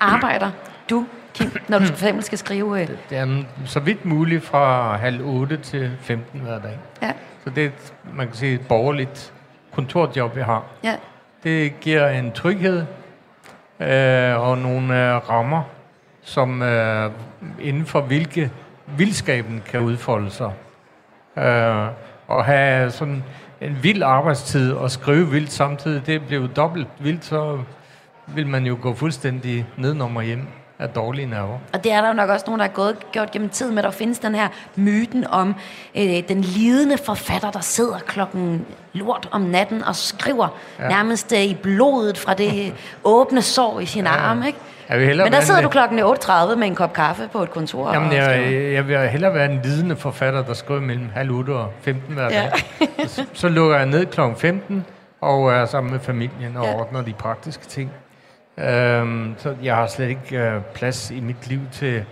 arbejder 0.00 0.50
du, 0.90 1.04
Kim, 1.36 1.50
når 1.68 1.78
du 1.78 1.84
for 1.86 1.92
eksempel 1.92 2.24
skal 2.24 2.38
skrive... 2.38 2.82
øh, 2.82 2.88
Det 3.10 3.18
er 3.18 3.42
så 3.64 3.80
vidt 3.80 4.04
muligt 4.04 4.44
fra 4.44 4.96
halv 4.96 5.20
8 5.24 5.56
til 5.56 5.92
15 6.00 6.40
hver 6.40 6.58
dag. 6.58 6.78
Ja, 7.02 7.12
Så 7.44 7.50
det 7.50 7.62
er, 7.62 7.66
et, 7.68 7.92
man 8.14 8.26
kan 8.26 8.36
sige, 8.36 8.54
et 8.54 8.66
borgerligt 8.68 9.32
kontorjob, 9.74 10.36
jeg 10.36 10.44
har. 10.44 10.64
ja, 10.84 10.96
Det 11.44 11.80
giver 11.80 12.08
en 12.08 12.32
tryghed 12.32 12.84
øh, 13.80 14.40
og 14.48 14.58
nogle 14.58 15.10
øh, 15.14 15.30
rammer, 15.30 15.62
som 16.22 16.62
øh, 16.62 17.10
inden 17.60 17.86
for 17.86 18.00
hvilke 18.00 18.50
vildskaben 18.86 19.62
kan 19.70 19.80
udfolde 19.80 20.30
sig. 20.30 20.52
Øh, 21.38 21.86
og 22.28 22.44
have 22.44 22.90
sådan 22.90 23.24
en 23.60 23.78
vild 23.82 24.02
arbejdstid 24.02 24.72
og 24.72 24.90
skrive 24.90 25.30
vildt 25.30 25.52
samtidig, 25.52 26.06
det 26.06 26.26
bliver 26.26 26.42
jo 26.42 26.48
dobbelt 26.56 26.88
vildt, 26.98 27.24
så 27.24 27.58
vil 28.26 28.46
man 28.46 28.64
jo 28.66 28.78
gå 28.82 28.94
fuldstændig 28.94 29.66
nedenom 29.76 30.16
og 30.16 30.22
hjem 30.22 30.46
af 30.78 30.88
dårlige 30.88 31.26
nerver. 31.26 31.58
Og 31.72 31.84
det 31.84 31.92
er 31.92 32.00
der 32.00 32.08
jo 32.08 32.14
nok 32.14 32.30
også 32.30 32.44
nogen, 32.46 32.58
der 32.60 32.66
er 32.66 32.70
gået, 32.70 32.96
gjort 33.12 33.30
gennem 33.30 33.48
tiden 33.48 33.74
med, 33.74 33.82
at 33.82 33.84
der 33.84 33.90
findes 33.98 34.18
den 34.18 34.34
her 34.34 34.48
myten 34.76 35.26
om 35.26 35.54
øh, 35.94 36.22
den 36.28 36.40
lidende 36.40 36.98
forfatter, 36.98 37.50
der 37.50 37.60
sidder 37.60 37.98
klokken 37.98 38.66
lort 38.92 39.28
om 39.32 39.40
natten 39.40 39.82
og 39.84 39.96
skriver 39.96 40.48
ja. 40.78 40.88
nærmest 40.88 41.32
øh, 41.32 41.44
i 41.44 41.54
blodet 41.62 42.18
fra 42.18 42.34
det 42.34 42.74
åbne 43.04 43.42
sår 43.42 43.80
i 43.80 43.86
sin 43.86 44.04
ja. 44.04 44.10
arm, 44.10 44.42
ikke? 44.46 44.58
Jeg 44.88 44.98
vil 45.00 45.16
Men 45.16 45.32
der 45.32 45.40
sidder 45.40 45.60
en- 45.60 45.64
du 45.64 45.70
klokken 45.70 45.98
8.30 45.98 46.54
med 46.54 46.66
en 46.66 46.74
kop 46.74 46.92
kaffe 46.92 47.28
på 47.32 47.42
et 47.42 47.50
kontor 47.50 47.92
Jamen, 47.92 48.08
og 48.08 48.14
skriver. 48.14 48.30
jeg, 48.50 48.72
jeg 48.72 48.88
vil 48.88 48.98
hellere 49.08 49.34
være 49.34 49.52
en 49.52 49.60
lidende 49.64 49.96
forfatter, 49.96 50.42
der 50.44 50.54
skriver 50.54 50.80
mellem 50.80 51.08
halv 51.14 51.30
8 51.30 51.50
og 51.50 51.72
15 51.80 52.14
hver 52.14 52.24
Ja. 52.24 52.28
dag. 52.30 52.52
så, 53.08 53.24
så 53.32 53.48
lukker 53.48 53.76
jeg 53.76 53.86
ned 53.86 54.06
kl. 54.06 54.20
15 54.36 54.84
og 55.20 55.52
er 55.52 55.66
sammen 55.66 55.92
med 55.92 56.00
familien 56.00 56.56
og 56.56 56.64
Ja. 56.64 56.70
ja. 56.70 56.76
ordner 56.76 57.02
de 57.02 57.12
praktiske 57.12 57.66
ting. 57.66 57.90
Øhm, 58.58 59.34
så 59.38 59.56
jeg 59.62 59.76
har 59.76 59.86
slet 59.86 60.08
ikke 60.08 60.38
øh, 60.38 60.62
plads 60.74 61.10
i 61.10 61.20
mit 61.20 61.48
liv 61.48 61.60
til 61.72 62.04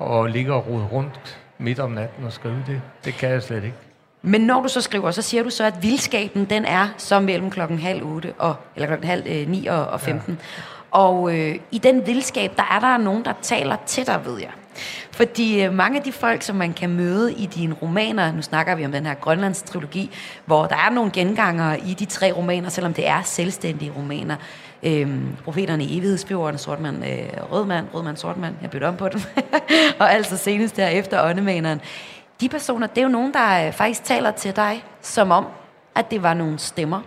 at 0.00 0.30
ligge 0.30 0.52
og 0.52 0.66
rode 0.68 0.84
rundt 0.92 1.38
midt 1.58 1.78
om 1.78 1.90
natten 1.90 2.24
og 2.24 2.32
skrive 2.32 2.64
det. 2.66 2.80
Det 3.04 3.14
kan 3.14 3.30
jeg 3.30 3.42
slet 3.42 3.64
ikke. 3.64 3.76
Men 4.22 4.40
når 4.40 4.62
du 4.62 4.68
så 4.68 4.80
skriver, 4.80 5.10
så 5.10 5.22
siger 5.22 5.42
du 5.42 5.50
så, 5.50 5.64
at 5.64 5.82
vildskaben, 5.82 6.44
den 6.44 6.64
er 6.64 6.88
så 6.96 7.20
mellem 7.20 7.50
klokken 7.50 7.78
halv 7.78 8.04
8 8.04 8.32
og, 8.38 8.54
eller 8.76 8.86
klokken 8.86 9.08
halv 9.08 9.26
øh, 9.26 9.48
9 9.48 9.66
og, 9.66 9.86
og 9.86 10.00
15. 10.00 10.32
Ja. 10.32 10.62
Og 10.90 11.38
øh, 11.38 11.54
i 11.70 11.78
den 11.78 12.06
vildskab, 12.06 12.56
der 12.56 12.76
er 12.76 12.80
der 12.80 12.96
nogen, 12.96 13.24
der 13.24 13.32
taler 13.42 13.76
til 13.86 14.06
dig, 14.06 14.20
ved 14.24 14.38
jeg. 14.38 14.50
Fordi 15.10 15.64
øh, 15.64 15.72
mange 15.72 15.98
af 15.98 16.04
de 16.04 16.12
folk, 16.12 16.42
som 16.42 16.56
man 16.56 16.72
kan 16.72 16.90
møde 16.90 17.32
i 17.32 17.46
dine 17.46 17.74
romaner, 17.82 18.32
nu 18.32 18.42
snakker 18.42 18.74
vi 18.74 18.84
om 18.84 18.92
den 18.92 19.06
her 19.06 19.14
Grønlands 19.14 19.62
trilogi, 19.62 20.10
hvor 20.44 20.66
der 20.66 20.76
er 20.76 20.90
nogle 20.90 21.10
gengangere 21.10 21.80
i 21.80 21.94
de 21.94 22.04
tre 22.04 22.32
romaner, 22.32 22.68
selvom 22.68 22.94
det 22.94 23.08
er 23.08 23.22
selvstændige 23.22 23.92
romaner. 23.96 24.36
Øhm, 24.82 25.36
profeterne 25.44 25.84
i 25.84 25.98
evighedsbjorden, 25.98 26.58
sortmand, 26.58 27.04
øh, 27.04 27.52
rødmand, 27.52 27.86
rødmand, 27.94 28.16
sortmand, 28.16 28.54
jeg 28.62 28.70
bytter 28.70 28.88
om 28.88 28.96
på 28.96 29.08
dem. 29.08 29.20
og 30.00 30.12
altså 30.12 30.36
senest 30.36 30.76
der 30.76 30.88
efter 30.88 31.30
åndemaneren. 31.30 31.80
De 32.40 32.48
personer, 32.48 32.86
det 32.86 32.98
er 32.98 33.02
jo 33.02 33.08
nogen, 33.08 33.32
der 33.32 33.66
øh, 33.66 33.72
faktisk 33.72 34.04
taler 34.04 34.30
til 34.30 34.56
dig, 34.56 34.84
som 35.00 35.30
om, 35.30 35.46
at 35.94 36.10
det 36.10 36.22
var 36.22 36.34
nogle 36.34 36.58
stemmer. 36.58 37.00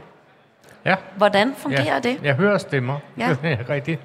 Ja, 0.86 0.96
Hvordan 1.18 1.54
fungerer 1.58 1.94
ja. 1.94 2.00
det? 2.00 2.20
Jeg 2.24 2.36
hører 2.36 2.58
stemmer. 2.58 3.00
Ja. 3.18 3.30
Er 3.44 3.70
rigtigt. 3.70 4.02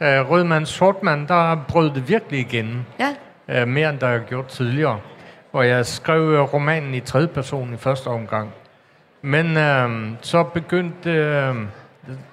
Øh, 0.00 0.30
Rødmand 0.30 0.66
Sortmand, 0.66 1.28
der 1.28 1.64
brød 1.68 1.90
det 1.90 2.08
virkelig 2.08 2.40
igennem. 2.40 2.84
Ja, 2.98 3.14
Øh, 3.48 3.68
mere 3.68 3.90
end 3.90 3.98
der 3.98 4.06
har 4.06 4.18
gjort 4.18 4.46
tidligere. 4.46 5.00
Hvor 5.50 5.62
jeg 5.62 5.86
skrev 5.86 6.20
øh, 6.20 6.40
romanen 6.40 6.94
i 6.94 7.00
tredje 7.00 7.28
person 7.28 7.74
i 7.74 7.76
første 7.76 8.06
omgang. 8.08 8.52
Men 9.22 9.56
øh, 9.56 10.10
så 10.20 10.42
begyndte... 10.42 11.10
Øh, 11.10 11.54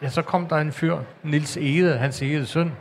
ja, 0.01 0.09
så 0.09 0.21
kom 0.21 0.47
der 0.47 0.55
en 0.55 0.71
fyr, 0.71 0.97
Nils 1.23 1.57
Ede, 1.57 1.97
hans 1.97 2.21
Egedes 2.21 2.49
søn, 2.49 2.71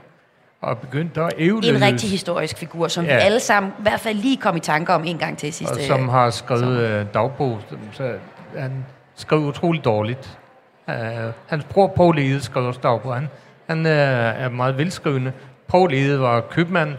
og 0.60 0.78
begyndte 0.78 1.22
at 1.22 1.32
ævle 1.38 1.68
en 1.68 1.82
rigtig 1.82 2.10
historisk 2.10 2.58
figur, 2.58 2.88
som 2.88 3.04
ja. 3.04 3.14
Vi 3.14 3.20
alle 3.20 3.40
sammen 3.40 3.72
i 3.78 3.82
hvert 3.82 4.00
fald 4.00 4.16
lige 4.16 4.36
kom 4.36 4.56
i 4.56 4.60
tanke 4.60 4.92
om 4.92 5.04
en 5.04 5.18
gang 5.18 5.38
til 5.38 5.46
og 5.48 5.54
sidste. 5.54 5.86
som 5.86 6.08
har 6.08 6.30
skrevet 6.30 6.78
øh, 6.78 7.06
dagbog. 7.14 7.60
Så 7.92 8.14
han 8.56 8.84
skrev 9.14 9.38
utroligt 9.38 9.84
dårligt. 9.84 10.38
Uh, 10.88 10.94
hans 11.46 11.64
bror 11.64 11.86
Paul 11.86 12.18
Ede 12.18 12.42
skrev 12.42 12.64
også 12.64 12.80
dagbog. 12.82 13.14
Han, 13.14 13.28
han 13.66 13.78
uh, 13.86 13.92
er 14.42 14.48
meget 14.48 14.78
velskrivende. 14.78 15.32
Paul 15.68 15.94
Ede 15.94 16.20
var 16.20 16.40
købmand, 16.40 16.94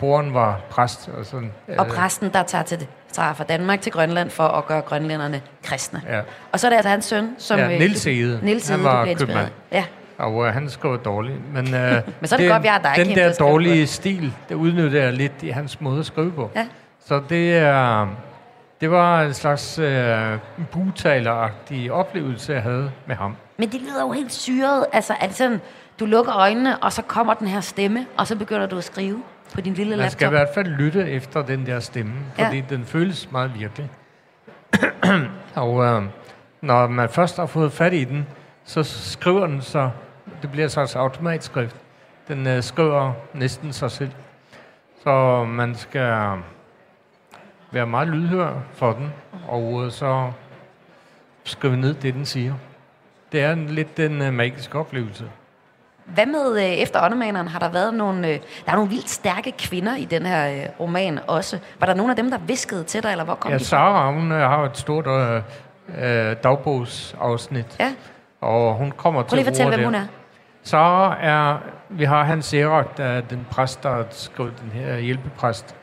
broren 0.00 0.34
var 0.34 0.60
præst. 0.70 1.10
Og, 1.18 1.26
sådan, 1.26 1.52
Og 1.78 1.86
øh, 1.86 1.92
præsten, 1.92 2.30
der 2.32 2.42
tager, 2.42 2.64
til, 2.64 2.86
tager 3.12 3.32
fra 3.34 3.44
Danmark 3.44 3.80
til 3.80 3.92
Grønland 3.92 4.30
for 4.30 4.44
at 4.48 4.66
gøre 4.66 4.80
grønlænderne 4.80 5.40
kristne. 5.64 6.02
Ja. 6.08 6.20
Og 6.52 6.60
så 6.60 6.66
er 6.66 6.70
det 6.70 6.76
altså 6.76 6.88
hans 6.90 7.04
søn, 7.04 7.28
som... 7.38 7.58
Ja, 7.58 7.72
øh, 7.72 7.78
Niels 7.78 8.04
du- 8.04 8.10
Ede. 8.10 8.40
Niels 8.42 8.68
Han 8.68 8.80
Ede, 8.80 8.88
du 8.88 8.92
var 8.92 9.04
inspireret. 9.04 9.28
købmand. 9.28 9.48
Ja. 9.72 9.84
Og 10.18 10.34
uh, 10.34 10.44
han 10.46 10.70
skrev 10.70 10.98
dårligt. 11.04 11.52
Men, 11.52 11.64
uh, 11.66 11.70
Men 11.72 12.02
så 12.24 12.34
er 12.34 12.38
det 12.38 12.50
godt, 12.50 12.62
vi 12.62 12.68
har 12.68 12.78
dig, 12.78 12.92
Den 12.96 13.08
der 13.08 13.14
der 13.14 13.32
skriver 13.32 13.50
dårlige 13.50 13.86
stil, 13.86 14.32
det 14.48 14.54
udnytter 14.54 15.02
jeg 15.02 15.12
lidt 15.12 15.32
i 15.42 15.48
hans 15.48 15.80
måde 15.80 16.00
at 16.00 16.06
skrive 16.06 16.32
på. 16.32 16.50
Ja. 16.56 16.66
Så 17.06 17.20
det 17.28 17.56
er... 17.56 18.08
Det 18.80 18.90
var 18.90 19.22
en 19.22 19.34
slags 19.34 19.78
uh, 19.78 19.84
butaleragtig 20.72 21.92
oplevelse, 21.92 22.52
jeg 22.52 22.62
havde 22.62 22.90
med 23.06 23.16
ham. 23.16 23.36
Men 23.56 23.68
det 23.72 23.80
lyder 23.80 24.00
jo 24.00 24.12
helt 24.12 24.32
syret. 24.32 24.86
Altså, 24.92 25.14
er 25.20 25.26
det 25.26 25.36
sådan, 25.36 25.60
du 26.00 26.04
lukker 26.06 26.36
øjnene, 26.36 26.78
og 26.78 26.92
så 26.92 27.02
kommer 27.02 27.34
den 27.34 27.46
her 27.48 27.60
stemme, 27.60 28.06
og 28.16 28.26
så 28.26 28.36
begynder 28.36 28.66
du 28.66 28.78
at 28.78 28.84
skrive 28.84 29.22
på 29.54 29.60
din 29.60 29.74
lille 29.74 29.96
Man 29.96 30.10
skal 30.10 30.24
i 30.26 30.30
laptop? 30.30 30.32
hvert 30.46 30.54
fald 30.54 30.66
lytte 30.76 31.10
efter 31.10 31.42
den 31.42 31.66
der 31.66 31.80
stemme, 31.80 32.12
Ja. 32.38 32.46
fordi 32.46 32.60
den 32.60 32.84
føles 32.84 33.30
meget 33.32 33.54
virkelig. 33.58 33.90
og 35.54 35.84
øh, 35.84 36.02
når 36.60 36.86
man 36.86 37.08
først 37.08 37.36
har 37.36 37.46
fået 37.46 37.72
fat 37.72 37.92
i 37.92 38.04
den, 38.04 38.26
så 38.64 38.82
skriver 38.82 39.46
den 39.46 39.62
så, 39.62 39.90
det 40.42 40.50
bliver 40.52 40.68
så 40.68 40.80
altså 40.80 40.98
automatskrift, 40.98 41.76
den 42.28 42.46
øh, 42.46 42.62
skriver 42.62 43.12
næsten 43.34 43.72
sig 43.72 43.90
selv. 43.90 44.10
Så 45.02 45.44
man 45.44 45.74
skal 45.74 46.38
være 47.70 47.86
meget 47.86 48.08
lydhør 48.08 48.52
for 48.72 48.92
den, 48.92 49.12
og 49.48 49.84
øh, 49.84 49.90
så 49.90 50.32
skrive 51.44 51.76
ned 51.76 51.94
det, 51.94 52.14
den 52.14 52.26
siger. 52.26 52.54
Det 53.32 53.42
er 53.42 53.52
en, 53.52 53.66
lidt 53.66 53.96
den 53.96 54.20
uh, 54.20 54.32
magiske 54.34 54.78
oplevelse. 54.78 55.24
Hvad 56.14 56.26
med 56.26 56.56
øh, 56.56 56.64
efter 56.64 57.04
åndemaneren? 57.04 57.48
Har 57.48 57.58
der 57.58 57.68
været 57.68 57.94
nogle... 57.94 58.28
Øh, 58.28 58.38
der 58.66 58.72
er 58.72 58.76
nogle 58.76 58.90
vildt 58.90 59.10
stærke 59.10 59.52
kvinder 59.58 59.96
i 59.96 60.04
den 60.04 60.26
her 60.26 60.48
øh, 60.50 60.68
roman 60.80 61.18
også. 61.26 61.58
Var 61.80 61.86
der 61.86 61.94
nogen 61.94 62.10
af 62.10 62.16
dem, 62.16 62.30
der 62.30 62.38
viskede 62.38 62.84
til 62.84 63.02
dig, 63.02 63.10
eller 63.10 63.24
hvor 63.24 63.34
kom 63.34 63.50
Ja, 63.50 63.58
de 63.58 63.64
fra? 63.64 63.68
Sara, 63.68 64.12
hun 64.12 64.32
øh, 64.32 64.38
har 64.38 64.64
et 64.64 64.76
stort 64.78 65.06
øh, 65.06 65.42
øh, 65.98 66.36
dagbogsafsnit, 66.42 67.66
Ja, 67.80 67.92
og 68.40 68.74
hun 68.74 68.90
kommer 68.90 69.22
prøv 69.22 69.28
til 69.28 69.36
lige 69.38 69.46
at 69.46 69.52
fortælle, 69.52 69.74
hvem 69.74 69.84
hun 69.84 69.94
er. 69.94 70.06
Sara 70.62 71.16
er, 71.22 71.58
vi 71.88 72.04
har 72.04 72.24
Hans 72.24 72.54
Erik, 72.54 72.96
der 72.96 73.04
er 73.04 73.20
den 73.20 73.46
præst, 73.50 73.82
der 73.82 73.90
har 73.90 74.04
skrevet 74.10 74.52
den 74.62 74.70
her 74.80 74.96
hjælpepræst, 74.98 75.74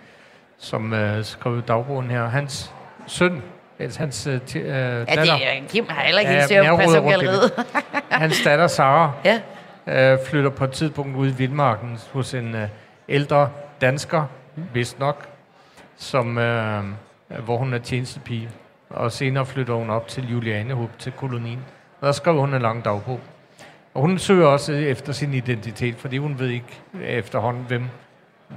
som 0.57 0.93
øh, 0.93 1.23
skrev 1.23 1.61
dagbogen 1.61 2.11
her. 2.11 2.25
Hans 2.27 2.73
søn, 3.07 3.43
altså 3.80 3.99
hans 3.99 4.27
øh, 4.27 4.34
øh, 4.34 4.65
Ja, 4.65 4.99
datter, 4.99 5.23
det 5.23 5.32
er 5.32 5.67
Kim 5.69 5.86
har 5.89 6.01
heller 6.01 6.19
ikke 6.19 6.32
helt 6.32 6.43
styr 6.43 6.63
på 6.75 7.61
hans 8.11 8.41
datter 8.43 8.67
Sara, 8.67 9.11
ja, 9.25 9.39
øh, 9.89 10.17
flytter 10.25 10.49
på 10.49 10.63
et 10.63 10.71
tidspunkt 10.71 11.17
ud 11.17 11.27
i 11.27 11.33
Vildmarken 11.33 11.97
hos 12.13 12.33
en 12.33 12.55
øh, 12.55 12.67
ældre 13.09 13.49
dansker, 13.81 14.25
vist 14.73 14.99
nok, 14.99 15.29
som, 15.97 16.37
øh, 16.37 16.83
hvor 17.45 17.57
hun 17.57 17.73
er 17.73 17.79
tjenestepige. 17.79 18.49
Og 18.89 19.11
senere 19.11 19.45
flytter 19.45 19.73
hun 19.73 19.89
op 19.89 20.07
til 20.07 20.31
Julianehub, 20.31 20.89
til 20.99 21.11
kolonien. 21.11 21.59
Og 22.01 22.05
der 22.05 22.11
skriver 22.11 22.39
hun 22.39 22.53
en 22.53 22.61
lang 22.61 22.85
dagbog. 22.85 23.19
Og 23.93 24.01
hun 24.01 24.17
søger 24.17 24.47
også 24.47 24.73
efter 24.73 25.13
sin 25.13 25.33
identitet, 25.33 25.95
fordi 25.95 26.17
hun 26.17 26.39
ved 26.39 26.49
ikke 26.49 26.81
efterhånden, 27.03 27.63
hvem 27.67 27.83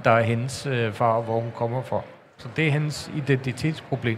der 0.03 0.11
er 0.11 0.21
hendes 0.21 0.65
øh, 0.65 0.93
far, 0.93 1.13
og 1.13 1.23
hvor 1.23 1.39
hun 1.39 1.51
kommer 1.55 1.81
fra. 1.81 2.01
Så 2.37 2.47
det 2.55 2.67
er 2.67 2.71
hendes 2.71 3.11
identitetsproblem. 3.15 4.17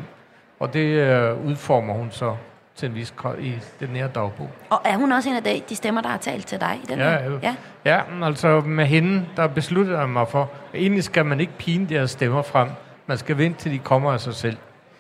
Og 0.59 0.73
det 0.73 0.85
øh, 0.85 1.45
udformer 1.45 1.93
hun 1.93 2.11
så 2.11 2.35
til 2.75 2.89
en 2.89 2.95
vis 2.95 3.11
grad 3.17 3.37
i 3.39 3.53
den 3.79 3.87
her 3.87 4.07
dagbog. 4.07 4.49
og 4.69 4.81
er 4.85 4.97
hun 4.97 5.11
også 5.11 5.29
en 5.29 5.35
af 5.35 5.43
de, 5.69 5.75
stemmer, 5.75 6.01
der 6.01 6.09
har 6.09 6.17
talt 6.17 6.47
til 6.47 6.59
dig 6.59 6.79
i 6.83 6.85
den 6.87 6.99
Ja, 6.99 7.09
her? 7.09 7.39
Ja. 7.43 7.55
Ja, 7.85 8.01
altså 8.25 8.59
med 8.59 8.85
hende, 8.85 9.25
der 9.37 9.47
besluttede 9.47 9.99
jeg 9.99 10.09
mig 10.09 10.27
for, 10.27 10.41
at 10.41 10.79
egentlig 10.79 11.03
skal 11.03 11.25
man 11.25 11.39
ikke 11.39 11.53
pine 11.57 11.89
deres 11.89 12.11
stemmer 12.11 12.41
frem. 12.41 12.69
Man 13.07 13.17
skal 13.17 13.37
vente 13.37 13.59
til 13.59 13.71
de 13.71 13.79
kommer 13.79 14.11
af 14.13 14.19
sig 14.19 14.33
selv. 14.35 14.57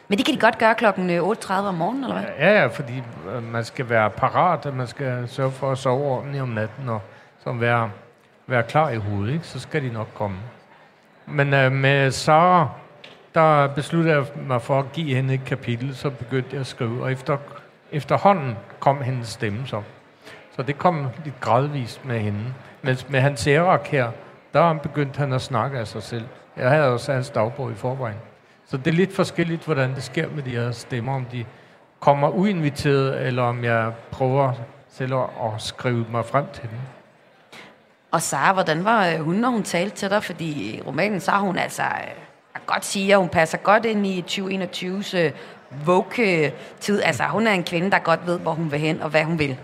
Men 0.07 0.17
det 0.17 0.25
kan 0.25 0.35
de 0.35 0.39
godt 0.39 0.57
gøre 0.57 0.75
klokken 0.75 1.09
øh, 1.09 1.21
8.30 1.21 1.53
om 1.53 1.75
morgenen, 1.75 2.03
eller 2.03 2.15
hvad? 2.19 2.25
Ja, 2.39 2.59
ja, 2.61 2.67
fordi 2.67 3.03
øh, 3.35 3.43
man 3.43 3.63
skal 3.63 3.89
være 3.89 4.09
parat, 4.09 4.65
og 4.65 4.73
man 4.73 4.87
skal 4.87 5.23
sørge 5.29 5.51
for 5.51 5.71
at 5.71 5.77
sove 5.77 6.03
ordentligt 6.05 6.41
om 6.41 6.49
natten, 6.49 6.89
og 6.89 7.01
så 7.43 7.51
være, 7.53 7.91
være 8.47 8.63
klar 8.63 8.89
i 8.89 8.95
hovedet, 8.97 9.33
ikke? 9.33 9.47
så 9.47 9.59
skal 9.59 9.83
de 9.83 9.89
nok 9.93 10.07
komme. 10.15 10.37
Men 11.25 11.53
øh, 11.53 11.71
med 11.71 12.11
Sara, 12.11 12.69
der 13.35 13.67
besluttede 13.67 14.15
jeg 14.15 14.25
mig 14.47 14.61
for 14.61 14.79
at 14.79 14.91
give 14.93 15.15
hende 15.15 15.33
et 15.33 15.45
kapitel, 15.45 15.95
så 15.95 16.09
begyndte 16.09 16.49
jeg 16.51 16.59
at 16.59 16.67
skrive, 16.67 17.03
og 17.03 17.11
efter, 17.11 17.37
efterhånden 17.95 18.57
kom 18.79 19.01
hendes 19.01 19.27
stemme 19.27 19.67
så. 19.67 19.81
Så 20.55 20.63
det 20.63 20.77
kom 20.77 21.07
lidt 21.25 21.39
gradvist 21.39 22.05
med 22.05 22.19
hende. 22.19 22.53
Men 22.81 22.97
med 23.09 23.19
Hans 23.19 23.47
ærak 23.47 23.87
her, 23.87 24.11
der 24.53 24.73
begyndte 24.73 25.17
han 25.17 25.33
at 25.33 25.41
snakke 25.41 25.79
af 25.79 25.87
sig 25.87 26.03
selv. 26.03 26.27
Jeg 26.57 26.69
havde 26.69 26.87
også 26.87 27.13
hans 27.13 27.29
dagbog 27.29 27.71
i 27.71 27.75
forvejen. 27.75 28.17
Så 28.67 28.77
det 28.77 28.87
er 28.87 28.91
lidt 28.91 29.15
forskelligt, 29.15 29.65
hvordan 29.65 29.95
det 29.95 30.03
sker 30.03 30.29
med 30.29 30.43
de 30.43 30.49
her 30.49 30.71
stemmer, 30.71 31.15
om 31.15 31.25
de 31.25 31.45
kommer 31.99 32.29
uinviteret, 32.29 33.27
eller 33.27 33.43
om 33.43 33.63
jeg 33.63 33.91
prøver 34.11 34.53
selv 34.89 35.13
at, 35.13 35.61
skrive 35.61 36.05
mig 36.11 36.25
frem 36.25 36.45
til 36.53 36.63
dem. 36.63 36.79
Og 38.11 38.21
Sara, 38.21 38.53
hvordan 38.53 38.85
var 38.85 39.07
øh, 39.07 39.19
hun, 39.19 39.35
når 39.35 39.49
hun 39.49 39.63
talte 39.63 39.95
til 39.95 40.09
dig? 40.09 40.23
Fordi 40.23 40.75
i 40.75 40.81
romanen, 40.81 41.19
så 41.19 41.31
har 41.31 41.39
hun 41.39 41.57
altså... 41.57 41.83
Øh, 41.83 42.25
jeg 42.53 42.61
kan 42.61 42.73
godt 42.73 42.85
sige, 42.85 43.13
at 43.13 43.19
hun 43.19 43.29
passer 43.29 43.57
godt 43.57 43.85
ind 43.85 44.07
i 44.07 44.21
2021's 44.21 45.33
øh, 45.71 45.87
Vogue-tid. 45.87 47.01
Altså, 47.01 47.23
hun 47.23 47.47
er 47.47 47.51
en 47.51 47.63
kvinde, 47.63 47.91
der 47.91 47.99
godt 47.99 48.19
ved, 48.25 48.39
hvor 48.39 48.51
hun 48.51 48.71
vil 48.71 48.79
hen 48.79 49.01
og 49.01 49.09
hvad 49.09 49.23
hun 49.23 49.39
vil. 49.39 49.57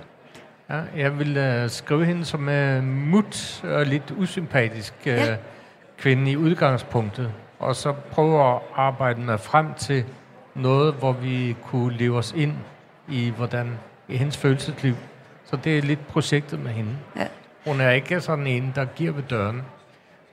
Ja, 0.70 0.80
jeg 0.98 1.20
vil 1.20 1.62
uh, 1.64 1.70
skrive 1.70 2.06
hende 2.06 2.26
som 2.26 2.48
uh, 2.48 2.84
mut 2.84 3.62
og 3.64 3.86
lidt 3.86 4.14
usympatisk 4.18 4.94
uh, 5.02 5.08
Ja. 5.08 5.36
kvinde 5.98 6.32
i 6.32 6.38
udgangspunktet, 6.38 7.32
og 7.60 7.76
så 7.76 7.94
prøve 7.94 8.54
at 8.54 8.60
arbejde 8.76 9.22
mig 9.22 9.40
frem 9.40 9.74
til 9.74 10.04
noget, 10.56 10.94
hvor 10.94 11.12
vi 11.12 11.56
kunne 11.66 11.98
leve 11.98 12.18
os 12.18 12.34
ind 12.38 12.54
i, 13.10 13.30
hvordan, 13.38 13.78
i 14.08 14.18
hendes 14.18 14.38
følelsesliv. 14.38 14.96
Så 15.46 15.56
det 15.56 15.78
er 15.78 15.82
lidt 15.82 16.08
projektet 16.08 16.60
med 16.60 16.72
hende. 16.72 16.92
Ja. 17.18 17.28
Hun 17.66 17.82
er 17.82 17.92
ikke 17.92 18.22
sådan 18.22 18.48
en, 18.48 18.72
der 18.76 18.86
giver 18.86 19.12
ved 19.12 19.24
døren. 19.24 19.62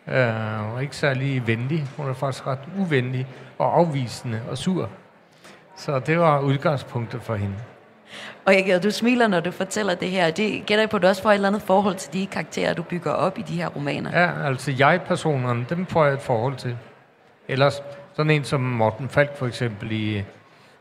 Uh, 0.06 0.12
hun 0.14 0.76
er 0.76 0.80
ikke 0.80 0.96
særlig 0.96 1.46
venlig. 1.46 1.86
Hun 1.96 2.08
er 2.08 2.14
faktisk 2.14 2.46
ret 2.46 2.58
uvenlig 2.78 3.26
og 3.58 3.78
afvisende 3.78 4.40
og 4.50 4.58
sur. 4.58 4.90
Så 5.78 5.98
det 5.98 6.18
var 6.18 6.40
udgangspunktet 6.40 7.22
for 7.22 7.34
hende. 7.34 7.54
Og 8.46 8.54
jeg, 8.54 8.82
du 8.82 8.90
smiler, 8.90 9.28
når 9.28 9.40
du 9.40 9.50
fortæller 9.50 9.94
det 9.94 10.10
her. 10.10 10.30
Det 10.30 10.66
gætter 10.66 10.82
jeg 10.82 10.90
på, 10.90 10.96
at 10.96 11.02
du 11.02 11.06
også 11.06 11.22
får 11.22 11.30
et 11.30 11.34
eller 11.34 11.48
andet 11.48 11.62
forhold 11.62 11.96
til 11.96 12.12
de 12.12 12.26
karakterer, 12.26 12.74
du 12.74 12.82
bygger 12.82 13.10
op 13.10 13.38
i 13.38 13.42
de 13.42 13.56
her 13.56 13.68
romaner. 13.68 14.20
Ja, 14.20 14.46
altså 14.46 14.72
jeg-personerne, 14.78 15.66
dem 15.68 15.86
får 15.86 16.04
jeg 16.04 16.14
et 16.14 16.20
forhold 16.20 16.56
til. 16.56 16.76
Ellers 17.48 17.82
sådan 18.14 18.30
en 18.30 18.44
som 18.44 18.60
Morten 18.60 19.08
Falk 19.08 19.36
for 19.36 19.46
eksempel 19.46 19.92
i, 19.92 20.24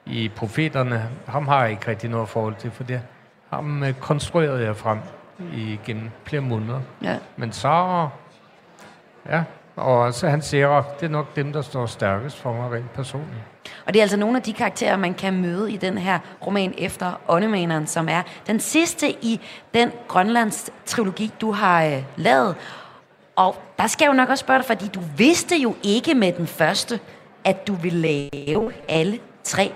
i 0.06 0.30
Profeterne, 0.30 1.10
ham 1.28 1.48
har 1.48 1.62
jeg 1.62 1.72
ikke 1.72 1.88
rigtig 1.88 2.10
noget 2.10 2.30
forhold 2.30 2.56
til, 2.56 2.72
for 2.72 2.84
det 2.84 3.02
ham 3.50 3.84
øh, 3.84 3.94
konstruerede 3.94 4.64
jeg 4.64 4.76
frem 4.76 5.00
igennem 5.54 6.10
flere 6.24 6.42
måneder. 6.42 6.82
Ja. 7.04 7.18
Men 7.36 7.52
Sara, 7.52 8.10
ja, 9.30 9.44
og 9.78 10.14
så 10.14 10.28
han 10.28 10.42
Sera, 10.42 10.84
det 11.00 11.06
er 11.06 11.10
nok 11.10 11.36
dem, 11.36 11.54
der 11.54 11.62
står 11.62 11.86
stærkest 11.86 12.38
for 12.38 12.54
mig 12.54 12.72
rent 12.72 12.94
personligt. 12.94 13.42
Og 13.86 13.94
det 13.94 14.00
er 14.00 14.04
altså 14.04 14.18
nogle 14.18 14.38
af 14.38 14.44
de 14.44 14.54
karakterer, 14.54 14.98
man 14.98 15.14
kan 15.14 15.42
møde 15.42 15.72
i 15.72 15.78
den 15.78 15.98
her 15.98 16.20
roman 16.46 16.74
efter 16.78 17.22
Åndemaneren, 17.28 17.88
som 17.88 18.10
er 18.10 18.22
den 18.48 18.60
sidste 18.60 19.10
i 19.10 19.42
den 19.74 19.92
Grønlands 20.08 20.70
trilogi, 20.86 21.32
du 21.42 21.52
har 21.52 21.86
øh, 21.86 22.04
lavet. 22.16 22.56
Og 23.36 23.56
der 23.78 23.88
skal 23.88 24.06
jeg 24.06 24.12
jo 24.12 24.18
nok 24.18 24.30
også 24.30 24.42
spørge 24.42 24.58
dig, 24.58 24.66
fordi 24.66 24.88
du 24.88 25.00
vidste 25.18 25.56
jo 25.56 25.76
ikke 25.84 26.16
med 26.16 26.32
den 26.32 26.48
første, 26.48 27.00
at 27.44 27.68
du 27.68 27.74
ville 27.74 28.30
lave 28.48 28.72
alle 28.90 29.20
tre. 29.44 29.72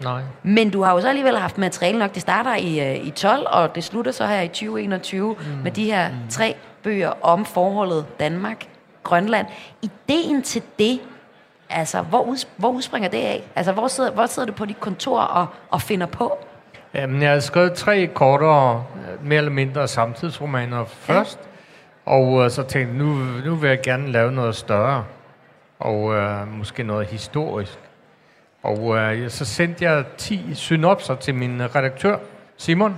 Nej. 0.00 0.22
Men 0.42 0.70
du 0.70 0.82
har 0.82 0.92
jo 0.92 1.00
så 1.00 1.08
alligevel 1.08 1.38
haft 1.38 1.58
materiale 1.58 1.98
nok. 1.98 2.14
Det 2.14 2.22
starter 2.22 2.54
i, 2.56 2.90
øh, 2.90 3.06
i 3.06 3.10
12, 3.10 3.46
og 3.50 3.74
det 3.74 3.84
slutter 3.84 4.12
så 4.12 4.26
her 4.26 4.40
i 4.40 4.48
2021 4.48 5.36
mm. 5.40 5.62
med 5.62 5.70
de 5.70 5.84
her 5.84 6.10
tre 6.30 6.56
bøger 6.82 7.12
om 7.24 7.44
forholdet 7.44 8.18
Danmark-Grønland. 9.08 9.46
Ideen 9.82 10.42
til 10.42 10.62
det, 10.78 11.00
altså 11.70 12.02
hvor, 12.02 12.22
uds- 12.22 12.48
hvor 12.56 12.70
udspringer 12.70 13.08
det 13.08 13.18
af? 13.18 13.42
Altså 13.56 13.72
hvor 13.72 13.88
sidder, 13.88 14.10
hvor 14.10 14.26
sidder 14.26 14.46
du 14.46 14.52
på 14.52 14.64
dit 14.64 14.80
kontor 14.80 15.20
og, 15.20 15.46
og 15.70 15.82
finder 15.82 16.06
på? 16.06 16.38
Jamen, 16.94 17.22
jeg 17.22 17.32
har 17.32 17.40
skrevet 17.40 17.74
tre 17.74 18.06
kortere, 18.06 18.84
øh, 18.96 19.26
mere 19.26 19.38
eller 19.38 19.50
mindre 19.50 19.88
samtidsromaner 19.88 20.84
først, 20.84 21.38
og 22.06 22.44
øh, 22.44 22.50
så 22.50 22.62
tænkte 22.62 22.78
jeg, 22.78 23.06
nu, 23.06 23.14
nu 23.44 23.54
vil 23.54 23.68
jeg 23.68 23.80
gerne 23.82 24.12
lave 24.12 24.32
noget 24.32 24.54
større, 24.54 25.04
og 25.78 26.14
øh, 26.14 26.48
måske 26.48 26.82
noget 26.82 27.06
historisk. 27.06 27.78
Og 28.62 28.96
øh, 28.96 29.30
så 29.30 29.44
sendte 29.44 29.84
jeg 29.84 30.04
10 30.16 30.54
synopser 30.54 31.14
til 31.14 31.34
min 31.34 31.74
redaktør, 31.74 32.18
Simon, 32.56 32.96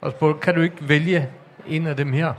og 0.00 0.10
spurgte, 0.10 0.40
kan 0.40 0.54
du 0.54 0.60
ikke 0.60 0.88
vælge 0.88 1.28
en 1.66 1.86
af 1.86 1.96
dem 1.96 2.12
her? 2.12 2.32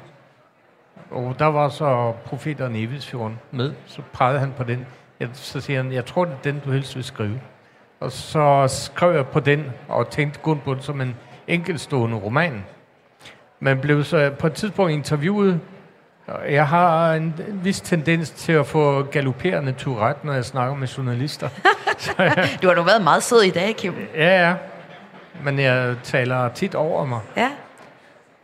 Og 1.11 1.35
der 1.39 1.45
var 1.45 1.69
så 1.69 2.13
profeteren 2.25 2.75
i 2.75 2.83
Evidsfjorden 2.83 3.39
med, 3.51 3.73
så 3.85 4.01
pegede 4.13 4.39
han 4.39 4.53
på 4.57 4.63
den. 4.63 4.85
Jeg, 5.19 5.29
så 5.33 5.61
siger 5.61 5.83
han, 5.83 5.91
jeg 5.91 6.05
tror, 6.05 6.25
det 6.25 6.33
er 6.33 6.37
den, 6.43 6.61
du 6.65 6.71
helst 6.71 6.95
vil 6.95 7.03
skrive. 7.03 7.39
Og 7.99 8.11
så 8.11 8.63
skrev 8.67 9.15
jeg 9.15 9.27
på 9.27 9.39
den, 9.39 9.65
og 9.87 10.09
tænkte 10.09 10.39
kun 10.39 10.61
på 10.65 10.73
den 10.73 10.81
som 10.81 11.01
en 11.01 11.15
enkeltstående 11.47 12.17
roman. 12.17 12.65
Men 13.59 13.79
blev 13.79 14.03
så 14.03 14.31
på 14.39 14.47
et 14.47 14.53
tidspunkt 14.53 14.91
interviewet. 14.91 15.59
og 16.27 16.53
Jeg 16.53 16.67
har 16.67 17.13
en 17.13 17.33
vis 17.53 17.81
tendens 17.81 18.29
til 18.31 18.51
at 18.51 18.67
få 18.67 19.03
galopperende 19.03 19.71
Tourette, 19.71 20.25
når 20.27 20.33
jeg 20.33 20.45
snakker 20.45 20.75
med 20.75 20.87
journalister. 20.87 21.49
så, 21.97 22.11
jeg, 22.23 22.49
Du 22.61 22.67
har 22.67 22.75
jo 22.75 22.81
været 22.81 23.03
meget 23.03 23.23
sød 23.23 23.41
i 23.41 23.49
dag, 23.49 23.75
Kim. 23.75 23.93
ja, 24.15 24.47
ja. 24.47 24.55
Men 25.43 25.59
jeg 25.59 25.95
taler 26.03 26.49
tit 26.49 26.75
over 26.75 27.05
mig. 27.05 27.19
Ja. 27.37 27.49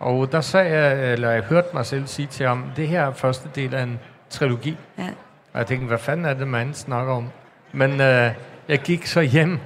Og 0.03 0.31
der 0.31 0.41
sagde 0.41 0.77
jeg, 0.77 1.13
eller 1.13 1.31
jeg 1.31 1.43
hørte 1.43 1.67
mig 1.73 1.85
selv 1.85 2.07
sige 2.07 2.27
til 2.27 2.47
ham, 2.47 2.65
det 2.75 2.87
her 2.87 3.05
er 3.05 3.11
første 3.11 3.49
del 3.55 3.73
af 3.73 3.83
en 3.83 3.99
trilogi. 4.29 4.77
ja. 4.97 5.07
Og 5.53 5.59
jeg 5.59 5.67
tænkte, 5.67 5.87
hvad 5.87 5.97
fanden 5.97 6.25
er 6.25 6.33
det, 6.33 6.47
man 6.47 6.73
snakker 6.73 7.13
om? 7.13 7.29
Men 7.71 7.91
øh, 7.91 8.31
jeg 8.67 8.79
gik 8.83 9.05
så 9.05 9.21
hjem 9.21 9.59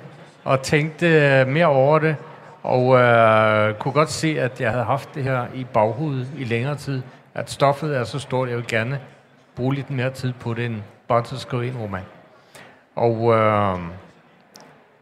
og 0.43 0.61
tænkte 0.61 1.07
øh, 1.07 1.47
mere 1.47 1.65
over 1.65 1.99
det, 1.99 2.15
og 2.63 2.95
øh, 2.99 3.73
kunne 3.73 3.91
godt 3.91 4.09
se, 4.11 4.39
at 4.39 4.61
jeg 4.61 4.71
havde 4.71 4.83
haft 4.83 5.15
det 5.15 5.23
her 5.23 5.45
i 5.53 5.63
baghovedet 5.63 6.27
i 6.37 6.43
længere 6.43 6.75
tid. 6.75 7.01
At 7.33 7.51
stoffet 7.51 7.97
er 7.97 8.03
så 8.03 8.19
stort, 8.19 8.49
jeg 8.49 8.57
vil 8.57 8.67
gerne 8.67 8.99
bruge 9.55 9.75
lidt 9.75 9.89
mere 9.89 10.09
tid 10.09 10.33
på 10.33 10.53
det, 10.53 10.65
end 10.65 10.81
bare 11.07 11.23
til 11.23 11.35
at 11.35 11.41
skrive 11.41 11.67
en 11.67 11.77
roman. 11.77 12.05
Og 12.95 13.33
øh, 13.33 13.79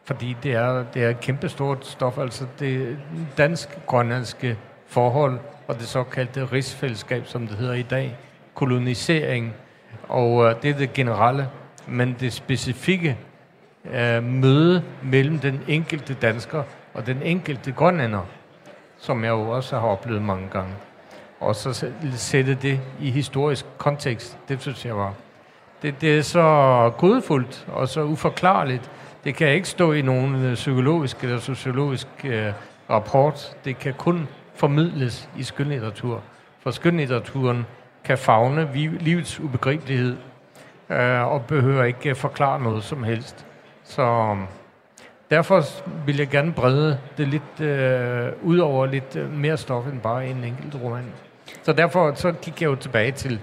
fordi 0.05 0.37
det 0.43 0.53
er, 0.53 0.83
det 0.93 1.03
er 1.03 1.09
et 1.09 1.19
kæmpestort 1.19 1.85
stof, 1.85 2.17
altså 2.17 2.45
det 2.59 2.97
dansk-grønlandske 3.37 4.57
forhold, 4.87 5.39
og 5.67 5.75
det 5.75 5.87
såkaldte 5.87 6.45
rigsfællesskab, 6.45 7.27
som 7.27 7.47
det 7.47 7.57
hedder 7.57 7.73
i 7.73 7.81
dag, 7.81 8.15
kolonisering, 8.53 9.53
og 10.07 10.45
øh, 10.45 10.55
det 10.61 10.69
er 10.69 10.77
det 10.77 10.93
generelle, 10.93 11.49
men 11.87 12.15
det 12.19 12.33
specifikke 12.33 13.17
øh, 13.93 14.23
møde 14.23 14.83
mellem 15.03 15.39
den 15.39 15.61
enkelte 15.67 16.13
dansker 16.13 16.63
og 16.93 17.05
den 17.05 17.21
enkelte 17.21 17.71
grønlænder, 17.71 18.21
som 18.97 19.23
jeg 19.23 19.29
jo 19.29 19.49
også 19.49 19.79
har 19.79 19.87
oplevet 19.87 20.21
mange 20.21 20.49
gange. 20.49 20.73
Og 21.39 21.55
så 21.55 21.87
sætte 22.15 22.55
det 22.55 22.79
i 22.99 23.11
historisk 23.11 23.65
kontekst, 23.77 24.37
det 24.47 24.61
synes 24.61 24.85
jeg 24.85 24.97
var. 24.97 25.13
Det, 25.81 26.01
det 26.01 26.17
er 26.17 26.21
så 26.21 26.91
godfuldt 26.97 27.65
og 27.67 27.87
så 27.87 28.03
uforklarligt. 28.03 28.91
Det 29.23 29.35
kan 29.35 29.47
ikke 29.47 29.69
stå 29.69 29.91
i 29.91 30.01
nogen 30.01 30.35
øh, 30.35 30.53
psykologisk 30.53 31.23
eller 31.23 31.39
sociologisk 31.39 32.07
øh, 32.23 32.53
rapport. 32.89 33.57
Det 33.65 33.79
kan 33.79 33.93
kun 33.93 34.27
formidles 34.55 35.29
i 35.37 35.43
skønlitteratur. 35.43 36.21
For 36.59 36.71
skønlitteraturen 36.71 37.65
kan 38.03 38.17
fagne 38.17 38.69
livets 38.99 39.39
ubegribelighed 39.39 40.17
øh, 40.89 41.27
og 41.27 41.45
behøver 41.45 41.83
ikke 41.83 42.15
forklare 42.15 42.59
noget 42.59 42.83
som 42.83 43.03
helst. 43.03 43.45
Så 43.83 44.03
um, 44.03 44.47
derfor 45.29 45.63
vil 46.05 46.17
jeg 46.17 46.27
gerne 46.27 46.53
brede 46.53 46.99
det 47.17 47.27
lidt 47.27 47.61
øh, 47.61 48.31
ud 48.43 48.57
over 48.57 48.85
lidt 48.85 49.15
øh, 49.15 49.33
mere 49.33 49.57
stof 49.57 49.87
end 49.87 49.99
bare 49.99 50.27
en 50.27 50.43
enkelt 50.43 50.83
roman. 50.83 51.05
Så 51.63 51.73
derfor 51.73 52.13
så 52.13 52.31
gik 52.31 52.61
jeg 52.61 52.67
jo 52.67 52.75
tilbage 52.75 53.11
til 53.11 53.39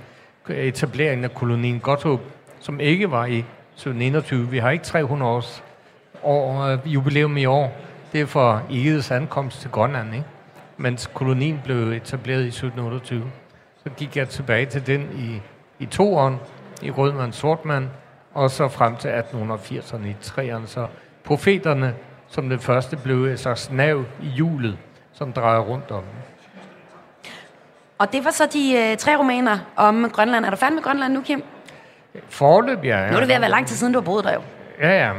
øh, 0.49 0.57
etableringen 0.57 1.25
af 1.25 1.35
kolonien 1.35 1.81
Gotthåb, 1.81 2.21
som 2.61 2.81
ikke 2.81 3.11
var 3.11 3.27
i 3.27 3.39
1721. 3.39 4.51
Vi 4.51 4.59
har 4.59 4.71
ikke 4.71 4.85
300 4.85 5.33
års 5.33 5.65
år, 6.23 6.63
øh, 6.63 6.79
jubilæum 6.85 7.37
i 7.37 7.45
år. 7.45 7.77
Det 8.13 8.21
er 8.21 8.27
for 8.27 8.63
Egedes 8.71 9.11
ankomst 9.11 9.61
til 9.61 9.71
Grønland, 9.71 10.15
ikke? 10.15 10.27
Mens 10.77 11.11
kolonien 11.15 11.61
blev 11.65 11.93
etableret 11.93 12.43
i 12.45 12.47
1728. 12.47 13.31
Så 13.85 13.91
gik 13.97 14.17
jeg 14.17 14.29
tilbage 14.29 14.67
til 14.67 14.87
den 14.87 15.09
i, 15.19 15.41
i 15.83 15.87
to 15.87 16.15
år, 16.17 16.39
i 16.83 16.91
Rødmand 16.91 17.33
Sortmand, 17.33 17.89
og 18.35 18.51
så 18.51 18.69
frem 18.69 18.97
til 18.97 19.09
1880'erne 19.09 20.07
i 20.07 20.17
træerne. 20.21 20.67
Så 20.67 20.87
profeterne 21.25 21.95
som 22.29 22.49
det 22.49 22.61
første 22.61 22.97
blev 22.97 23.25
et 23.25 23.41
slags 23.41 23.71
nav 23.71 24.05
i 24.23 24.27
hjulet, 24.27 24.79
som 25.13 25.33
drejer 25.33 25.61
rundt 25.61 25.91
om. 25.91 26.05
Og 27.99 28.13
det 28.13 28.25
var 28.25 28.31
så 28.31 28.47
de 28.53 28.77
øh, 28.79 28.97
tre 28.97 29.19
romaner 29.19 29.59
om 29.77 30.11
Grønland. 30.11 30.45
Er 30.45 30.51
du 30.51 30.57
færdig 30.57 30.75
med 30.75 30.83
Grønland 30.83 31.13
nu, 31.13 31.21
Kim? 31.21 31.43
Forløb, 32.29 32.85
ja. 32.85 33.11
Nu 33.11 33.17
er 33.17 33.21
det 33.21 33.29
ved 33.29 33.35
at 33.35 33.41
være 33.41 33.51
lang 33.51 33.67
tid 33.67 33.77
siden, 33.77 33.93
du 33.93 33.99
har 33.99 34.05
boet 34.05 34.25
der 34.25 34.35
jo. 34.35 34.41
Ja, 34.81 35.07
ja. 35.07 35.13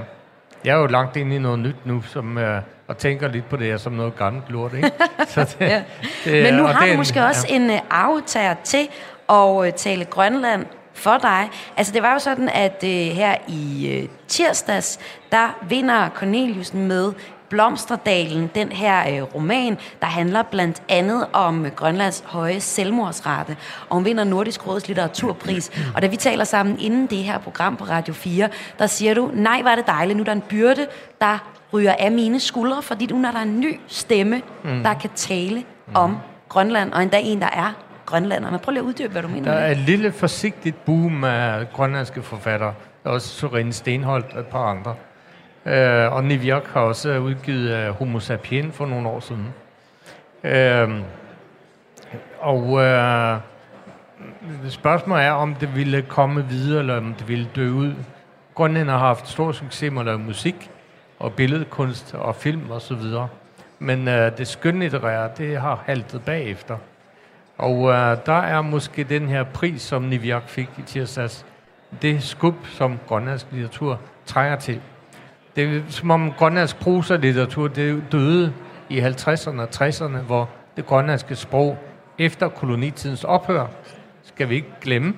Jeg 0.65 0.75
er 0.75 0.79
jo 0.79 0.85
langt 0.85 1.15
inde 1.15 1.35
i 1.35 1.39
noget 1.39 1.59
nyt 1.59 1.85
nu, 1.85 2.01
som, 2.01 2.37
øh, 2.37 2.61
og 2.87 2.97
tænker 2.97 3.27
lidt 3.27 3.49
på 3.49 3.57
det 3.57 3.67
her 3.67 3.77
som 3.77 3.93
noget 3.93 4.15
gammelt 4.15 4.49
lort. 4.49 4.73
Ikke? 4.73 4.91
Så 5.27 5.55
det, 5.59 5.65
ja. 5.65 5.83
det, 6.25 6.43
Men 6.43 6.53
nu 6.53 6.63
har 6.63 6.87
du 6.87 6.93
måske 6.97 7.25
også 7.25 7.47
ja. 7.49 7.55
en 7.55 7.69
uh, 7.69 7.77
aftager 7.89 8.55
til 8.63 8.89
at 9.29 9.49
uh, 9.49 9.69
tale 9.69 10.05
Grønland 10.05 10.65
for 10.93 11.17
dig. 11.17 11.49
Altså 11.77 11.93
det 11.93 12.01
var 12.01 12.13
jo 12.13 12.19
sådan, 12.19 12.49
at 12.49 12.79
uh, 12.83 12.89
her 12.89 13.35
i 13.47 13.99
uh, 14.03 14.09
tirsdags, 14.27 14.99
der 15.31 15.57
vinder 15.69 16.09
Corneliusen 16.09 16.87
med 16.87 17.13
Blomsterdalen, 17.53 18.49
den 18.55 18.71
her 18.71 19.15
øh, 19.15 19.35
roman, 19.35 19.77
der 20.01 20.07
handler 20.07 20.43
blandt 20.43 20.83
andet 20.89 21.27
om 21.33 21.65
øh, 21.65 21.71
Grønlands 21.71 22.23
høje 22.25 22.59
selvmordsrate. 22.59 23.57
Og 23.89 23.95
hun 23.95 24.05
vinder 24.05 24.23
Nordisk 24.23 24.67
Råds 24.67 24.87
litteraturpris. 24.87 25.71
Og 25.95 26.01
da 26.01 26.07
vi 26.07 26.15
taler 26.15 26.43
sammen 26.43 26.79
inden 26.79 27.07
det 27.07 27.17
her 27.17 27.37
program 27.37 27.77
på 27.77 27.83
Radio 27.83 28.13
4, 28.13 28.49
der 28.79 28.87
siger 28.87 29.13
du, 29.13 29.31
nej, 29.33 29.61
var 29.63 29.75
det 29.75 29.87
dejligt, 29.87 30.17
nu 30.17 30.21
er 30.21 30.25
der 30.25 30.31
en 30.31 30.41
byrde, 30.41 30.87
der 31.21 31.37
ryger 31.73 31.95
af 31.99 32.11
mine 32.11 32.39
skuldre, 32.39 32.81
fordi 32.81 33.05
nu 33.05 33.27
er 33.27 33.31
der 33.31 33.39
en 33.39 33.59
ny 33.59 33.79
stemme, 33.87 34.41
mm. 34.63 34.83
der 34.83 34.93
kan 34.93 35.09
tale 35.15 35.59
mm. 35.59 35.95
om 35.95 36.17
Grønland, 36.49 36.93
og 36.93 37.03
endda 37.03 37.19
en, 37.23 37.41
der 37.41 37.49
er 37.53 37.73
grønlander. 38.05 38.51
Men 38.51 38.59
prøv 38.59 38.71
lige 38.71 38.81
at 38.81 38.85
uddybe, 38.85 39.11
hvad 39.11 39.21
du 39.21 39.27
mener. 39.27 39.51
Der 39.51 39.59
er 39.59 39.71
et 39.71 39.77
lille 39.77 40.11
forsigtigt 40.11 40.85
boom 40.85 41.23
af 41.23 41.71
grønlandske 41.73 42.21
forfattere. 42.21 42.73
Også 43.03 43.27
Sorine 43.27 43.73
Stenholdt 43.73 44.33
og 44.33 44.39
et 44.39 44.47
par 44.47 44.65
andre. 44.65 44.95
Øh, 45.65 46.13
og 46.13 46.23
Niviak 46.23 46.67
har 46.67 46.81
også 46.81 47.17
udgivet 47.17 47.89
uh, 47.89 47.95
Homo 47.95 48.19
sapien 48.19 48.71
for 48.71 48.85
nogle 48.85 49.09
år 49.09 49.19
siden. 49.19 49.53
Øh, 50.43 50.89
og 52.39 52.63
uh, 52.63 53.39
spørgsmålet 54.69 55.25
er, 55.25 55.31
om 55.31 55.55
det 55.55 55.75
ville 55.75 56.01
komme 56.01 56.45
videre, 56.49 56.79
eller 56.79 56.97
om 56.97 57.13
det 57.13 57.27
ville 57.27 57.47
dø 57.55 57.69
ud. 57.69 57.93
Grønland 58.55 58.89
har 58.89 58.97
haft 58.97 59.27
stor 59.27 59.51
succes 59.51 59.91
med 59.91 60.01
at 60.01 60.05
lave 60.05 60.19
musik, 60.19 60.71
og 61.23 61.33
billedkunst, 61.33 62.13
og 62.13 62.35
film 62.35 62.69
og 62.69 62.81
så 62.81 62.95
videre. 62.95 63.27
Men 63.79 64.07
øh, 64.07 64.37
det 64.37 64.47
skønlitterære, 64.47 65.29
det 65.37 65.59
har 65.59 65.83
haltet 65.85 66.21
bagefter. 66.21 66.77
Og 67.57 67.89
øh, 67.89 68.17
der 68.25 68.41
er 68.41 68.61
måske 68.61 69.03
den 69.03 69.27
her 69.27 69.43
pris, 69.43 69.81
som 69.81 70.01
Niviak 70.01 70.49
fik 70.49 70.69
i 70.77 70.81
tirsdags, 70.81 71.45
det 72.01 72.23
skub, 72.23 72.55
som 72.67 72.99
grønlandsk 73.07 73.47
litteratur 73.51 73.99
trænger 74.25 74.55
til. 74.55 74.81
Det 75.55 75.77
er 75.77 75.81
som 75.87 76.11
om 76.11 76.31
grønlandsk 76.31 76.79
prosa-litteratur 76.79 77.67
det 77.67 78.03
døde 78.11 78.53
i 78.89 78.99
50'erne 78.99 79.61
og 79.61 79.67
60'erne, 79.75 80.17
hvor 80.17 80.49
det 80.75 80.85
grønlandske 80.85 81.35
sprog 81.35 81.77
efter 82.19 82.49
kolonitidens 82.49 83.23
ophør, 83.23 83.67
skal 84.23 84.49
vi 84.49 84.55
ikke 84.55 84.73
glemme, 84.81 85.13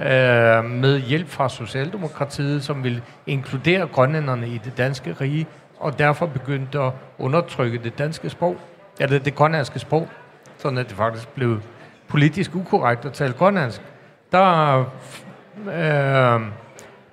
øh, 0.00 0.64
med 0.64 1.00
hjælp 1.00 1.28
fra 1.28 1.48
Socialdemokratiet, 1.48 2.64
som 2.64 2.84
ville 2.84 3.02
inkludere 3.26 3.86
grønlænderne 3.86 4.48
i 4.48 4.60
det 4.64 4.78
danske 4.78 5.16
rige, 5.20 5.46
og 5.78 5.98
derfor 5.98 6.26
begyndte 6.26 6.80
at 6.80 6.92
undertrykke 7.18 7.78
det 7.78 7.98
danske 7.98 8.30
sprog, 8.30 8.56
eller 9.00 9.18
det 9.18 9.34
grønlandske 9.34 9.78
sprog, 9.78 10.08
sådan 10.58 10.78
at 10.78 10.88
det 10.88 10.96
faktisk 10.96 11.28
blev 11.28 11.60
politisk 12.08 12.54
ukorrekt 12.54 13.04
at 13.04 13.12
tale 13.12 13.32
grønlandsk. 13.32 13.82
Der, 14.32 14.78
øh, 15.66 16.40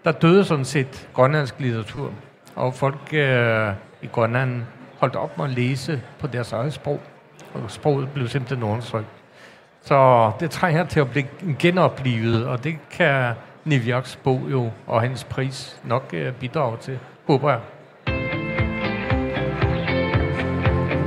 der 0.03 0.11
døde 0.21 0.45
sådan 0.45 0.65
set 0.65 1.09
grønlandsk 1.13 1.59
litteratur 1.59 2.11
og 2.55 2.73
folk 2.73 3.13
øh, 3.13 3.73
i 4.01 4.07
Grønland 4.07 4.61
holdt 4.99 5.15
op 5.15 5.38
med 5.38 5.45
at 5.45 5.51
læse 5.51 6.01
på 6.19 6.27
deres 6.27 6.51
eget 6.51 6.73
sprog, 6.73 7.01
og 7.53 7.71
sproget 7.71 8.09
blev 8.13 8.27
simpelthen 8.27 8.63
undertrykt. 8.63 9.14
Så 9.86 10.31
det 10.39 10.51
trænger 10.51 10.86
til 10.86 10.99
at 10.99 11.09
blive 11.09 11.25
genoplevet, 11.59 12.47
og 12.47 12.63
det 12.63 12.75
kan 12.91 13.33
Niviaks 13.65 14.15
bog 14.23 14.41
jo, 14.51 14.69
og 14.88 15.01
hans 15.01 15.23
pris 15.23 15.79
nok 15.83 16.09
øh, 16.13 16.33
bidrage 16.33 16.77
til, 16.77 16.99
håber 17.27 17.49
jeg. 17.49 17.59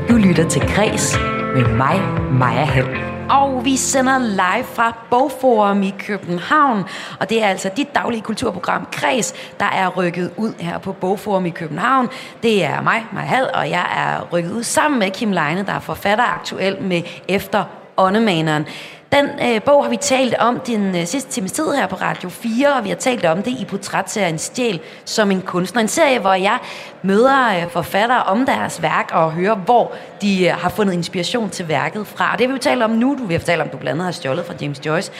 Du 0.09 0.17
lytter 0.17 0.49
til 0.49 0.63
Græs 0.63 1.19
med 1.55 1.77
mig, 1.77 2.01
Maja 2.33 2.65
Hall. 2.65 3.19
Og 3.31 3.65
vi 3.65 3.77
sender 3.77 4.19
live 4.19 4.65
fra 4.65 5.07
Bogforum 5.11 5.83
i 5.83 5.95
København. 5.99 6.85
Og 7.21 7.31
det 7.31 7.43
er 7.43 7.47
altså 7.47 7.71
dit 7.77 7.95
daglige 7.95 8.23
kulturprogram 8.23 8.89
Kreds, 8.93 9.35
der 9.61 9.67
er 9.67 9.89
rykket 9.89 10.33
ud 10.37 10.53
her 10.61 10.79
på 10.79 10.93
Bogforum 10.93 11.47
i 11.47 11.51
København. 11.51 12.09
Det 12.43 12.65
er 12.65 12.83
mig, 12.83 13.07
Maja 13.13 13.27
Hall, 13.27 13.47
og 13.55 13.71
jeg 13.71 13.87
er 13.97 14.29
rykket 14.33 14.53
ud 14.53 14.63
sammen 14.63 14.99
med 14.99 15.11
Kim 15.11 15.33
Leine, 15.33 15.67
der 15.67 15.73
er 15.73 15.81
forfatter 15.81 16.25
aktuel 16.25 16.83
med 16.83 17.03
Efter 17.29 17.65
Åndemaneren. 17.99 18.67
Den 19.13 19.27
øh, 19.43 19.63
bog 19.63 19.85
har 19.85 19.91
vi 19.91 19.97
talt 19.97 20.35
om 20.35 20.61
den 20.61 20.97
øh, 20.97 21.07
sidste 21.07 21.31
times 21.31 21.53
tid 21.53 21.73
her 21.73 21.87
på 21.87 21.97
Radio 21.97 22.29
4, 22.29 22.75
og 22.75 22.85
vi 22.85 22.89
har 22.89 22.97
talt 22.97 23.25
om 23.25 23.43
det 23.43 23.51
i 23.51 23.65
portrætserien 23.65 24.39
Stjæl 24.39 24.81
som 25.05 25.31
en 25.31 25.43
kunstner. 25.43 25.83
En 25.83 25.89
serie, 25.89 26.19
hvor 26.19 26.35
jeg 26.35 26.59
møder 27.03 27.49
øh, 27.49 27.71
forfattere 27.71 28.23
om 28.23 28.47
deres 28.47 28.83
værk 28.83 29.11
og 29.13 29.33
hører, 29.33 29.55
hvor 29.55 29.93
de 30.23 30.47
øh, 30.47 30.53
har 30.53 30.69
fundet 30.69 30.93
inspiration 30.93 31.51
til 31.51 31.69
værket 31.69 32.07
fra. 32.07 32.33
Og 32.33 32.39
det 32.39 32.49
vil 32.49 32.55
vi 32.55 32.61
tale 32.61 32.85
om 32.85 32.91
nu. 32.91 33.17
Du 33.19 33.25
vil 33.25 33.39
fortælle 33.39 33.65
om, 33.65 33.71
du 33.71 33.77
blandt 33.77 33.91
andet 33.95 34.05
har 34.05 34.13
stjålet 34.13 34.47
fra 34.47 34.55
James 34.61 34.87
Joyce. 34.87 35.13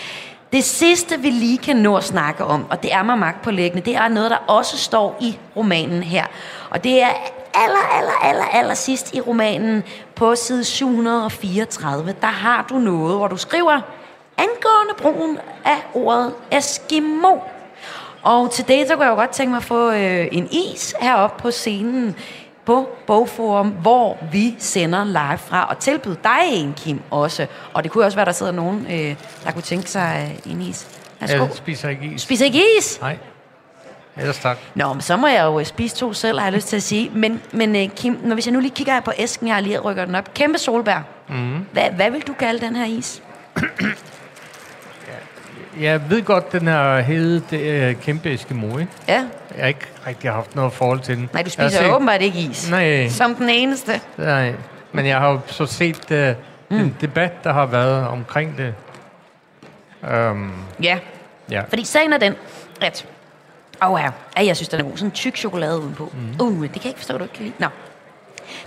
Det 0.53 0.65
sidste, 0.65 1.21
vi 1.21 1.31
lige 1.31 1.59
kan 1.59 1.77
nå 1.77 1.97
at 1.97 2.05
snakke 2.05 2.45
om, 2.45 2.67
og 2.71 2.83
det 2.83 2.93
er 2.93 3.03
mig 3.03 3.19
magt 3.19 3.43
på 3.43 3.51
læggende, 3.51 3.85
det 3.85 3.97
er 3.97 4.09
noget, 4.09 4.31
der 4.31 4.37
også 4.37 4.79
står 4.79 5.17
i 5.21 5.39
romanen 5.57 6.03
her. 6.03 6.25
Og 6.71 6.85
det 6.85 7.03
er 7.03 7.09
aller, 7.55 7.97
aller, 7.99 8.13
aller, 8.23 8.45
aller 8.45 8.75
sidst 8.75 9.15
i 9.15 9.21
romanen 9.21 9.83
på 10.15 10.37
side 10.37 10.65
734, 10.65 12.15
der 12.21 12.27
har 12.27 12.67
du 12.69 12.79
noget, 12.79 13.17
hvor 13.17 13.29
du 13.29 13.37
skriver 13.37 13.81
angående 14.39 14.95
brugen 14.99 15.39
af 15.65 15.87
ordet 15.95 16.35
Eskimo. 16.53 17.37
Og 18.23 18.51
til 18.51 18.69
det, 18.69 18.89
så 18.89 18.95
kunne 18.95 19.05
jeg 19.05 19.11
jo 19.11 19.17
godt 19.17 19.31
tænke 19.31 19.51
mig 19.51 19.57
at 19.57 19.65
få 19.65 19.91
øh, 19.91 20.29
en 20.33 20.49
is 20.51 20.95
heroppe 21.01 21.43
på 21.43 21.51
scenen 21.51 22.17
på 22.65 22.89
Bogforum, 23.07 23.69
hvor 23.69 24.19
vi 24.33 24.57
sender 24.59 25.05
live 25.05 25.39
fra, 25.39 25.67
og 25.71 25.79
tilbyde 25.79 26.17
dig 26.25 26.39
en, 26.53 26.75
Kim, 26.77 27.01
også. 27.11 27.47
Og 27.75 27.85
det 27.85 27.93
kunne 27.93 28.05
også 28.05 28.17
være, 28.17 28.27
der 28.27 28.33
sidder 28.33 28.53
nogen, 28.53 28.87
øh, 28.91 29.17
der 29.45 29.53
kunne 29.53 29.63
tænke 29.63 29.91
sig 29.91 30.39
øh, 30.47 30.53
en 30.53 30.61
is. 30.63 30.87
Værsgo. 31.21 31.39
Jeg 31.39 31.51
spiser 31.55 31.89
ikke 31.89 32.07
is. 32.07 32.23
Spiser 32.23 32.45
ikke 32.45 32.63
is? 32.79 33.01
Nej. 33.01 33.19
Ellers 34.19 34.39
tak. 34.39 34.59
Nå, 34.75 34.93
men 34.93 35.01
så 35.01 35.17
må 35.17 35.27
jeg 35.27 35.45
jo 35.45 35.61
øh, 35.61 35.67
spise 35.67 35.97
to 35.97 36.13
selv, 36.13 36.39
har 36.39 36.47
jeg 36.47 36.53
lyst 36.53 36.69
til 36.69 36.77
at 36.77 36.83
sige. 36.83 37.11
Men, 37.15 37.41
men 37.53 37.77
øh, 37.77 37.89
Kim, 37.89 38.19
når 38.23 38.35
hvis 38.35 38.47
jeg 38.47 38.53
nu 38.53 38.61
lige 38.61 38.75
kigger 38.75 38.93
her 38.93 39.01
på 39.01 39.13
æsken, 39.19 39.47
jeg 39.47 39.57
har 39.57 39.61
lige 39.61 39.79
rykker 39.79 40.05
den 40.05 40.15
op. 40.15 40.35
Kæmpe 40.35 40.59
solbær. 40.59 41.03
Mm. 41.29 41.67
Hvad, 41.73 41.91
hvad 41.91 42.11
vil 42.11 42.21
du 42.21 42.33
kalde 42.33 42.67
den 42.67 42.77
her 42.77 42.85
is? 42.87 43.23
Jeg 45.81 46.11
ved 46.11 46.23
godt, 46.23 46.53
den 46.53 46.69
er 46.69 47.01
hede 47.01 47.43
det 47.51 47.83
er 47.83 47.93
kæmpe 47.93 48.35
Eskimo, 48.35 48.79
ikke? 48.79 48.93
Ja. 49.09 49.15
Jeg 49.15 49.61
har 49.61 49.67
ikke 49.67 49.87
rigtig 50.07 50.31
haft 50.31 50.57
noget 50.57 50.73
forhold 50.73 51.01
til 51.01 51.17
den. 51.17 51.31
Nej, 51.33 51.43
du 51.43 51.51
spiser 51.51 51.69
set... 51.69 51.91
åbenbart 51.91 52.23
ikke 52.23 52.39
is. 52.39 52.71
Nej. 52.71 53.09
Som 53.09 53.35
den 53.35 53.49
eneste. 53.49 54.01
Nej, 54.17 54.55
men 54.93 55.07
jeg 55.07 55.19
har 55.19 55.31
jo 55.31 55.41
så 55.47 55.67
set 55.67 56.11
uh, 56.11 56.17
mm. 56.77 56.79
den 56.79 56.97
debat, 57.01 57.45
der 57.45 57.53
har 57.53 57.67
været 57.67 58.09
omkring 58.09 58.59
det. 58.59 58.75
Um, 60.03 60.53
ja. 60.83 60.99
ja, 61.51 61.63
fordi 61.69 61.85
sagen 61.85 62.13
er 62.13 62.19
den, 62.19 62.35
at 62.81 63.07
Åh 63.83 63.91
oh, 63.91 64.01
ja. 64.37 64.45
jeg 64.47 64.57
synes, 64.57 64.69
den 64.69 64.81
er 64.81 64.85
god. 64.85 64.97
Sådan 64.97 65.07
en 65.07 65.11
tyk 65.13 65.37
chokolade 65.37 65.81
udenpå. 65.81 66.13
Mm. 66.15 66.47
Uh, 66.47 66.63
det 66.63 66.73
kan 66.73 66.81
jeg 66.83 66.87
ikke 66.87 66.99
forstå, 66.99 67.19
du 67.19 67.25
ikke 67.25 67.35
kan 67.35 67.45
lide. 67.45 67.55
Nå. 67.59 67.67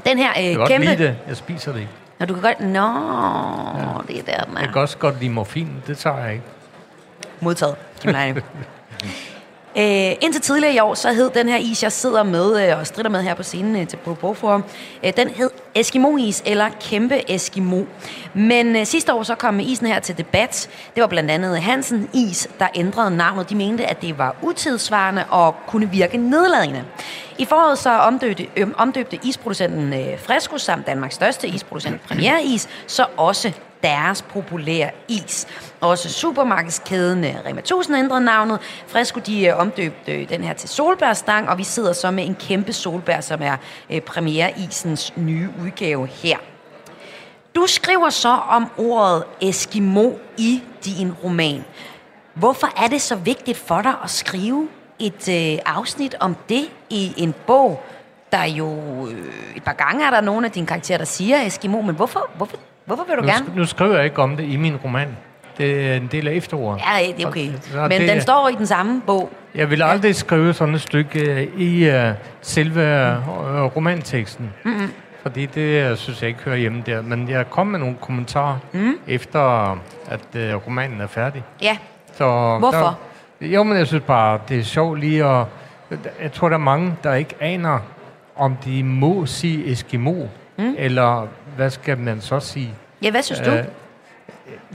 Den 0.05 0.17
her 0.17 0.29
øh, 0.37 0.43
Jeg 0.43 0.55
kan 0.57 0.67
kæmpe... 0.67 0.87
godt 0.87 0.99
lide 0.99 1.09
det. 1.09 1.17
Jeg 1.27 1.37
spiser 1.37 1.71
det 1.71 1.79
ikke. 1.79 1.91
Nå, 2.19 2.25
du 2.25 2.33
kan 2.33 2.43
godt... 2.43 2.59
Nå, 2.59 2.79
ja. 2.79 4.13
det 4.13 4.19
er 4.19 4.37
der, 4.37 4.43
den 4.43 4.57
Jeg 4.57 4.63
er. 4.67 4.71
kan 4.71 4.81
også 4.81 4.97
godt 4.97 5.19
lide 5.19 5.31
morfin. 5.31 5.83
Det 5.87 5.97
tager 5.97 6.17
jeg 6.17 6.33
ikke. 6.33 6.45
Modtaget. 7.39 7.75
Kim. 8.01 8.15
Øh, 9.77 10.15
indtil 10.21 10.41
tidligere 10.41 10.73
i 10.73 10.79
år, 10.79 10.93
så 10.93 11.13
hed 11.13 11.29
den 11.29 11.49
her 11.49 11.57
is, 11.57 11.83
jeg 11.83 11.91
sidder 11.91 12.23
med 12.23 12.69
øh, 12.69 12.79
og 12.79 12.87
strider 12.87 13.09
med 13.09 13.21
her 13.21 13.33
på 13.33 13.43
scenen 13.43 13.75
øh, 13.75 13.87
til 13.87 13.97
på 13.97 14.13
Bogforum, 14.13 14.63
øh, 15.03 15.13
den 15.17 15.29
hed 15.29 15.49
Eskimo-is 15.75 16.43
eller 16.45 16.69
Kæmpe 16.81 17.31
Eskimo. 17.31 17.83
Men 18.33 18.75
øh, 18.75 18.85
sidste 18.85 19.13
år 19.13 19.23
så 19.23 19.35
kom 19.35 19.59
isen 19.59 19.87
her 19.87 19.99
til 19.99 20.17
debat. 20.17 20.69
Det 20.95 21.01
var 21.01 21.07
blandt 21.07 21.31
andet 21.31 21.61
Hansen 21.61 22.09
Is, 22.13 22.49
der 22.59 22.67
ændrede 22.75 23.17
navnet. 23.17 23.49
De 23.49 23.55
mente, 23.55 23.85
at 23.85 24.01
det 24.01 24.17
var 24.17 24.35
utidsvarende 24.41 25.25
og 25.29 25.55
kunne 25.67 25.89
virke 25.89 26.17
nedladende. 26.17 26.83
I 27.37 27.45
foråret 27.45 27.77
så 27.77 27.89
omdøbte, 27.89 28.47
øh, 28.57 28.67
omdøbte 28.77 29.19
isproducenten 29.23 29.93
øh, 29.93 30.19
Fresco 30.19 30.57
samt 30.57 30.87
Danmarks 30.87 31.15
største 31.15 31.47
isproducent 31.47 32.01
Premier 32.07 32.37
Is, 32.43 32.69
så 32.87 33.05
også 33.17 33.51
deres 33.83 34.21
populære 34.21 34.91
is. 35.07 35.47
Også 35.81 36.09
supermarkedskæden 36.09 37.25
Rema 37.45 37.59
1000 37.59 37.97
ændrede 37.97 38.21
navnet. 38.21 38.59
Fresco 38.87 39.19
de 39.19 39.45
øh, 39.45 39.57
omdøbte 39.57 40.11
øh, 40.11 40.29
den 40.29 40.43
her 40.43 40.53
til 40.53 40.69
solbærstang, 40.69 41.49
og 41.49 41.57
vi 41.57 41.63
sidder 41.63 41.93
så 41.93 42.11
med 42.11 42.25
en 42.25 42.35
kæmpe 42.35 42.73
solbær, 42.73 43.21
som 43.21 43.41
er 43.41 43.57
øh, 43.89 44.01
premiereisens 44.01 45.13
nye 45.17 45.49
udgave 45.63 46.07
her. 46.07 46.37
Du 47.55 47.67
skriver 47.67 48.09
så 48.09 48.29
om 48.49 48.67
ordet 48.77 49.23
Eskimo 49.41 50.11
i 50.37 50.63
din 50.85 51.13
roman. 51.23 51.65
Hvorfor 52.33 52.83
er 52.83 52.87
det 52.87 53.01
så 53.01 53.15
vigtigt 53.15 53.57
for 53.57 53.81
dig 53.81 53.93
at 54.03 54.09
skrive 54.09 54.67
et 54.99 55.29
øh, 55.29 55.59
afsnit 55.65 56.15
om 56.19 56.35
det 56.49 56.71
i 56.89 57.13
en 57.17 57.33
bog, 57.47 57.83
der 58.31 58.43
jo 58.43 58.69
øh, 59.07 59.55
et 59.55 59.63
par 59.63 59.73
gange 59.73 60.05
er 60.05 60.09
der 60.09 60.21
nogle 60.21 60.45
af 60.45 60.51
dine 60.51 60.67
karakterer, 60.67 60.97
der 60.97 61.05
siger 61.05 61.45
Eskimo, 61.45 61.81
men 61.81 61.95
hvorfor, 61.95 62.29
hvorfor, 62.35 62.57
hvorfor 62.85 63.03
vil 63.07 63.15
du 63.15 63.21
Nu, 63.21 63.27
gerne? 63.27 63.45
nu 63.55 63.65
skriver 63.65 63.95
jeg 63.95 64.05
ikke 64.05 64.21
om 64.21 64.37
det 64.37 64.43
i 64.43 64.55
min 64.57 64.75
roman. 64.75 65.17
Det 65.57 65.87
er 65.91 65.95
en 65.95 66.07
del 66.11 66.27
af 66.27 66.33
efteråret. 66.33 66.79
Ja, 66.79 67.13
det 67.17 67.23
er 67.23 67.27
okay. 67.27 67.49
Så 67.61 67.81
Men 67.81 67.91
det- 67.91 68.09
den 68.09 68.21
står 68.21 68.49
i 68.49 68.55
den 68.55 68.65
samme 68.67 69.01
bog. 69.07 69.29
Jeg 69.55 69.69
vil 69.69 69.81
aldrig 69.81 70.15
skrive 70.15 70.53
sådan 70.53 70.75
et 70.75 70.81
stykke 70.81 71.19
øh, 71.31 71.47
i 71.61 71.89
uh, 71.89 71.95
selve 72.41 73.17
uh, 73.27 73.75
romanteksten. 73.75 74.53
Mm-hmm. 74.63 74.91
Fordi 75.21 75.45
det 75.45 75.97
synes 75.97 76.21
jeg 76.21 76.27
ikke 76.29 76.41
hører 76.41 76.55
hjemme 76.57 76.83
der. 76.85 77.01
Men 77.01 77.29
jeg 77.29 77.49
kom 77.49 77.67
med 77.67 77.79
nogle 77.79 77.95
kommentarer, 78.01 78.57
mm. 78.73 78.93
efter 79.07 79.39
at 80.09 80.19
uh, 80.35 80.67
romanen 80.67 81.01
er 81.01 81.07
færdig. 81.07 81.43
Ja, 81.61 81.77
Så 82.13 82.57
Hvorfor? 82.59 82.99
Der, 83.41 83.47
jo, 83.47 83.63
men 83.63 83.77
jeg 83.77 83.87
synes 83.87 84.03
bare, 84.07 84.39
det 84.49 84.59
er 84.59 84.63
sjovt 84.63 84.99
lige 84.99 85.25
at... 85.25 85.45
Jeg 86.21 86.31
tror, 86.31 86.49
der 86.49 86.55
er 86.55 86.59
mange, 86.59 86.95
der 87.03 87.13
ikke 87.13 87.35
aner, 87.39 87.79
om 88.35 88.55
de 88.65 88.83
må 88.83 89.25
sige 89.25 89.71
Eskimo, 89.71 90.25
mm. 90.57 90.75
eller 90.77 91.27
hvad 91.55 91.69
skal 91.69 91.97
man 91.97 92.21
så 92.21 92.39
sige? 92.39 92.73
ja 93.01 93.11
hvad 93.11 93.23
synes 93.23 93.39
du? 93.39 93.51
Øh, 93.51 93.65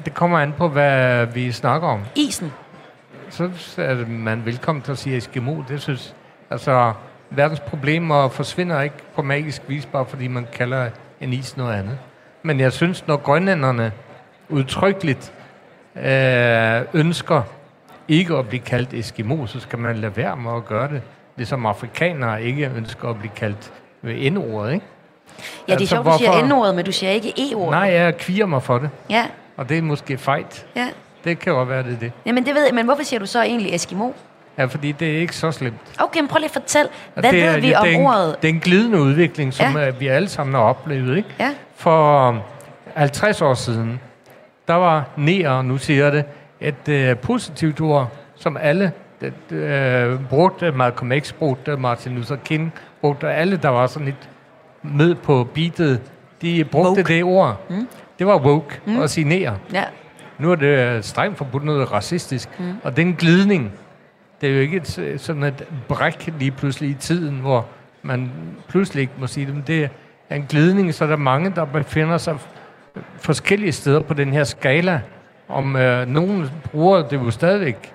det 0.04 0.14
kommer 0.14 0.38
an 0.38 0.54
på, 0.58 0.68
hvad 0.68 1.26
vi 1.26 1.52
snakker 1.52 1.88
om. 1.88 2.00
Isen. 2.14 2.52
Så 3.30 3.50
er 3.78 4.06
man 4.06 4.44
velkommen 4.44 4.82
til 4.82 4.92
at 4.92 4.98
sige 4.98 5.16
Eskimo. 5.16 5.62
Det 5.68 5.82
synes 5.82 6.14
altså, 6.50 6.92
verdens 7.30 7.60
problemer 7.60 8.28
forsvinder 8.28 8.80
ikke 8.80 8.96
på 9.14 9.22
magisk 9.22 9.62
vis, 9.68 9.86
bare 9.86 10.06
fordi 10.06 10.28
man 10.28 10.46
kalder 10.52 10.90
en 11.20 11.32
is 11.32 11.56
noget 11.56 11.74
andet. 11.74 11.98
Men 12.42 12.60
jeg 12.60 12.72
synes, 12.72 13.06
når 13.06 13.16
grønlænderne 13.16 13.92
udtrykkeligt 14.48 15.32
øh, 15.96 16.82
ønsker 16.94 17.42
ikke 18.08 18.36
at 18.36 18.48
blive 18.48 18.60
kaldt 18.60 18.94
Eskimo, 18.94 19.46
så 19.46 19.60
skal 19.60 19.78
man 19.78 19.96
lade 19.96 20.16
være 20.16 20.36
med 20.36 20.56
at 20.56 20.64
gøre 20.64 20.88
det. 20.88 21.02
Ligesom 21.36 21.66
afrikanere 21.66 22.42
ikke 22.42 22.70
ønsker 22.76 23.08
at 23.08 23.18
blive 23.18 23.32
kaldt 23.36 23.72
ved 24.02 24.30
N-ordet, 24.30 24.72
ikke? 24.72 24.86
Ja, 25.38 25.42
det 25.42 25.68
er 25.68 25.72
Altså, 25.80 25.86
sjovt, 25.94 26.06
du 26.06 26.12
siger 26.18 26.30
hvorfor- 26.30 26.46
N-ordet, 26.46 26.74
men 26.74 26.84
du 26.84 26.92
siger 26.92 27.10
ikke 27.12 27.32
E-ordet. 27.38 27.70
Nej, 27.70 27.88
jeg 27.92 28.16
kvier 28.16 28.46
mig 28.46 28.62
for 28.62 28.78
det, 28.78 28.90
Ja, 29.10 29.24
og 29.56 29.68
det 29.68 29.78
er 29.78 29.82
måske 29.82 30.18
fejt. 30.18 30.66
ja. 30.76 30.88
Det 31.24 31.38
kan 31.38 31.52
jo 31.52 31.62
være, 31.62 31.82
det 31.82 31.92
er 31.92 31.98
det. 31.98 32.12
Jamen, 32.26 32.46
det 32.46 32.54
ved 32.54 32.64
jeg, 32.64 32.74
men 32.74 32.84
hvorfor 32.84 33.02
siger 33.02 33.20
du 33.20 33.26
så 33.26 33.42
egentlig 33.42 33.74
Eskimo? 33.74 34.10
Ja, 34.58 34.64
fordi 34.64 34.92
det 34.92 35.16
er 35.16 35.18
ikke 35.20 35.36
så 35.36 35.50
slemt. 35.50 35.74
Okay, 35.98 36.20
men 36.20 36.28
prøv 36.28 36.36
lige 36.38 36.44
at 36.44 36.50
fortælle, 36.52 36.88
hvad 37.14 37.22
det 37.22 37.32
ved 37.32 37.40
er, 37.42 37.54
vi 37.60 37.66
det, 37.68 37.76
om 37.76 37.86
er 37.86 37.90
en, 37.90 38.06
ordet? 38.06 38.36
Det 38.42 38.50
er 38.50 38.54
en 38.54 38.60
glidende 38.60 39.00
udvikling, 39.00 39.54
som 39.54 39.76
Ja. 39.76 39.80
ja. 39.84 39.90
vi 39.90 40.06
alle 40.06 40.28
sammen 40.28 40.54
har 40.54 40.60
oplevet. 40.62 41.16
Ikke? 41.16 41.28
Ja. 41.40 41.50
For 41.76 42.28
um, 42.28 42.38
50 42.94 43.42
år 43.42 43.54
siden, 43.54 44.00
der 44.68 44.74
var 44.74 45.04
nære, 45.16 45.64
nu 45.64 45.78
siger 45.78 46.04
jeg 46.04 46.12
det, 46.12 46.24
et 46.88 47.10
uh, 47.12 47.18
positivt 47.18 47.80
ord, 47.80 48.08
som 48.36 48.56
alle 48.56 48.92
det, 49.20 50.14
uh, 50.14 50.24
brugte. 50.28 50.72
Malcolm 50.72 51.12
X 51.20 51.32
brugte, 51.32 51.76
Martin 51.76 52.14
Luther 52.14 52.36
King 52.36 52.72
brugte, 53.00 53.28
alle, 53.30 53.56
der 53.56 53.68
var 53.68 53.86
sådan 53.86 54.06
lidt 54.06 54.28
med 54.94 55.14
på 55.14 55.48
beatet, 55.54 56.00
de 56.42 56.64
brugte 56.64 56.88
Woke. 56.88 57.14
det 57.14 57.24
ord. 57.24 57.60
Mm. 57.70 57.88
Det 58.18 58.26
var 58.26 58.38
woke, 58.38 58.80
mm. 58.86 59.00
at 59.00 59.10
sige 59.10 59.28
nære. 59.28 59.56
Ja. 59.72 59.84
Nu 60.38 60.50
er 60.50 60.56
det 60.56 61.04
strengt 61.04 61.38
forbudt 61.38 61.64
noget 61.64 61.92
racistisk. 61.92 62.48
Mm. 62.58 62.74
Og 62.82 62.96
den 62.96 63.14
glidning, 63.14 63.72
det 64.40 64.48
er 64.48 64.54
jo 64.54 64.60
ikke 64.60 64.76
et, 64.76 65.14
sådan 65.20 65.42
et 65.42 65.64
bræk 65.88 66.34
lige 66.38 66.50
pludselig 66.50 66.90
i 66.90 66.94
tiden, 66.94 67.40
hvor 67.40 67.66
man 68.02 68.30
pludselig 68.68 69.00
ikke 69.00 69.12
må 69.18 69.26
sige 69.26 69.46
det, 69.46 69.54
men 69.54 69.64
det 69.66 69.88
er 70.30 70.36
en 70.36 70.46
glidning, 70.48 70.94
så 70.94 71.06
der 71.06 71.12
er 71.12 71.16
mange, 71.16 71.50
der 71.50 71.64
befinder 71.64 72.18
sig 72.18 72.38
forskellige 73.16 73.72
steder 73.72 74.00
på 74.00 74.14
den 74.14 74.32
her 74.32 74.44
skala. 74.44 75.00
Om 75.48 75.76
øh, 75.76 76.08
nogen 76.08 76.50
bruger 76.64 77.08
det 77.08 77.16
jo 77.16 77.30
stadigvæk, 77.30 77.92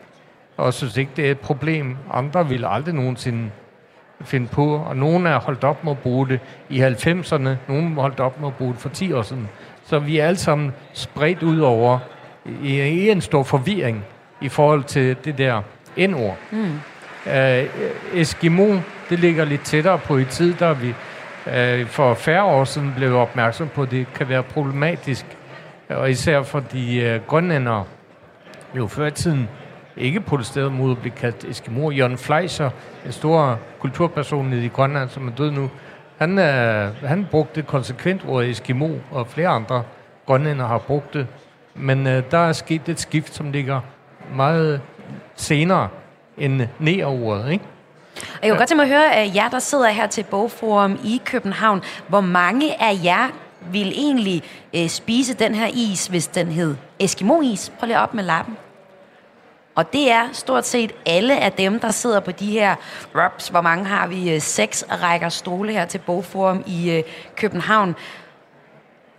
og 0.57 0.73
synes 0.73 0.97
ikke, 0.97 1.11
det 1.15 1.27
er 1.27 1.31
et 1.31 1.39
problem. 1.39 1.97
Andre 2.13 2.47
vil 2.49 2.65
aldrig 2.67 2.93
nogensinde 2.95 3.49
finde 4.25 4.47
på, 4.47 4.75
og 4.75 4.97
nogen 4.97 5.25
er 5.25 5.39
holdt 5.39 5.63
op 5.63 5.83
med 5.83 5.91
at 5.91 5.99
bruge 5.99 6.27
det 6.27 6.39
i 6.69 6.81
90'erne, 6.81 7.49
nogen 7.67 7.93
holdt 7.93 8.19
op 8.19 8.39
med 8.39 8.47
at 8.47 8.55
bruge 8.55 8.73
det 8.73 8.81
for 8.81 8.89
10 8.89 9.13
år 9.13 9.21
siden. 9.21 9.49
Så 9.85 9.99
vi 9.99 10.17
er 10.17 10.27
alle 10.27 10.37
sammen 10.37 10.73
spredt 10.93 11.43
ud 11.43 11.59
over 11.59 11.99
i, 12.63 12.81
i 12.81 13.09
en 13.09 13.21
stor 13.21 13.43
forvirring 13.43 14.05
i 14.41 14.49
forhold 14.49 14.83
til 14.83 15.15
det 15.25 15.37
der 15.37 15.61
N-ord. 15.97 16.37
Mm. 16.51 16.79
Uh, 17.25 17.31
Eskimo, 18.13 18.79
det 19.09 19.19
ligger 19.19 19.45
lidt 19.45 19.61
tættere 19.61 19.97
på 19.97 20.17
i 20.17 20.25
tid, 20.25 20.53
der 20.53 20.73
vi 20.73 20.89
uh, 21.45 21.87
for 21.87 22.13
færre 22.13 22.43
år 22.43 22.63
siden 22.63 22.93
blev 22.97 23.15
opmærksom 23.15 23.69
på, 23.75 23.81
at 23.81 23.91
det 23.91 24.13
kan 24.13 24.29
være 24.29 24.43
problematisk, 24.43 25.25
og 25.89 26.11
især 26.11 26.43
fordi 26.43 27.15
uh, 27.15 27.21
grønlændere 27.27 27.83
jo 28.77 28.87
før 28.87 29.07
i 29.07 29.11
tiden 29.11 29.49
ikke 30.01 30.21
protesteret 30.21 30.71
mod 30.71 30.91
at 30.91 30.97
blive 30.97 31.15
kaldt 31.15 31.43
Eskimo. 31.43 31.91
Jørgen 31.91 32.17
Fleischer, 32.17 32.69
en 33.05 33.11
stor 33.11 33.59
kulturperson 33.79 34.49
nede 34.49 34.65
i 34.65 34.67
Grønland, 34.67 35.09
som 35.09 35.27
er 35.27 35.31
død 35.31 35.51
nu, 35.51 35.69
han, 36.17 36.39
øh, 36.39 37.05
han 37.05 37.27
brugte 37.31 37.61
konsekvent 37.61 38.21
ordet 38.27 38.49
Eskimo, 38.49 38.89
og 39.11 39.27
flere 39.27 39.47
andre 39.47 39.83
grønlænder 40.25 40.67
har 40.67 40.77
brugt 40.77 41.13
det. 41.13 41.27
Men 41.75 42.07
øh, 42.07 42.23
der 42.31 42.37
er 42.37 42.53
sket 42.53 42.89
et 42.89 42.99
skift, 42.99 43.33
som 43.33 43.51
ligger 43.51 43.81
meget 44.35 44.81
senere 45.35 45.87
end 46.37 46.61
nærordet, 46.79 47.51
ikke? 47.51 47.65
Og 48.15 48.39
jeg 48.41 48.49
kunne 48.49 48.57
godt 48.57 48.69
tænke 48.69 48.85
mig 48.85 48.93
at 48.93 48.99
høre 48.99 49.15
af 49.15 49.31
jer, 49.35 49.49
der 49.49 49.59
sidder 49.59 49.89
her 49.89 50.07
til 50.07 50.23
Bogforum 50.23 50.99
i 51.03 51.21
København. 51.25 51.81
Hvor 52.07 52.21
mange 52.21 52.81
af 52.83 52.99
jer 53.03 53.27
vil 53.71 53.87
egentlig 53.87 54.43
øh, 54.75 54.87
spise 54.87 55.33
den 55.33 55.55
her 55.55 55.67
is, 55.73 56.07
hvis 56.07 56.27
den 56.27 56.47
hed 56.47 56.75
Eskimo-is? 56.99 57.71
Prøv 57.79 57.87
lige 57.87 57.99
op 57.99 58.13
med 58.13 58.23
lappen. 58.23 58.57
Og 59.75 59.93
det 59.93 60.11
er 60.11 60.23
stort 60.33 60.67
set 60.67 60.91
alle 61.05 61.39
af 61.39 61.51
dem, 61.51 61.79
der 61.79 61.91
sidder 61.91 62.19
på 62.19 62.31
de 62.31 62.51
her 62.51 62.75
rubs. 63.15 63.47
Hvor 63.47 63.61
mange 63.61 63.85
har 63.85 64.07
vi? 64.07 64.33
Øh, 64.35 64.41
Seks 64.41 64.85
rækker 65.03 65.29
stole 65.29 65.71
her 65.71 65.85
til 65.85 65.97
Bogforum 65.97 66.63
i 66.67 66.91
øh, 66.91 67.03
København. 67.35 67.95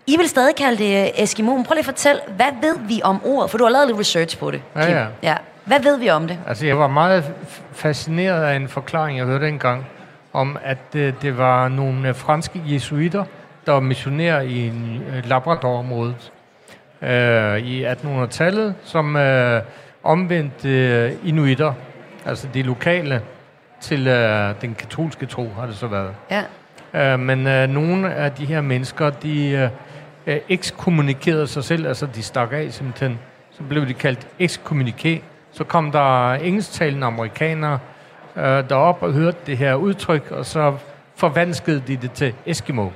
I 0.06 0.16
vil 0.16 0.28
stadig 0.28 0.54
kalde 0.56 0.84
det 0.84 1.02
øh, 1.02 1.22
Eskimo. 1.22 1.62
Prøv 1.62 1.74
lige 1.74 1.78
at 1.78 1.84
fortælle, 1.84 2.20
hvad 2.36 2.52
ved 2.60 2.78
vi 2.78 3.00
om 3.04 3.20
ordet? 3.24 3.50
For 3.50 3.58
du 3.58 3.64
har 3.64 3.70
lavet 3.70 3.86
lidt 3.86 3.98
research 3.98 4.38
på 4.38 4.50
det. 4.50 4.62
Ja, 4.76 4.86
Kim. 4.86 4.96
ja. 4.96 5.06
ja. 5.22 5.36
Hvad 5.64 5.80
ved 5.80 5.98
vi 5.98 6.10
om 6.10 6.28
det? 6.28 6.38
Altså, 6.46 6.66
jeg 6.66 6.78
var 6.78 6.88
meget 6.88 7.32
fascineret 7.72 8.44
af 8.44 8.56
en 8.56 8.68
forklaring, 8.68 9.18
jeg 9.18 9.26
hørte 9.26 9.48
engang, 9.48 9.86
om 10.32 10.58
at 10.64 10.78
øh, 10.94 11.12
det 11.22 11.38
var 11.38 11.68
nogle 11.68 12.14
franske 12.14 12.62
jesuiter, 12.66 13.24
der 13.66 13.72
var 13.72 13.80
missionærer 13.80 14.40
i 14.40 14.66
øh, 14.66 15.26
Labrador-området 15.28 16.32
øh, 17.02 17.58
i 17.58 17.84
1800-tallet, 17.86 18.74
som 18.84 19.16
øh, 19.16 19.62
omvendte 20.04 20.68
øh, 20.68 21.12
inuitter, 21.24 21.72
altså 22.26 22.48
de 22.54 22.62
lokale, 22.62 23.22
til 23.80 24.06
øh, 24.08 24.54
den 24.60 24.74
katolske 24.74 25.26
tro, 25.26 25.50
har 25.58 25.66
det 25.66 25.76
så 25.76 25.86
været. 25.86 26.10
Ja. 26.30 27.12
Øh, 27.12 27.20
men 27.20 27.46
øh, 27.46 27.68
nogle 27.68 28.14
af 28.14 28.32
de 28.32 28.44
her 28.44 28.60
mennesker, 28.60 29.10
de 29.10 29.48
øh, 29.50 29.68
øh, 30.26 30.40
ekskommunikerede 30.48 31.46
sig 31.46 31.64
selv, 31.64 31.86
altså 31.86 32.06
de 32.06 32.22
stak 32.22 32.48
af 32.52 32.72
simpelthen. 32.72 33.18
Så 33.50 33.62
blev 33.62 33.86
de 33.88 33.94
kaldt 33.94 34.26
ekskommuniké. 34.40 35.22
Så 35.52 35.64
kom 35.64 35.92
der 35.92 36.32
engelsktalende 36.32 37.06
amerikanere 37.06 37.78
øh, 38.36 38.42
derop 38.42 39.02
og 39.02 39.12
hørte 39.12 39.38
det 39.46 39.58
her 39.58 39.74
udtryk, 39.74 40.30
og 40.30 40.46
så 40.46 40.74
forvanskede 41.16 41.82
de 41.86 41.96
det 41.96 42.12
til 42.12 42.34
Eskimo. 42.46 42.88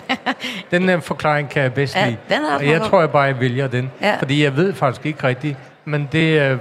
den 0.70 0.88
øh, 0.88 1.00
forklaring 1.02 1.48
kan 1.48 1.62
jeg 1.62 1.74
bedst 1.74 1.96
Ja, 1.96 2.06
lide. 2.06 2.16
den 2.28 2.44
og 2.44 2.66
jeg 2.66 2.82
tror, 2.82 3.00
jeg 3.00 3.10
bare, 3.10 3.22
jeg 3.22 3.40
vælger 3.40 3.66
den. 3.68 3.90
Ja. 4.02 4.16
Fordi 4.18 4.44
jeg 4.44 4.56
ved 4.56 4.72
faktisk 4.72 5.06
ikke 5.06 5.24
rigtigt, 5.24 5.56
men 5.88 6.08
det 6.12 6.40
øh, 6.40 6.58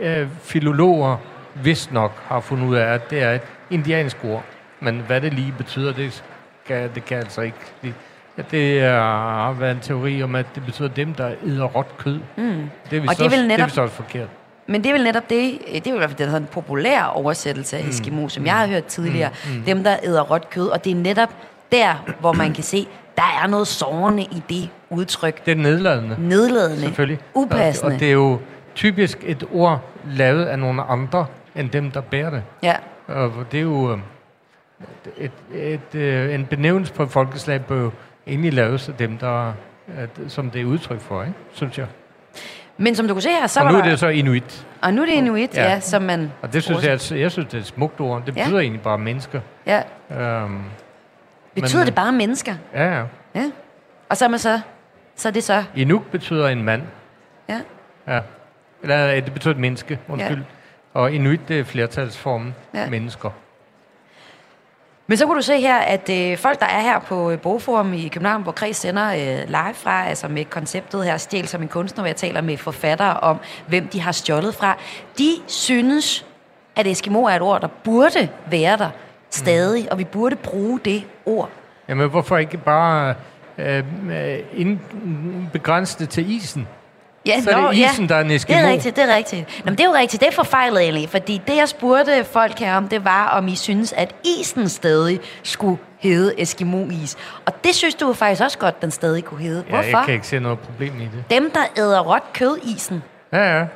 øh, 0.00 0.26
filologer, 0.42 1.16
vist 1.54 1.92
nok 1.92 2.12
har 2.26 2.40
fundet 2.40 2.66
ud 2.66 2.76
af, 2.76 2.84
at 2.94 3.10
det 3.10 3.22
er 3.22 3.32
et 3.32 3.40
indiansk 3.70 4.16
ord. 4.24 4.44
Men 4.80 5.02
hvad 5.06 5.20
det 5.20 5.32
lige 5.34 5.54
betyder, 5.58 5.92
det 5.92 6.24
kan, 6.66 6.90
det 6.94 7.04
kan 7.04 7.16
altså 7.18 7.40
ikke. 7.40 7.56
Det, 7.82 7.94
ja, 8.38 8.42
det 8.50 8.80
er, 8.80 9.00
har 9.00 9.52
været 9.52 9.70
en 9.72 9.80
teori 9.82 10.22
om, 10.22 10.34
at 10.34 10.46
det 10.54 10.64
betyder 10.64 10.88
dem, 10.88 11.14
der 11.14 11.30
æder 11.46 11.64
råt 11.64 11.98
kød. 11.98 12.18
Mm. 12.36 12.70
Det 12.90 12.98
er 13.04 13.08
Og 13.08 13.16
det 13.18 13.26
er 13.26 13.30
vel 13.30 13.38
det 13.38 13.52
er 13.52 13.56
netop- 13.56 13.78
også 13.78 13.94
forkert. 13.94 14.28
Men 14.66 14.84
det 14.84 14.88
er 14.88 14.92
vel 14.94 15.04
netop 15.04 15.30
det, 15.30 15.58
det 15.74 15.86
er 15.86 15.94
i 15.94 15.98
hvert 15.98 16.10
fald 16.10 16.18
den 16.18 16.30
sådan 16.30 16.48
populære 16.52 17.10
oversættelse 17.10 17.76
af 17.76 17.88
Eskimo, 17.88 18.28
som 18.28 18.46
jeg 18.46 18.54
har 18.54 18.66
hørt 18.66 18.84
tidligere. 18.84 19.30
Dem, 19.66 19.84
der 19.84 19.96
æder 20.02 20.22
råt 20.22 20.50
kød. 20.50 20.68
Og 20.68 20.84
det 20.84 20.90
er 20.92 20.96
netop 20.96 21.28
der, 21.72 22.14
hvor 22.20 22.32
man 22.32 22.52
kan 22.54 22.64
se, 22.64 22.86
der 23.16 23.38
er 23.42 23.46
noget 23.46 23.66
sårende 23.66 24.22
i 24.22 24.42
det 24.48 24.68
udtryk. 24.90 25.44
Det 25.46 25.52
er 25.52 25.56
nedladende. 25.56 26.16
Nedladende. 26.18 26.80
Selvfølgelig. 26.80 27.18
Upassende. 27.34 27.94
Og 27.94 28.00
det 28.00 28.08
er 28.08 28.12
jo 28.12 28.38
typisk 28.74 29.18
et 29.26 29.44
ord 29.52 29.80
lavet 30.06 30.44
af 30.44 30.58
nogle 30.58 30.82
andre, 30.82 31.26
end 31.56 31.70
dem, 31.70 31.90
der 31.90 32.00
bærer 32.00 32.30
det. 32.30 32.42
Ja. 32.62 32.74
Og 33.08 33.32
det 33.52 33.58
er 33.58 33.62
jo 33.62 33.92
øh, 33.92 33.98
et, 35.18 35.32
et, 35.54 35.94
øh, 35.94 36.34
en 36.34 36.46
benævnelse 36.46 36.92
på 36.92 37.02
et 37.02 37.10
folkeslag 37.10 37.64
bør 37.64 37.80
jo 37.80 37.90
egentlig 38.26 38.52
laves 38.52 38.88
af 38.88 38.94
dem, 38.94 39.18
der, 39.18 39.52
at, 39.96 40.10
som 40.28 40.50
det 40.50 40.60
er 40.60 40.64
udtryk 40.64 41.00
for, 41.00 41.22
ikke? 41.22 41.34
synes 41.52 41.78
jeg. 41.78 41.86
Men 42.76 42.94
som 42.94 43.08
du 43.08 43.14
kunne 43.14 43.22
se 43.22 43.28
her, 43.28 43.46
så 43.46 43.60
Og 43.60 43.72
nu 43.72 43.78
er 43.78 43.82
det 43.82 43.98
så 43.98 44.08
inuit. 44.08 44.66
Og 44.82 44.94
nu 44.94 45.02
er 45.02 45.06
det 45.06 45.12
inuit, 45.12 45.54
ja, 45.54 45.62
Ja. 45.62 45.70
ja 45.70 45.80
som 45.80 46.02
man... 46.02 46.32
Og 46.42 46.52
det 46.52 46.62
synes 46.62 46.82
jeg, 46.84 46.92
at, 46.92 47.12
jeg 47.12 47.30
synes, 47.32 47.48
det 47.48 47.54
er 47.54 47.60
et 47.60 47.66
smukt 47.66 48.00
ord. 48.00 48.22
Det 48.26 48.36
Ja. 48.36 48.42
betyder 48.42 48.60
egentlig 48.60 48.82
bare 48.82 48.98
mennesker. 48.98 49.40
Ja. 49.66 49.82
Øhm, 50.10 50.60
Betyder 51.54 51.78
Men, 51.78 51.86
det 51.86 51.94
bare 51.94 52.12
mennesker? 52.12 52.54
ja, 52.74 52.84
ja. 52.98 53.04
Ja. 53.34 53.50
Og 54.08 54.16
så 54.16 54.24
er 54.24 54.28
man 54.28 54.38
så... 54.38 54.60
Så 55.16 55.28
er 55.28 55.32
det 55.32 55.44
så... 55.44 55.64
Inuk 55.76 56.06
betyder 56.10 56.48
en 56.48 56.62
mand. 56.62 56.82
Ja. 57.48 57.60
Ja. 58.08 58.20
Eller 58.84 59.08
øh, 59.16 59.24
det 59.24 59.32
betyder 59.32 59.54
et 59.54 59.60
menneske, 59.60 59.98
undskyld. 60.08 60.38
Ja. 60.38 61.00
Og 61.00 61.12
inuit, 61.12 61.48
det 61.48 61.60
er 61.60 61.64
flertalsformen 61.64 62.54
Ja. 62.74 62.90
mennesker. 62.90 63.30
Men 65.06 65.18
så 65.18 65.26
kunne 65.26 65.36
du 65.36 65.42
se 65.42 65.60
her, 65.60 65.78
at 65.78 66.10
øh, 66.10 66.38
folk, 66.38 66.60
der 66.60 66.66
er 66.66 66.80
her 66.80 66.98
på 66.98 67.30
øh, 67.30 67.38
Bogforum 67.40 67.92
i 67.94 68.08
København, 68.08 68.42
hvor 68.42 68.52
Kreds 68.52 68.76
sender 68.76 69.12
øh, 69.12 69.48
live 69.48 69.74
fra, 69.74 70.06
altså 70.06 70.28
med 70.28 70.44
konceptet 70.44 71.04
her, 71.04 71.16
Stjæl 71.16 71.48
som 71.48 71.62
en 71.62 71.68
kunstner, 71.68 72.02
hvor 72.02 72.06
jeg 72.08 72.16
taler 72.16 72.40
med 72.40 72.56
forfattere 72.56 73.20
om, 73.20 73.38
hvem 73.66 73.88
de 73.88 74.00
har 74.00 74.12
stjålet 74.12 74.54
fra, 74.54 74.76
de 75.18 75.30
synes, 75.46 76.26
at 76.76 76.86
Eskimo 76.86 77.22
er 77.24 77.30
et 77.36 77.42
ord, 77.42 77.60
der 77.60 77.68
burde 77.84 78.28
være 78.50 78.76
der 78.76 78.90
stadig, 79.30 79.82
mm. 79.82 79.88
og 79.90 79.98
vi 79.98 80.04
burde 80.04 80.36
bruge 80.36 80.80
det 80.84 81.04
ord. 81.26 81.50
Jamen, 81.88 82.10
hvorfor 82.10 82.38
ikke 82.38 82.58
bare 82.58 83.14
øh, 83.58 83.84
øh, 84.10 84.38
ind, 84.52 84.78
begrænse 85.52 85.98
det 85.98 86.08
til 86.08 86.30
isen? 86.30 86.68
Ja, 87.26 87.40
Så 87.40 87.50
er 87.50 87.70
det 87.70 87.76
isen, 87.76 88.08
der 88.08 88.14
er 88.16 88.20
en 88.20 88.28
Det 88.28 88.50
er 88.50 88.70
rigtigt, 88.70 88.96
det 88.96 89.10
er 89.10 89.16
rigtigt. 89.16 89.48
Nå, 89.58 89.64
men 89.64 89.74
det 89.78 89.80
er 89.84 89.88
jo 89.88 89.94
rigtigt, 89.94 90.20
det 90.20 90.28
er 90.28 90.32
forfejlet 90.32 90.82
egentlig, 90.82 91.08
fordi 91.08 91.40
det, 91.46 91.56
jeg 91.56 91.68
spurgte 91.68 92.24
folk 92.24 92.58
her 92.58 92.76
om, 92.76 92.88
det 92.88 93.04
var, 93.04 93.28
om 93.28 93.48
I 93.48 93.56
synes, 93.56 93.92
at 93.92 94.14
isen 94.40 94.68
stadig 94.68 95.20
skulle 95.42 95.78
hedde 95.98 96.40
Eskimo-is. 96.42 97.16
Og 97.46 97.64
det 97.64 97.74
synes 97.74 97.94
du 97.94 98.06
jo 98.06 98.12
faktisk 98.12 98.42
også 98.42 98.58
godt, 98.58 98.82
den 98.82 98.90
stadig 98.90 99.24
kunne 99.24 99.40
hedde. 99.42 99.64
Ja, 99.68 99.74
Hvorfor? 99.74 99.88
jeg 99.98 100.02
kan 100.04 100.14
ikke 100.14 100.26
se 100.26 100.38
noget 100.40 100.58
problem 100.58 101.00
i 101.00 101.04
det. 101.04 101.24
Dem, 101.30 101.50
der 101.50 101.60
æder 101.78 102.00
råt 102.00 102.32
kød-isen, 102.32 103.02
Ja, 103.32 103.58
ja. 103.58 103.66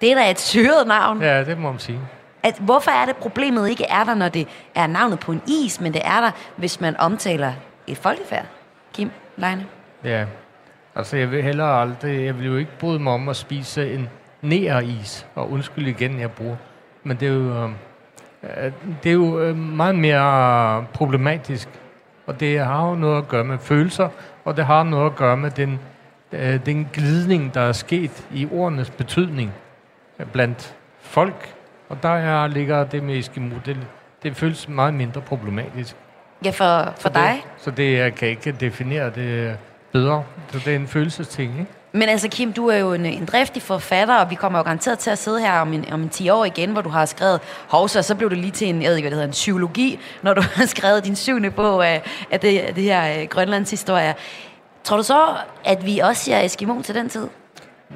det 0.00 0.10
er 0.10 0.14
da 0.14 0.30
et 0.30 0.40
syret 0.40 0.86
navn. 0.86 1.22
Ja. 1.22 1.36
Ja, 1.38 1.44
det 1.44 1.58
må 1.58 1.70
man 1.70 1.78
sige. 1.80 1.98
At, 2.42 2.54
hvorfor 2.58 2.90
er 2.90 3.06
det, 3.06 3.16
problemet 3.16 3.70
ikke 3.70 3.84
er 3.88 4.04
der, 4.04 4.14
når 4.14 4.28
det 4.28 4.48
er 4.74 4.86
navnet 4.86 5.20
på 5.20 5.32
en 5.32 5.42
is, 5.46 5.80
men 5.80 5.92
det 5.94 6.02
er 6.04 6.20
der, 6.20 6.30
hvis 6.56 6.80
man 6.80 6.96
omtaler 6.96 7.52
et 7.86 7.98
folkefærd? 7.98 8.44
Kim 8.94 9.10
Leine? 9.36 9.66
Ja. 10.04 10.24
Altså, 10.94 11.16
jeg 11.16 11.30
vil 11.30 11.42
hellere 11.42 11.80
aldrig... 11.80 12.24
Jeg 12.24 12.38
vil 12.38 12.46
jo 12.46 12.56
ikke 12.56 12.78
bryde 12.78 12.98
mig 12.98 13.12
om 13.12 13.28
at 13.28 13.36
spise 13.36 13.94
en 13.94 14.08
næreis. 14.42 15.26
Og 15.34 15.50
undskyld 15.50 15.86
igen, 15.86 16.20
jeg 16.20 16.30
bruger. 16.30 16.56
Men 17.02 17.16
det 17.16 17.28
er 17.28 17.32
jo... 17.32 17.64
Øh, 17.64 17.70
øh, 18.42 18.72
det 19.02 19.08
er 19.08 19.14
jo 19.14 19.40
øh, 19.40 19.56
meget 19.56 19.94
mere 19.94 20.86
problematisk. 20.92 21.68
Og 22.26 22.40
det 22.40 22.58
har 22.58 22.88
jo 22.88 22.94
noget 22.94 23.18
at 23.18 23.28
gøre 23.28 23.44
med 23.44 23.58
følelser, 23.58 24.08
og 24.44 24.56
det 24.56 24.66
har 24.66 24.82
noget 24.82 25.06
at 25.06 25.16
gøre 25.16 25.36
med 25.36 25.50
den, 25.50 25.80
øh, 26.32 26.66
den 26.66 26.88
glidning, 26.92 27.54
der 27.54 27.60
er 27.60 27.72
sket 27.72 28.26
i 28.32 28.48
ordenes 28.52 28.90
betydning 28.90 29.52
øh, 30.18 30.26
blandt 30.26 30.76
folk. 31.00 31.54
Og 31.88 32.02
der 32.02 32.08
er, 32.08 32.46
ligger 32.46 32.84
det 32.84 33.02
med 33.02 33.18
Eskimo. 33.18 33.56
Det, 33.66 33.76
det 34.22 34.36
føles 34.36 34.68
meget 34.68 34.94
mindre 34.94 35.20
problematisk. 35.20 35.96
Ja, 36.44 36.50
for, 36.50 36.94
for 37.00 37.08
Så 37.08 37.08
dig. 37.08 37.42
Det, 37.44 37.62
så 37.62 37.70
det, 37.70 37.98
jeg 37.98 38.14
kan 38.14 38.28
ikke 38.28 38.52
definere 38.52 39.10
det 39.10 39.58
bedre. 39.92 40.24
Så 40.52 40.58
det 40.58 40.72
er 40.72 40.76
en 40.76 40.86
følelsesting, 40.86 41.60
ikke? 41.60 41.72
Men 41.92 42.08
altså, 42.08 42.28
Kim, 42.28 42.52
du 42.52 42.66
er 42.66 42.76
jo 42.76 42.92
en, 42.92 43.06
en 43.06 43.24
driftig 43.24 43.62
forfatter, 43.62 44.16
og 44.16 44.30
vi 44.30 44.34
kommer 44.34 44.58
jo 44.58 44.62
garanteret 44.62 44.98
til 44.98 45.10
at 45.10 45.18
sidde 45.18 45.40
her 45.40 45.60
om 45.60 45.72
en, 45.72 45.92
om 45.92 46.02
en 46.02 46.08
10 46.08 46.28
år 46.28 46.44
igen, 46.44 46.72
hvor 46.72 46.82
du 46.82 46.88
har 46.88 47.04
skrevet 47.04 47.40
Hovsa, 47.68 48.02
så 48.02 48.14
blev 48.14 48.30
det 48.30 48.38
lige 48.38 48.50
til 48.50 48.68
en, 48.68 48.82
jeg 48.82 48.88
ved 48.88 48.96
ikke, 48.96 49.04
hvad 49.04 49.10
det 49.10 49.16
hedder, 49.16 49.28
en 49.28 49.32
psykologi, 49.32 50.00
når 50.22 50.34
du 50.34 50.42
har 50.56 50.66
skrevet 50.66 51.04
din 51.04 51.16
syvende 51.16 51.50
bog 51.50 51.86
af, 51.86 52.02
af 52.30 52.40
det, 52.40 52.58
af 52.58 52.74
det 52.74 52.84
her 52.84 53.20
øh, 53.20 53.28
Grønlands 53.28 53.70
historie. 53.70 54.14
Tror 54.84 54.96
du 54.96 55.02
så, 55.02 55.20
at 55.64 55.86
vi 55.86 55.98
også 55.98 56.24
siger 56.24 56.40
Eskimo 56.40 56.82
til 56.82 56.94
den 56.94 57.08
tid? 57.08 57.26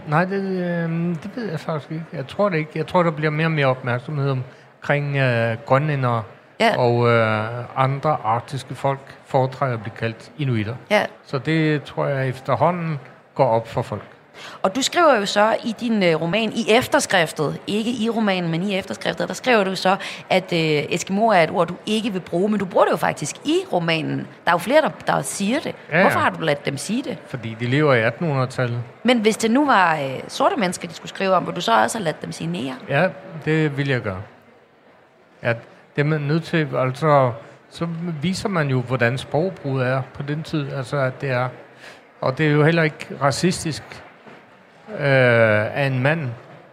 Nej, 0.09 0.24
det, 0.24 0.42
øh, 0.42 0.90
det 1.22 1.30
ved 1.34 1.51
jeg 1.51 1.61
faktisk 1.61 1.90
ikke. 1.90 2.05
Jeg 2.12 2.26
tror 2.26 2.49
det 2.49 2.59
ikke. 2.59 2.70
Jeg 2.74 2.86
tror, 2.86 3.03
der 3.03 3.11
bliver 3.11 3.30
mere 3.30 3.47
og 3.47 3.53
mere 3.53 3.66
opmærksomhed 3.66 4.30
omkring 4.30 5.16
øh, 5.16 5.57
grønlændere 5.66 6.22
Ja. 6.61 6.78
og 6.78 7.09
øh, 7.09 7.64
andre 7.76 8.16
arktiske 8.24 8.74
folk 8.74 9.00
foretrækker 9.26 9.76
at 9.76 9.82
blive 9.82 9.94
kaldt 9.98 10.30
inuitter. 10.38 10.74
Ja. 10.90 11.07
Så 11.26 11.38
det 11.38 11.82
tror 11.82 12.07
jeg 12.07 12.28
efterhånden 12.28 13.00
går 13.34 13.46
op 13.46 13.68
for 13.68 13.82
folk. 13.82 14.02
Og 14.62 14.76
du 14.76 14.82
skriver 14.82 15.16
jo 15.16 15.26
så 15.26 15.57
i 15.64 15.74
din 15.80 16.02
øh, 16.02 16.20
roman, 16.20 16.52
i 16.52 16.64
efterskriftet, 16.68 17.61
ikke 17.66 17.90
i 17.90 18.11
romanen, 18.11 18.50
men 18.50 18.62
i 18.62 18.78
efterskriftet, 18.78 19.28
der 19.28 19.34
skriver 19.34 19.64
du 19.64 19.76
så, 19.76 19.96
at 20.30 20.52
øh, 20.52 20.59
Eskimo 20.59 21.26
er 21.28 21.42
et 21.42 21.50
ord, 21.50 21.68
du 21.68 21.74
ikke 21.86 22.12
vil 22.12 22.20
bruge, 22.20 22.48
men 22.48 22.59
du 22.59 22.64
bruger 22.64 22.84
det 22.84 22.92
jo 22.92 22.96
faktisk 22.96 23.36
i 23.44 23.55
romanen. 23.72 24.18
Der 24.18 24.50
er 24.50 24.52
jo 24.52 24.59
flere, 24.59 24.80
der, 24.82 24.88
der 25.07 25.22
siger 25.22 25.61
det. 25.61 25.74
Ja. 25.92 26.00
Hvorfor 26.00 26.18
har 26.18 26.30
du 26.30 26.40
ladet 26.40 26.66
dem 26.66 26.76
sige 26.76 27.02
det? 27.02 27.18
Fordi 27.26 27.57
de 27.61 27.66
lever 27.66 27.94
i 27.94 28.09
1800-tallet. 28.09 28.82
Men 29.02 29.18
hvis 29.18 29.36
det 29.36 29.50
nu 29.50 29.66
var 29.66 29.94
øh, 29.96 30.20
sorte 30.28 30.57
mennesker, 30.57 30.88
de 30.88 30.94
skulle 30.94 31.09
skrive 31.11 31.34
om, 31.34 31.46
ville 31.46 31.57
du 31.57 31.61
så 31.61 31.82
også 31.82 31.98
have 31.98 32.05
ladet 32.05 32.22
dem 32.22 32.32
sige 32.32 32.46
nære? 32.52 32.74
Ja, 32.88 33.09
det 33.44 33.76
vil 33.76 33.88
jeg 33.88 34.00
gøre. 34.00 34.20
Ja, 35.42 35.52
det 35.97 36.01
er 36.01 36.05
man 36.05 36.20
nødt 36.20 36.45
til, 36.45 36.68
altså, 36.76 37.32
så 37.70 37.88
viser 38.22 38.49
man 38.49 38.68
jo, 38.68 38.80
hvordan 38.80 39.18
sprogbruget 39.18 39.86
er 39.86 40.03
på 40.14 40.22
den 40.22 40.42
tid, 40.42 40.72
altså 40.72 40.97
at 40.97 41.20
det 41.20 41.30
er, 41.30 41.49
og 42.20 42.38
det 42.38 42.47
er 42.47 42.51
jo 42.51 42.64
heller 42.64 42.82
ikke 42.82 43.09
racistisk 43.22 43.82
øh, 44.88 44.99
af 45.76 45.86
en 45.86 46.03
mand 46.03 46.28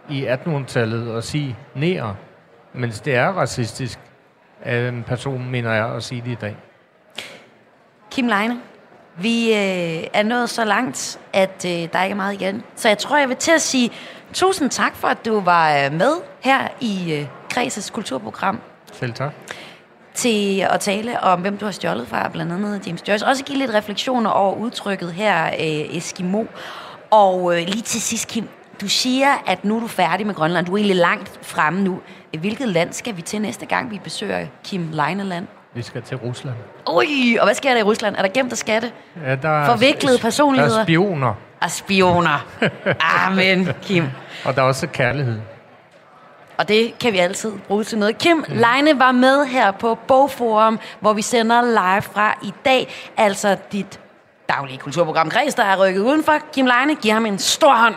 i 0.08 0.26
1800-tallet 0.26 1.16
at 1.16 1.24
sige 1.24 1.56
nære, 1.74 2.16
mens 2.72 3.00
det 3.00 3.14
er 3.14 3.28
racistisk 3.28 3.98
af 4.62 4.88
en 4.88 5.02
person, 5.02 5.50
mener 5.50 5.72
jeg, 5.72 5.86
at 5.86 6.02
sige 6.02 6.22
det 6.24 6.30
i 6.30 6.34
dag. 6.40 6.56
Kim 8.10 8.28
Leine, 8.28 8.60
vi 9.16 9.52
øh, 9.52 10.04
er 10.12 10.22
nået 10.22 10.50
så 10.50 10.64
langt, 10.64 11.20
at 11.32 11.64
øh, 11.66 11.70
der 11.70 12.02
ikke 12.02 12.12
er 12.12 12.14
meget 12.14 12.34
igen. 12.34 12.62
Så 12.76 12.88
jeg 12.88 12.98
tror, 12.98 13.18
jeg 13.18 13.28
vil 13.28 13.36
til 13.36 13.52
at 13.52 13.62
sige 13.62 13.90
tusind 14.32 14.70
tak 14.70 14.96
for, 14.96 15.08
at 15.08 15.24
du 15.24 15.40
var 15.40 15.84
øh, 15.84 15.92
med 15.92 16.12
her 16.40 16.68
i 16.80 17.14
øh, 17.14 17.26
Kreses 17.50 17.90
kulturprogram 17.90 18.60
selv 18.92 19.12
tak. 19.12 19.32
til 20.14 20.66
at 20.70 20.80
tale 20.80 21.20
om, 21.20 21.40
hvem 21.40 21.56
du 21.58 21.64
har 21.64 21.72
stjålet 21.72 22.08
fra, 22.08 22.28
blandt 22.28 22.52
andet 22.52 22.86
James 22.86 23.08
Joyce. 23.08 23.26
Også 23.26 23.44
give 23.44 23.58
lidt 23.58 23.74
refleksioner 23.74 24.30
over 24.30 24.54
udtrykket 24.54 25.12
her, 25.12 25.46
øh, 25.46 25.96
Eskimo. 25.96 26.44
Og 27.10 27.52
øh, 27.60 27.66
lige 27.66 27.82
til 27.82 28.00
sidst, 28.02 28.28
Kim, 28.28 28.48
du 28.80 28.88
siger, 28.88 29.28
at 29.46 29.64
nu 29.64 29.76
er 29.76 29.80
du 29.80 29.86
færdig 29.88 30.26
med 30.26 30.34
Grønland. 30.34 30.66
Du 30.66 30.72
er 30.72 30.76
egentlig 30.76 30.96
langt 30.96 31.38
fremme 31.42 31.80
nu. 31.82 32.00
Hvilket 32.38 32.68
land 32.68 32.92
skal 32.92 33.16
vi 33.16 33.22
til 33.22 33.40
næste 33.40 33.66
gang, 33.66 33.90
vi 33.90 34.00
besøger 34.04 34.46
Kim 34.64 34.88
Leineland? 34.92 35.46
Vi 35.74 35.82
skal 35.82 36.02
til 36.02 36.16
Rusland. 36.16 36.54
Ui, 36.92 37.36
og 37.40 37.46
hvad 37.46 37.54
sker 37.54 37.70
der 37.70 37.80
i 37.80 37.82
Rusland? 37.82 38.16
Er 38.16 38.22
der 38.22 38.28
gemt 38.28 38.52
og 38.52 38.58
skatte? 38.58 38.90
Ja, 39.26 39.34
der 39.34 39.48
er, 39.48 39.66
Forviklede 39.66 40.16
Der 40.16 40.22
personligheder. 40.22 40.80
er 40.80 40.84
spioner, 40.84 41.34
Og 41.60 41.70
spioner. 41.70 42.46
Amen, 43.26 43.68
Kim. 43.82 44.04
og 44.44 44.56
der 44.56 44.62
er 44.62 44.66
også 44.66 44.86
kærlighed. 44.86 45.38
Og 46.62 46.68
det 46.68 46.98
kan 46.98 47.12
vi 47.12 47.18
altid 47.18 47.52
bruge 47.68 47.84
til 47.84 47.98
noget. 47.98 48.18
Kim 48.18 48.44
Leine 48.48 48.98
var 48.98 49.12
med 49.12 49.44
her 49.46 49.70
på 49.70 49.94
Bogforum, 49.94 50.78
hvor 51.00 51.12
vi 51.12 51.22
sender 51.22 51.62
live 51.62 52.02
fra 52.02 52.38
i 52.42 52.52
dag. 52.64 52.94
Altså 53.16 53.56
dit 53.72 54.00
daglige 54.48 54.78
kulturprogram 54.78 55.30
Græs, 55.30 55.54
der 55.54 55.62
er 55.62 55.86
rykket 55.86 56.00
udenfor. 56.00 56.38
Kim 56.52 56.66
Leine, 56.66 56.94
giver 56.94 57.14
ham 57.14 57.26
en 57.26 57.38
stor 57.38 57.74
hånd. 57.74 57.94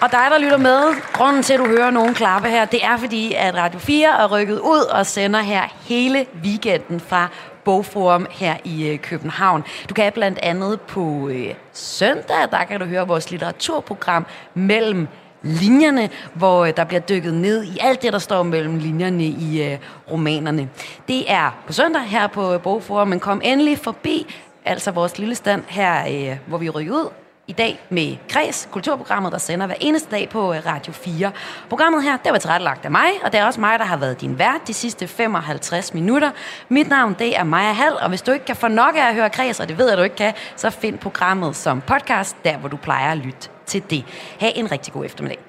Og 0.00 0.12
dig, 0.12 0.26
der 0.30 0.38
lytter 0.38 0.58
med, 0.58 0.94
grunden 1.12 1.42
til, 1.42 1.52
at 1.52 1.60
du 1.60 1.66
hører 1.66 1.90
nogen 1.90 2.14
klappe 2.14 2.48
her, 2.48 2.64
det 2.64 2.84
er 2.84 2.96
fordi, 2.96 3.34
at 3.34 3.54
Radio 3.54 3.78
4 3.78 4.08
er 4.08 4.26
rykket 4.26 4.58
ud 4.58 4.80
og 4.80 5.06
sender 5.06 5.40
her 5.40 5.62
hele 5.88 6.26
weekenden 6.44 7.00
fra 7.00 7.28
Bogforum 7.66 8.26
her 8.30 8.56
i 8.64 8.88
øh, 8.88 8.98
København. 8.98 9.64
Du 9.88 9.94
kan 9.94 10.12
blandt 10.12 10.38
andet 10.42 10.80
på 10.80 11.28
øh, 11.28 11.54
søndag, 11.72 12.50
der 12.50 12.64
kan 12.64 12.80
du 12.80 12.86
høre 12.86 13.08
vores 13.08 13.30
litteraturprogram 13.30 14.26
mellem 14.54 15.08
linjerne, 15.42 16.10
hvor 16.34 16.64
øh, 16.64 16.72
der 16.76 16.84
bliver 16.84 17.00
dykket 17.00 17.34
ned 17.34 17.64
i 17.64 17.78
alt 17.80 18.02
det, 18.02 18.12
der 18.12 18.18
står 18.18 18.42
mellem 18.42 18.78
linjerne 18.78 19.24
i 19.24 19.62
øh, 19.62 19.78
romanerne. 20.10 20.68
Det 21.08 21.30
er 21.32 21.62
på 21.66 21.72
søndag 21.72 22.02
her 22.02 22.26
på 22.26 22.54
øh, 22.54 22.60
Bogforum, 22.60 23.08
men 23.08 23.20
kom 23.20 23.40
endelig 23.44 23.78
forbi, 23.78 24.34
altså 24.64 24.90
vores 24.90 25.18
lille 25.18 25.34
stand 25.34 25.62
her, 25.68 26.30
øh, 26.30 26.38
hvor 26.46 26.58
vi 26.58 26.70
rykker 26.70 26.94
ud 26.94 27.25
i 27.48 27.52
dag 27.52 27.80
med 27.88 28.16
Kres, 28.28 28.68
kulturprogrammet, 28.72 29.32
der 29.32 29.38
sender 29.38 29.66
hver 29.66 29.74
eneste 29.80 30.10
dag 30.10 30.28
på 30.28 30.54
øh, 30.54 30.66
Radio 30.66 30.92
4. 30.92 31.32
Programmet 31.68 32.02
her, 32.02 32.16
det 32.16 32.32
var 32.32 32.38
tilrettelagt 32.38 32.84
af 32.84 32.90
mig, 32.90 33.10
og 33.24 33.32
det 33.32 33.40
er 33.40 33.44
også 33.46 33.60
mig, 33.60 33.78
der 33.78 33.84
har 33.84 33.96
været 33.96 34.20
din 34.20 34.38
vært 34.38 34.60
de 34.66 34.74
sidste 34.74 35.08
55 35.08 35.94
minutter. 35.94 36.30
Mit 36.68 36.88
navn, 36.88 37.16
det 37.18 37.38
er 37.38 37.44
Maja 37.44 37.72
Hall, 37.72 37.96
og 38.02 38.08
hvis 38.08 38.22
du 38.22 38.32
ikke 38.32 38.44
kan 38.44 38.56
få 38.56 38.68
nok 38.68 38.96
af 38.96 39.08
at 39.08 39.14
høre 39.14 39.30
Kres, 39.30 39.60
og 39.60 39.68
det 39.68 39.78
ved 39.78 39.88
jeg, 39.88 39.98
du 39.98 40.02
ikke 40.02 40.16
kan, 40.16 40.34
så 40.56 40.70
find 40.70 40.98
programmet 40.98 41.56
som 41.56 41.80
podcast, 41.80 42.36
der 42.44 42.56
hvor 42.56 42.68
du 42.68 42.76
plejer 42.76 43.12
at 43.12 43.18
lytte 43.18 43.48
til 43.66 43.82
det. 43.90 44.04
Ha' 44.40 44.50
en 44.54 44.72
rigtig 44.72 44.92
god 44.92 45.04
eftermiddag. 45.04 45.45